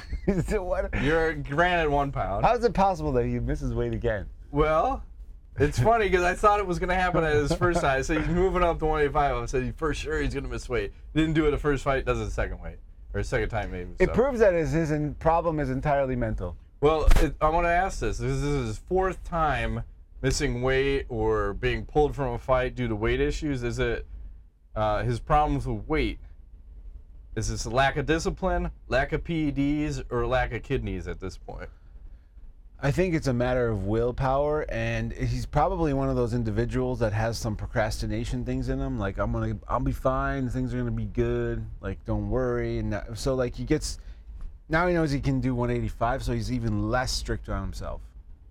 So 0.48 0.64
what? 0.64 0.90
You're 1.04 1.34
granted 1.34 1.90
one 1.90 2.14
pound. 2.14 2.46
How 2.46 2.56
is 2.56 2.64
it 2.64 2.74
possible 2.74 3.12
that 3.12 3.26
he 3.26 3.40
misses 3.40 3.74
weight 3.74 3.92
again? 3.92 4.26
Well, 4.52 5.04
it's 5.60 5.78
funny 5.78 6.06
because 6.06 6.24
I 6.24 6.34
thought 6.34 6.62
it 6.62 6.66
was 6.66 6.80
going 6.80 6.88
to 6.88 6.96
happen 6.96 7.26
at 7.26 7.36
his 7.36 7.54
first 7.54 7.82
fight. 7.82 8.06
So 8.06 8.18
he's 8.18 8.30
moving 8.30 8.64
up 8.64 8.80
to 8.80 8.86
185. 8.86 9.44
I 9.44 9.46
said 9.48 9.76
for 9.76 9.94
sure 9.94 10.22
he's 10.22 10.34
going 10.34 10.46
to 10.46 10.50
miss 10.50 10.70
weight. 10.70 10.94
Didn't 11.14 11.34
do 11.34 11.46
it 11.46 11.52
the 11.52 11.58
first 11.58 11.84
fight. 11.84 12.06
Does 12.06 12.22
it 12.22 12.24
the 12.24 12.32
second 12.32 12.62
weight 12.62 12.78
or 13.14 13.24
second 13.24 13.50
time 13.50 13.72
maybe. 13.72 13.92
It 14.00 14.08
so. 14.08 14.14
proves 14.14 14.40
that 14.40 14.54
his, 14.54 14.72
his 14.72 14.92
problem 15.20 15.60
is 15.60 15.70
entirely 15.70 16.16
mental. 16.16 16.56
Well, 16.82 17.08
it, 17.18 17.36
I 17.40 17.50
want 17.50 17.66
to 17.66 17.72
ask 17.72 18.00
this. 18.00 18.18
This 18.18 18.32
is 18.32 18.68
his 18.68 18.78
fourth 18.78 19.24
time 19.24 19.84
missing 20.22 20.62
weight 20.62 21.06
or 21.10 21.54
being 21.54 21.86
pulled 21.86 22.16
from 22.16 22.34
a 22.34 22.40
fight 22.40 22.76
due 22.76 22.88
to 22.88 22.96
weight 22.96 23.22
issues. 23.22 23.64
Is 23.64 23.80
it 23.80 24.06
uh, 24.76 25.04
his 25.04 25.20
problems 25.20 25.68
with 25.68 25.88
weight? 25.88 26.20
Is 27.36 27.50
this 27.50 27.66
lack 27.66 27.98
of 27.98 28.06
discipline, 28.06 28.70
lack 28.88 29.12
of 29.12 29.24
PEDs, 29.24 30.04
or 30.12 30.28
lack 30.28 30.54
of 30.54 30.62
kidneys 30.62 31.08
at 31.08 31.20
this 31.20 31.36
point? 31.36 31.70
I 32.80 32.92
think 32.92 33.16
it's 33.16 33.28
a 33.28 33.34
matter 33.34 33.70
of 33.70 33.86
willpower, 33.86 34.66
and 34.70 35.14
he's 35.14 35.46
probably 35.46 35.94
one 35.94 36.10
of 36.10 36.16
those 36.16 36.34
individuals 36.34 37.00
that 37.00 37.14
has 37.14 37.38
some 37.38 37.56
procrastination 37.56 38.46
things 38.46 38.70
in 38.70 38.80
him. 38.80 39.00
Like 39.00 39.18
I'm 39.18 39.32
gonna, 39.32 39.58
I'll 39.68 39.80
be 39.80 39.94
fine. 39.94 40.48
Things 40.50 40.74
are 40.74 40.78
gonna 40.78 40.92
be 40.92 41.06
good. 41.06 41.66
Like 41.82 42.04
don't 42.06 42.30
worry. 42.30 42.78
And 42.78 42.94
that, 42.94 43.18
so 43.18 43.34
like 43.34 43.56
he 43.56 43.64
gets, 43.64 43.98
now 44.70 44.86
he 44.86 44.94
knows 44.94 45.10
he 45.10 45.22
can 45.22 45.40
do 45.40 45.56
185, 45.56 46.24
so 46.24 46.34
he's 46.34 46.52
even 46.52 46.92
less 46.92 47.12
strict 47.12 47.50
on 47.50 47.62
himself, 47.62 48.02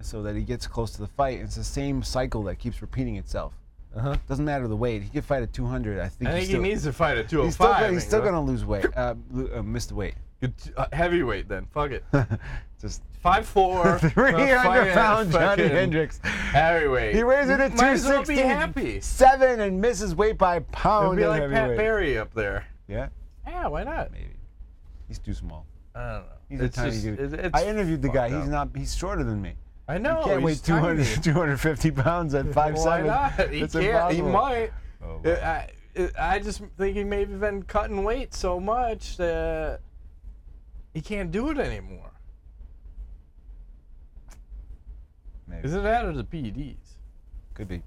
so 0.01 0.23
that 0.23 0.35
he 0.35 0.43
gets 0.43 0.67
close 0.67 0.91
to 0.93 1.03
the 1.03 1.09
fight. 1.09 1.39
It's 1.39 1.57
the 1.57 1.63
same 1.63 2.03
cycle 2.03 2.43
that 2.45 2.59
keeps 2.59 2.83
repeating 2.83 3.17
itself. 3.17 3.53
Uh-huh. 3.95 4.17
Doesn't 4.29 4.45
matter 4.45 4.67
the 4.69 4.77
weight. 4.77 5.03
He 5.03 5.09
could 5.11 5.25
fight 5.25 5.43
at 5.43 5.53
200. 5.53 5.99
I 6.01 6.09
think. 6.09 6.31
I 6.31 6.35
think 6.35 6.47
still, 6.47 6.63
he 6.63 6.69
needs 6.71 6.83
to 6.85 6.93
fight 6.93 7.19
at 7.19 7.25
He's 7.25 7.29
still, 7.29 7.43
205. 7.51 7.81
gonna, 7.81 7.93
he's 7.93 8.07
still 8.07 8.21
Ingo. 8.21 8.25
gonna 8.25 8.41
lose 8.43 8.65
weight. 8.65 8.87
Uh, 8.97 9.15
uh, 9.55 9.63
miss 9.63 9.87
the 9.87 9.95
weight. 9.95 10.15
Good- 10.41 10.55
uh, 10.77 10.87
heavyweight 10.93 11.49
then. 11.49 11.67
Fuck 11.73 11.91
it. 11.93 12.05
Just 12.81 13.03
Five 13.21 13.47
four. 13.47 13.99
300 14.01 14.93
pound 14.95 15.31
Johny 15.31 15.69
Hendricks. 15.69 16.19
Heavyweight. 16.25 17.15
He 17.15 17.23
weighs 17.23 17.49
it 17.49 17.61
at 17.61 17.77
Might 17.77 17.91
as 17.93 18.05
well 18.05 18.25
260. 18.25 18.37
happy. 18.43 19.01
Seven 19.01 19.61
and 19.61 19.81
misses 19.81 20.15
weight 20.17 20.37
by 20.39 20.55
a 20.55 20.57
It'll 20.57 20.67
pound. 20.73 21.17
be 21.17 21.25
like 21.27 21.49
Pat. 21.51 21.77
Barry 21.77 22.19
up 22.19 22.35
there. 22.35 22.67
Yeah, 22.89 23.09
Yeah, 23.47 23.69
why 23.69 23.85
not? 23.85 24.11
maybe. 24.11 24.35
He's 25.07 25.21
too 25.21 25.35
small. 25.35 25.67
I 25.95 26.01
don't 26.01 26.09
know. 26.23 26.25
He's 26.49 26.61
It's 26.63 26.77
a 26.77 26.81
tiny 26.81 26.93
just- 26.93 27.05
dude. 27.05 27.51
I 27.55 27.65
interviewed 27.67 28.03
the 28.03 28.09
guy. 28.09 28.31
fucked 28.31 28.41
He's 28.43 28.51
not. 28.51 28.69
He's 28.75 28.95
shorter 28.97 29.23
than 29.23 29.41
me. 29.41 29.55
I 29.95 29.99
know. 29.99 30.23
he 30.23 30.31
can't 30.31 30.43
weigh 30.43 30.53
he's 30.53 30.61
200, 30.63 31.23
250 31.23 31.91
pounds 32.03 32.35
at 32.35 32.53
five 32.53 32.75
Why 32.75 32.83
seven. 32.83 33.07
not? 33.07 33.51
He 33.51 33.61
That's 33.61 33.75
can't. 33.75 34.15
He 34.15 34.23
might. 34.23 34.73
Oh, 35.05 35.17
Uh, 35.25 35.37
wow. 35.41 35.67
I, 35.95 36.11
I 36.19 36.39
just 36.39 36.63
think 36.79 36.97
he 36.97 37.05
maybe 37.05 37.35
been 37.35 37.63
cutting 37.65 38.03
weight 38.03 38.33
so 38.33 38.59
much 38.59 39.19
that 39.19 39.81
he 40.95 41.01
can't 41.03 41.31
do 41.31 41.51
it 41.51 41.59
anymore. 41.59 42.11
Maybe. 45.47 45.67
Is 45.69 45.75
it 45.75 45.83
that 45.83 46.05
or 46.07 46.13
the 46.13 46.25
PEDs? 46.25 46.77
Could 47.55 47.69
be. 47.69 47.83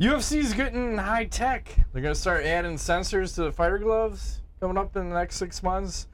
UFC's 0.00 0.52
getting 0.54 0.96
high 0.98 1.26
tech. 1.26 1.76
They're 1.92 2.02
gonna 2.02 2.14
start 2.14 2.44
adding 2.44 2.74
sensors 2.76 3.34
to 3.36 3.42
the 3.42 3.52
fighter 3.52 3.78
gloves 3.78 4.40
coming 4.60 4.76
up 4.78 4.96
in 4.96 5.08
the 5.10 5.14
next 5.14 5.36
six 5.36 5.62
months, 5.62 6.08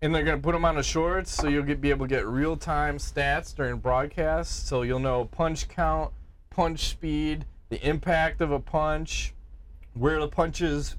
and 0.00 0.14
they're 0.14 0.22
gonna 0.22 0.38
put 0.38 0.52
them 0.52 0.64
on 0.64 0.76
the 0.76 0.82
shorts 0.82 1.30
so 1.30 1.48
you'll 1.48 1.64
get 1.64 1.80
be 1.80 1.90
able 1.90 2.06
to 2.06 2.14
get 2.14 2.26
real 2.26 2.56
time 2.56 2.98
stats 2.98 3.54
during 3.54 3.78
broadcasts. 3.78 4.68
So 4.68 4.82
you'll 4.82 4.98
know 5.00 5.24
punch 5.24 5.68
count, 5.68 6.12
punch 6.50 6.88
speed, 6.88 7.44
the 7.68 7.84
impact 7.86 8.40
of 8.40 8.52
a 8.52 8.60
punch, 8.60 9.34
where 9.94 10.20
the 10.20 10.28
punches 10.28 10.96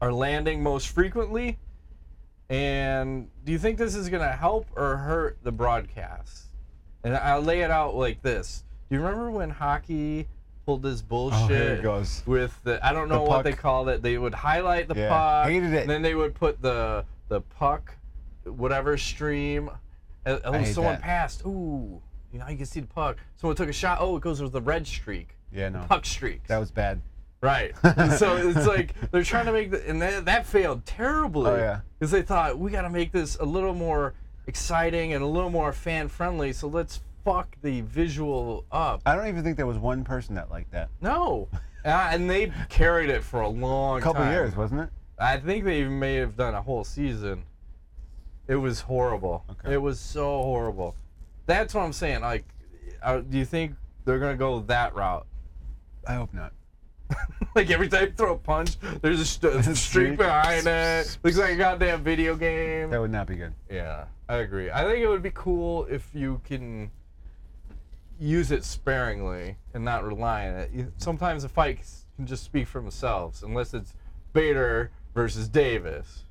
are 0.00 0.12
landing 0.12 0.62
most 0.62 0.88
frequently. 0.88 1.58
And 2.50 3.28
do 3.44 3.52
you 3.52 3.58
think 3.58 3.78
this 3.78 3.94
is 3.94 4.08
gonna 4.08 4.32
help 4.32 4.66
or 4.76 4.96
hurt 4.96 5.38
the 5.42 5.52
broadcast? 5.52 6.46
And 7.04 7.16
I'll 7.16 7.42
lay 7.42 7.60
it 7.60 7.70
out 7.70 7.94
like 7.94 8.22
this. 8.22 8.64
Do 8.88 8.96
you 8.96 9.02
remember 9.02 9.30
when 9.30 9.50
hockey 9.50 10.28
pulled 10.66 10.82
this 10.82 11.00
oh, 11.00 11.08
bullshit 11.08 11.80
Oh, 11.80 11.82
goes. 11.82 12.22
with 12.26 12.58
the 12.64 12.84
I 12.84 12.92
don't 12.92 13.08
know 13.08 13.22
what 13.22 13.44
they 13.44 13.52
called 13.52 13.88
it. 13.88 14.02
They 14.02 14.18
would 14.18 14.34
highlight 14.34 14.88
the 14.88 14.94
Yeah, 14.94 15.08
puck. 15.08 15.48
hated 15.48 15.72
it. 15.72 15.82
And 15.82 15.90
then 15.90 16.02
they 16.02 16.14
would 16.14 16.34
put 16.34 16.60
the 16.60 17.04
the 17.28 17.40
puck, 17.40 17.94
whatever 18.48 18.96
stream. 18.96 19.70
And, 20.24 20.66
someone 20.66 20.94
that. 20.94 21.02
passed. 21.02 21.42
Ooh, 21.46 22.02
you 22.32 22.38
know 22.38 22.48
you 22.48 22.56
can 22.56 22.66
see 22.66 22.80
the 22.80 22.86
puck. 22.86 23.16
Someone 23.36 23.56
took 23.56 23.68
a 23.68 23.72
shot. 23.72 23.98
Oh, 24.00 24.16
it 24.16 24.20
goes 24.20 24.42
with 24.42 24.52
the 24.52 24.60
red 24.60 24.86
streak. 24.86 25.36
Yeah, 25.52 25.70
no. 25.70 25.84
Puck 25.88 26.04
streak. 26.04 26.46
That 26.48 26.58
was 26.58 26.70
bad. 26.70 27.00
Right. 27.40 27.72
So 28.18 28.36
it's 28.36 28.66
like 28.66 28.94
they're 29.10 29.22
trying 29.22 29.46
to 29.46 29.52
make 29.52 29.70
the, 29.70 29.88
and 29.88 30.02
that, 30.02 30.24
that 30.24 30.44
failed 30.46 30.84
terribly. 30.84 31.50
Oh, 31.50 31.56
yeah. 31.56 31.80
Because 31.98 32.10
they 32.10 32.22
thought 32.22 32.58
we 32.58 32.70
got 32.70 32.82
to 32.82 32.90
make 32.90 33.12
this 33.12 33.36
a 33.36 33.44
little 33.44 33.74
more 33.74 34.14
exciting 34.46 35.12
and 35.12 35.22
a 35.22 35.26
little 35.26 35.50
more 35.50 35.72
fan 35.72 36.08
friendly. 36.08 36.52
So 36.52 36.66
let's 36.68 37.00
fuck 37.24 37.56
the 37.62 37.82
visual 37.82 38.64
up. 38.72 39.02
I 39.06 39.14
don't 39.14 39.28
even 39.28 39.44
think 39.44 39.56
there 39.56 39.66
was 39.66 39.78
one 39.78 40.02
person 40.04 40.34
that 40.34 40.50
liked 40.50 40.72
that. 40.72 40.88
No. 41.00 41.48
Uh, 41.84 42.08
and 42.10 42.28
they 42.28 42.52
carried 42.68 43.08
it 43.08 43.22
for 43.22 43.40
a 43.40 43.48
long 43.48 43.98
A 43.98 44.02
couple 44.02 44.20
time. 44.20 44.32
years, 44.32 44.56
wasn't 44.56 44.80
it? 44.80 44.90
I 45.16 45.36
think 45.38 45.64
they 45.64 45.84
may 45.84 46.16
have 46.16 46.36
done 46.36 46.52
a 46.54 46.60
whole 46.60 46.82
season. 46.82 47.44
It 48.48 48.56
was 48.56 48.80
horrible. 48.80 49.44
Okay. 49.50 49.74
It 49.74 49.82
was 49.82 50.00
so 50.00 50.42
horrible. 50.42 50.96
That's 51.46 51.74
what 51.74 51.82
I'm 51.82 51.92
saying. 51.92 52.22
Like, 52.22 52.44
uh, 53.02 53.18
do 53.18 53.38
you 53.38 53.44
think 53.44 53.74
they're 54.04 54.18
gonna 54.18 54.36
go 54.36 54.60
that 54.60 54.94
route? 54.94 55.26
I 56.06 56.14
hope 56.14 56.32
not. 56.32 56.52
like 57.54 57.70
every 57.70 57.88
time 57.88 58.04
you 58.06 58.12
throw 58.12 58.34
a 58.34 58.38
punch, 58.38 58.78
there's 59.02 59.20
a, 59.20 59.24
st- 59.24 59.54
a 59.54 59.62
streak 59.62 59.76
streak. 59.76 60.18
behind 60.18 60.66
it. 60.66 61.18
Looks 61.22 61.38
like 61.38 61.52
a 61.52 61.56
goddamn 61.56 62.02
video 62.02 62.34
game. 62.36 62.90
That 62.90 63.00
would 63.00 63.12
not 63.12 63.26
be 63.26 63.36
good. 63.36 63.52
Yeah, 63.70 64.06
I 64.28 64.36
agree. 64.36 64.70
I 64.70 64.82
think 64.84 64.98
it 64.98 65.08
would 65.08 65.22
be 65.22 65.32
cool 65.34 65.86
if 65.86 66.08
you 66.14 66.40
can 66.44 66.90
use 68.18 68.50
it 68.50 68.64
sparingly 68.64 69.56
and 69.74 69.84
not 69.84 70.04
rely 70.04 70.48
on 70.48 70.54
it. 70.56 70.70
Sometimes 70.96 71.42
the 71.42 71.48
fights 71.48 72.06
can 72.16 72.26
just 72.26 72.44
speak 72.44 72.66
for 72.66 72.80
themselves, 72.80 73.42
unless 73.42 73.74
it's 73.74 73.94
Bader 74.32 74.90
versus 75.14 75.48
Davis. 75.48 76.24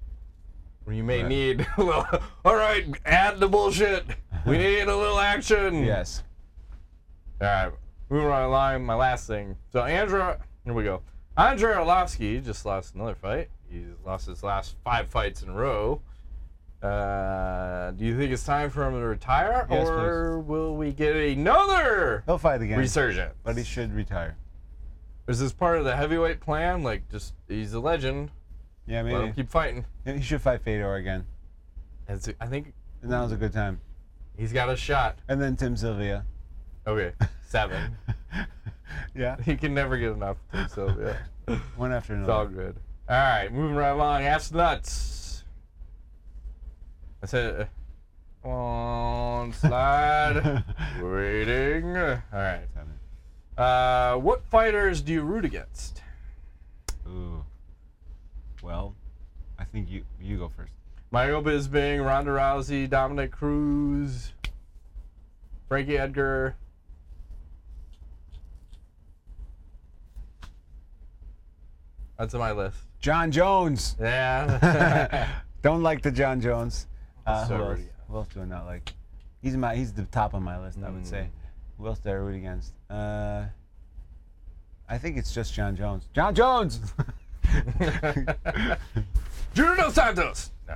You 0.89 1.03
may 1.03 1.21
Right. 1.23 1.29
need 1.29 1.67
a 1.77 1.83
little, 1.83 2.05
all 2.45 2.55
right, 2.55 2.85
add 3.05 3.39
the 3.39 3.47
bullshit. 3.47 4.05
We 4.45 4.57
need 4.57 4.83
a 4.83 4.95
little 4.95 5.19
action. 5.19 5.83
Yes. 5.83 6.23
All 7.41 7.47
right, 7.47 7.71
moving 8.09 8.27
right 8.27 8.43
along. 8.43 8.85
My 8.85 8.95
last 8.95 9.27
thing. 9.27 9.57
So 9.71 9.83
Andrew, 9.83 10.33
here 10.63 10.73
we 10.73 10.83
go. 10.83 11.01
Andrei 11.37 11.73
Arlovsky 11.73 12.43
just 12.43 12.65
lost 12.65 12.95
another 12.95 13.15
fight. 13.15 13.49
He's 13.69 13.85
lost 14.05 14.27
his 14.27 14.43
last 14.43 14.75
five 14.83 15.07
fights 15.09 15.43
in 15.43 15.49
a 15.49 15.53
row. 15.53 16.01
Uh, 16.81 17.91
do 17.91 18.05
you 18.05 18.17
think 18.17 18.31
it's 18.31 18.43
time 18.45 18.69
for 18.69 18.85
him 18.87 18.93
to 18.93 19.05
retire, 19.05 19.67
Yes, 19.69 19.87
or 19.89 20.39
will 20.39 20.75
we 20.75 20.93
get 20.93 21.15
another 21.15 22.23
He'll 22.25 22.37
fight 22.37 22.61
again. 22.61 22.77
resurgence? 22.79 23.33
But 23.43 23.57
he 23.57 23.63
should 23.63 23.93
retire. 23.93 24.37
Is 25.27 25.39
this 25.39 25.51
part 25.51 25.79
of 25.79 25.85
the 25.85 25.95
heavyweight 25.95 26.39
plan? 26.39 26.83
Like, 26.83 27.09
just 27.09 27.33
he's 27.47 27.73
a 27.73 27.79
legend. 27.79 28.31
Yeah, 28.87 29.01
Let 29.01 29.21
him 29.23 29.33
keep 29.33 29.49
fighting. 29.49 29.85
He 30.05 30.21
should 30.21 30.41
fight 30.41 30.61
Fedor 30.61 30.95
again. 30.95 31.25
I 32.09 32.15
think 32.47 32.73
And 33.01 33.11
that 33.11 33.19
was 33.21 33.31
a 33.33 33.35
good 33.35 33.51
time. 33.53 33.81
he's 34.37 34.53
got 34.53 34.69
a 34.69 34.75
shot. 34.77 35.19
And 35.27 35.41
then 35.41 35.55
Tim 35.57 35.75
Sylvia. 35.75 36.25
Okay, 36.87 37.11
seven. 37.47 37.97
yeah. 39.13 39.35
he 39.43 39.57
can 39.57 39.73
never 39.73 39.97
get 39.97 40.13
enough. 40.13 40.37
of 40.53 40.59
Tim 40.59 40.67
Sylvia. 40.69 41.17
One 41.75 41.91
after 41.91 42.17
It's 42.17 42.29
all 42.29 42.41
another. 42.43 42.55
good. 42.55 42.75
All 43.09 43.15
right, 43.17 43.51
moving 43.51 43.75
right 43.75 43.89
along. 43.89 44.23
Ass 44.23 44.51
nuts. 44.51 45.43
I 47.21 47.25
said, 47.25 47.67
uh, 48.45 48.47
on 48.47 49.51
slide. 49.53 50.63
Waiting. 51.01 51.97
All 51.97 52.19
right. 52.31 52.61
Uh, 53.57 54.15
what 54.17 54.45
fighters 54.45 55.01
do 55.01 55.11
you 55.13 55.23
root 55.23 55.43
against? 55.43 56.01
Ooh. 57.07 57.43
Well, 58.67 58.95
I 59.57 59.63
think 59.63 59.89
you 59.89 60.03
you 60.21 60.37
go 60.37 60.49
first. 60.49 60.73
Michael 61.09 61.41
Bisping, 61.41 62.05
Ronda 62.05 62.31
Rousey, 62.31 62.89
Dominick 62.89 63.31
Cruz, 63.31 64.33
Frankie 65.69 65.97
Edgar. 65.97 66.57
That's 72.19 72.33
on 72.33 72.41
my 72.41 72.51
list. 72.51 72.79
Jon 72.99 73.31
Jones. 73.31 73.95
Yeah. 74.01 75.29
Don't 75.61 75.81
like 75.81 76.01
the 76.01 76.11
Jon 76.11 76.41
Jones. 76.41 76.87
Uh, 77.25 77.47
So 77.47 77.55
who, 77.55 77.63
else? 77.63 77.79
who 78.09 78.15
else 78.17 78.27
do 78.33 78.41
I 78.41 78.45
not 78.45 78.65
like? 78.65 78.91
He's 79.41 79.55
my 79.55 79.77
he's 79.77 79.93
the 79.93 80.03
top 80.03 80.33
of 80.33 80.41
my 80.41 80.59
list. 80.59 80.79
I 80.85 80.89
would 80.89 81.07
say. 81.07 81.29
Mm. 81.29 81.77
Who 81.77 81.87
else 81.87 81.99
do 81.99 82.09
I 82.09 82.13
root 82.13 82.35
against? 82.35 82.73
Uh, 82.89 83.45
I 84.89 84.97
think 84.97 85.15
it's 85.15 85.33
just 85.33 85.53
Jon 85.53 85.73
Jones. 85.77 86.09
Jon 86.13 86.35
Jones. 86.35 86.81
Junior 89.53 89.89
Santos. 89.91 90.51
No. 90.67 90.75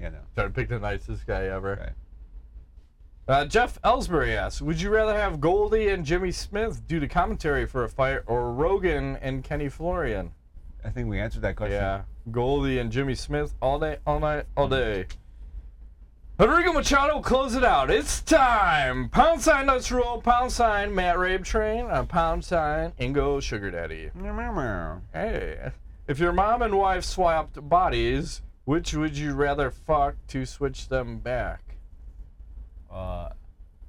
yeah, 0.00 0.10
no. 0.10 0.18
Try 0.34 0.44
to 0.44 0.50
pick 0.50 0.68
the 0.68 0.78
nicest 0.78 1.26
guy 1.26 1.44
ever. 1.46 1.94
Uh, 3.26 3.44
Jeff 3.44 3.80
Ellsbury 3.82 4.34
asks, 4.34 4.62
would 4.62 4.80
you 4.80 4.88
rather 4.88 5.14
have 5.14 5.40
Goldie 5.40 5.88
and 5.88 6.04
Jimmy 6.04 6.30
Smith 6.30 6.86
do 6.88 6.98
the 6.98 7.08
commentary 7.08 7.66
for 7.66 7.84
a 7.84 7.88
fight 7.88 8.20
or 8.26 8.52
Rogan 8.52 9.16
and 9.16 9.44
Kenny 9.44 9.68
Florian? 9.68 10.32
I 10.84 10.90
think 10.90 11.08
we 11.08 11.20
answered 11.20 11.42
that 11.42 11.56
question. 11.56 11.76
Yeah, 11.76 12.02
Goldie 12.30 12.78
and 12.78 12.90
Jimmy 12.90 13.14
Smith 13.14 13.54
all 13.60 13.78
day, 13.78 13.98
all 14.06 14.20
night, 14.20 14.46
all 14.56 14.68
day. 14.68 15.06
Rodrigo 16.38 16.72
Machado, 16.72 17.20
close 17.20 17.56
it 17.56 17.64
out. 17.64 17.90
It's 17.90 18.20
time. 18.22 19.08
Pound 19.08 19.42
sign 19.42 19.66
Nuts 19.66 19.90
Roll, 19.90 20.22
pound 20.22 20.52
sign 20.52 20.94
Matt 20.94 21.16
Rabe 21.16 21.44
Train, 21.44 21.86
uh, 21.90 22.04
pound 22.04 22.44
sign 22.44 22.92
Ingo 23.00 23.42
Sugar 23.42 23.72
Daddy. 23.72 24.10
Hey, 25.12 25.72
if 26.08 26.18
your 26.18 26.32
mom 26.32 26.62
and 26.62 26.76
wife 26.76 27.04
swapped 27.04 27.68
bodies, 27.68 28.40
which 28.64 28.94
would 28.94 29.16
you 29.16 29.34
rather 29.34 29.70
fuck 29.70 30.14
to 30.28 30.46
switch 30.46 30.88
them 30.88 31.18
back? 31.18 31.76
Uh, 32.90 33.28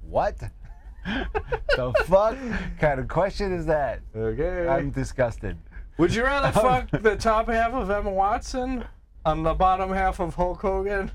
what? 0.02 0.38
the 1.06 1.92
fuck 2.06 2.36
kind 2.78 3.00
of 3.00 3.08
question 3.08 3.54
is 3.54 3.64
that? 3.66 4.00
Okay. 4.14 4.68
I'm 4.68 4.90
disgusted. 4.90 5.56
Would 5.96 6.14
you 6.14 6.24
rather 6.24 6.52
fuck 6.60 6.90
the 6.90 7.16
top 7.16 7.48
half 7.48 7.72
of 7.72 7.90
Emma 7.90 8.10
Watson 8.10 8.84
on 9.24 9.42
the 9.42 9.54
bottom 9.54 9.90
half 9.90 10.20
of 10.20 10.34
Hulk 10.34 10.60
Hogan? 10.60 11.10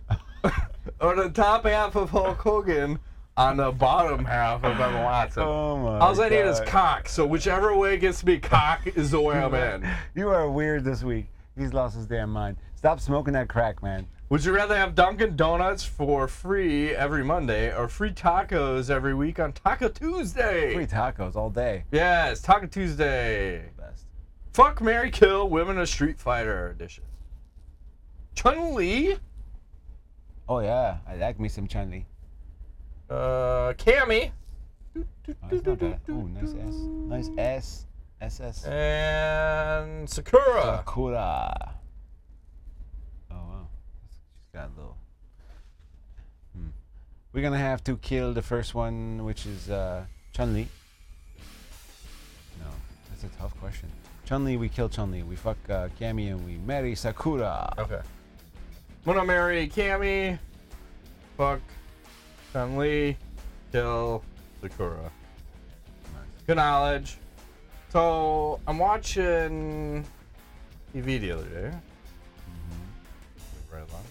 or 1.00 1.16
the 1.16 1.30
top 1.30 1.66
half 1.66 1.96
of 1.96 2.10
Hulk 2.10 2.40
Hogan 2.40 3.00
on 3.38 3.58
the 3.58 3.72
bottom 3.72 4.24
half 4.24 4.64
of 4.64 4.80
Emma 4.80 5.04
Watson? 5.04 5.44
Oh 5.46 5.78
my 5.78 6.00
All 6.00 6.22
I 6.22 6.30
need 6.30 6.38
is 6.38 6.62
cock, 6.62 7.10
so 7.10 7.26
whichever 7.26 7.76
way 7.76 7.98
gets 7.98 8.24
me 8.24 8.40
cock 8.40 8.88
is 8.88 9.12
the 9.12 9.20
way 9.20 9.36
I'm 9.38 9.54
in. 9.54 9.88
You 10.16 10.30
are 10.30 10.50
weird 10.50 10.84
this 10.84 11.04
week. 11.04 11.28
He's 11.58 11.74
lost 11.74 11.96
his 11.96 12.06
damn 12.06 12.30
mind. 12.32 12.58
Stop 12.76 13.00
smoking 13.00 13.34
that 13.34 13.48
crack, 13.50 13.84
man. 13.84 14.08
Would 14.30 14.44
you 14.44 14.54
rather 14.54 14.76
have 14.76 14.96
Dunkin' 14.96 15.36
Donuts 15.36 15.84
for 15.84 16.28
free 16.28 16.96
every 16.96 17.24
Monday 17.24 17.74
or 17.76 17.88
free 17.88 18.12
tacos 18.12 18.90
every 18.90 19.14
week 19.14 19.40
on 19.40 19.54
Taco 19.54 19.90
Tuesday? 19.90 20.74
Free 20.74 20.88
tacos 20.88 21.36
all 21.36 21.50
day. 21.50 21.84
Yes, 21.92 22.42
Taco 22.42 22.66
Tuesday. 22.66 23.70
Best. 23.78 24.06
Fuck 24.54 24.82
Mary 24.82 25.12
Kill 25.12 25.48
Women 25.50 25.78
of 25.78 25.88
Street 25.88 26.20
Fighter 26.20 26.70
edition. 26.70 27.04
Chun 28.34 28.74
Li, 28.76 29.18
Oh 30.48 30.60
yeah, 30.60 30.98
I 31.08 31.16
like 31.16 31.40
me 31.40 31.50
some 31.50 31.68
Chun 31.68 31.90
Li. 31.92 32.06
Uh, 33.10 33.74
Cammy, 33.78 34.32
Oh. 35.28 35.56
Ooh, 36.10 36.30
nice 36.30 36.54
S. 36.54 36.76
Nice 37.08 37.30
S. 37.38 37.86
SS. 38.22 38.66
and 38.66 40.10
Sakura. 40.10 40.62
Sakura. 40.78 41.74
Oh 43.32 43.36
wow, 43.36 43.68
she's 44.08 44.54
got 44.54 44.70
a 44.70 44.74
little. 44.80 44.98
Hmm. 46.56 46.68
We're 47.34 47.42
gonna 47.42 47.58
have 47.58 47.84
to 47.86 47.98
kill 47.98 48.34
the 48.34 48.42
first 48.42 48.74
one, 48.76 49.26
which 49.26 49.46
is 49.46 49.70
uh, 49.70 50.06
Chun 50.34 50.54
Li. 50.54 50.68
No, 52.60 52.68
that's 53.10 53.24
a 53.24 53.38
tough 53.40 53.60
question. 53.60 53.90
Chun 54.26 54.46
Li, 54.46 54.58
we 54.58 54.70
kill 54.70 54.90
Chun 54.90 55.12
Li. 55.12 55.24
We 55.24 55.36
fuck 55.36 55.58
uh, 55.70 55.90
Cammy 56.00 56.30
and 56.32 56.46
we 56.46 56.58
marry 56.66 56.96
Sakura. 56.96 57.74
Okay. 57.78 58.02
Gonna 59.06 59.26
marry 59.26 59.68
Cammy. 59.68 60.40
Fuck 61.38 61.62
Chun 62.56 62.78
Li. 62.78 63.18
Kill 63.74 64.24
Sakura. 64.62 65.12
Good 66.48 66.56
knowledge. 66.56 67.18
So 67.90 68.62
I'm 68.66 68.78
watching 68.78 70.06
TV 70.96 71.20
the 71.20 71.32
other 71.34 71.44
day. 71.44 71.72
Right 73.70 73.84
along. 73.90 74.04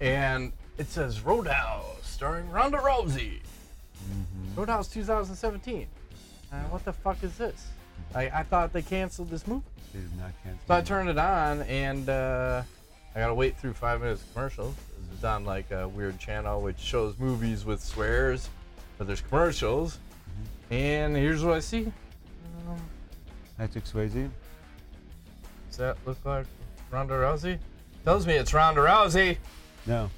And 0.00 0.52
it 0.78 0.88
says 0.88 1.20
Roadhouse, 1.20 2.00
starring 2.02 2.48
Ronda 2.48 2.78
Rousey. 2.78 3.40
Roadhouse 4.56 4.88
2017. 4.88 5.86
Uh, 6.50 6.56
what 6.70 6.82
the 6.86 6.94
fuck 6.94 7.22
is 7.22 7.36
this? 7.36 7.66
I, 8.14 8.30
I 8.30 8.42
thought 8.42 8.72
they 8.72 8.80
canceled 8.80 9.28
this 9.28 9.46
movie. 9.46 9.66
They 9.92 10.00
did 10.00 10.16
not 10.16 10.32
cancel. 10.42 10.66
So 10.66 10.74
I 10.74 10.80
turned 10.80 11.10
it 11.10 11.18
on, 11.18 11.60
and 11.64 12.08
uh, 12.08 12.62
I 13.14 13.20
gotta 13.20 13.34
wait 13.34 13.56
through 13.58 13.74
five 13.74 14.00
minutes 14.00 14.22
of 14.22 14.32
commercials. 14.34 14.74
It's 15.14 15.24
on 15.24 15.44
like 15.44 15.70
a 15.70 15.88
weird 15.88 16.18
channel 16.18 16.60
which 16.62 16.78
shows 16.78 17.18
movies 17.18 17.64
with 17.64 17.82
swears, 17.82 18.48
but 18.96 19.06
there's 19.06 19.20
commercials. 19.20 19.98
And 20.70 21.16
here's 21.16 21.42
what 21.44 21.56
I 21.56 21.60
see. 21.60 21.92
Um, 22.68 22.78
Patrick 23.56 23.84
Swayze. 23.84 24.30
does 25.68 25.76
that 25.78 25.96
look 26.06 26.18
like 26.24 26.46
Ronda 26.90 27.14
Rousey? 27.14 27.58
Tells 28.04 28.26
me 28.26 28.34
it's 28.34 28.54
Ronda 28.54 28.82
Rousey. 28.82 29.38
No. 29.86 30.10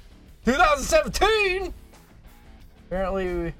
2017. 0.45 1.73
Apparently, 2.87 3.43
That 3.45 3.53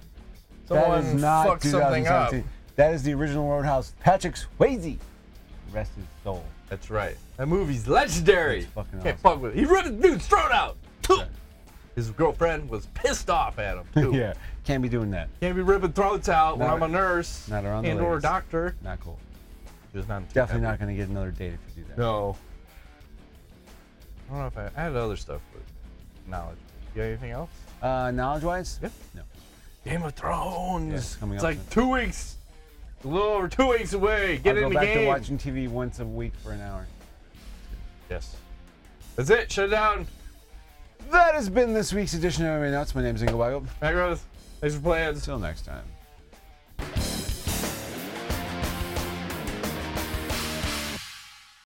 someone 0.68 1.00
is 1.06 1.22
not 1.22 1.48
fucked 1.48 1.64
something 1.64 2.08
up. 2.08 2.30
2017. 2.32 2.50
That 2.76 2.94
is 2.94 3.04
the 3.04 3.14
original 3.14 3.50
Roadhouse. 3.50 3.94
Patrick 4.02 4.36
Swayze. 4.36 4.98
Rest 5.72 5.92
his 5.96 6.06
soul. 6.24 6.44
That's 6.72 6.90
right. 6.90 7.18
That 7.36 7.48
movie's 7.50 7.86
legendary. 7.86 8.62
That's 8.62 8.72
fucking 8.74 9.02
Can't 9.02 9.18
awesome. 9.18 9.18
fuck 9.18 9.42
with 9.42 9.52
it. 9.52 9.60
He 9.60 9.66
ripped 9.66 10.02
dude's 10.02 10.26
throat 10.26 10.52
out. 10.54 10.78
His 11.96 12.10
girlfriend 12.12 12.70
was 12.70 12.86
pissed 12.94 13.30
off 13.30 13.60
at 13.60 13.76
him. 13.78 13.84
Too. 13.94 14.12
yeah, 14.18 14.34
can't 14.64 14.82
be 14.82 14.88
doing 14.88 15.12
that. 15.12 15.28
Can't 15.42 15.54
be 15.54 15.62
ripping 15.62 15.92
throats 15.92 16.30
out 16.30 16.58
when 16.58 16.70
Not- 16.70 16.78
I'm 16.78 16.84
a 16.84 16.88
nurse 16.88 17.46
not 17.50 17.66
around 17.66 17.84
the 17.84 17.90
and 17.90 18.00
or 18.00 18.04
a 18.04 18.10
ladies. 18.12 18.24
doctor. 18.24 18.76
Not 18.82 19.02
cool. 19.02 19.20
Just 19.94 20.08
not 20.08 20.28
Definitely 20.34 20.66
not 20.66 20.80
going 20.80 20.88
to 20.88 20.96
get 20.96 21.10
another 21.10 21.32
date 21.32 21.52
if 21.52 21.60
you 21.78 21.84
do 21.84 21.90
that. 21.90 21.98
No. 21.98 22.38
I 24.30 24.32
don't 24.32 24.40
know 24.40 24.48
if 24.48 24.58
I, 24.58 24.80
I 24.80 24.84
had 24.86 24.96
other 24.96 25.18
stuff 25.18 25.42
but 25.52 25.62
knowledge. 26.32 26.56
You 26.96 27.02
got 27.02 27.08
anything 27.10 27.32
else? 27.32 27.50
Uh, 27.82 28.12
knowledge 28.12 28.44
wise? 28.44 28.80
Yeah. 28.82 28.90
No. 29.14 29.22
Game 29.84 30.04
of 30.04 30.14
Thrones. 30.14 30.90
Yeah, 30.92 30.96
it's 30.98 31.16
coming 31.18 31.36
it's 31.36 31.44
up 31.44 31.50
like 31.50 31.58
soon. 31.58 31.68
two 31.72 31.90
weeks, 31.92 32.38
a 33.04 33.08
little 33.08 33.30
over 33.30 33.48
two 33.48 33.68
weeks 33.70 33.94
away. 33.94 34.38
Get 34.38 34.58
I'll 34.58 34.64
in 34.64 34.64
go 34.64 34.70
the 34.70 34.76
back 34.76 34.88
to 34.88 34.94
game. 35.00 35.08
watching 35.08 35.38
TV 35.38 35.68
once 35.70 36.00
a 36.00 36.06
week 36.06 36.34
for 36.44 36.52
an 36.52 36.62
hour. 36.62 36.86
Yes. 38.10 38.36
That's 39.16 39.30
it. 39.30 39.52
Shut 39.52 39.66
it 39.66 39.70
down. 39.72 40.08
That 41.10 41.34
has 41.36 41.50
been 41.50 41.74
this 41.74 41.94
week's 41.94 42.14
edition 42.14 42.46
of 42.46 42.52
MMA 42.62 42.72
Nuts. 42.72 42.94
My 42.96 43.02
name's 43.02 43.22
Ingo 43.22 43.32
Weigold. 43.34 43.68
Matt 43.82 43.96
Rose. 43.96 44.22
Thanks 44.60 44.76
for 44.76 44.82
playing. 44.82 45.10
Until 45.16 45.40
next 45.40 45.66
time. 45.66 45.84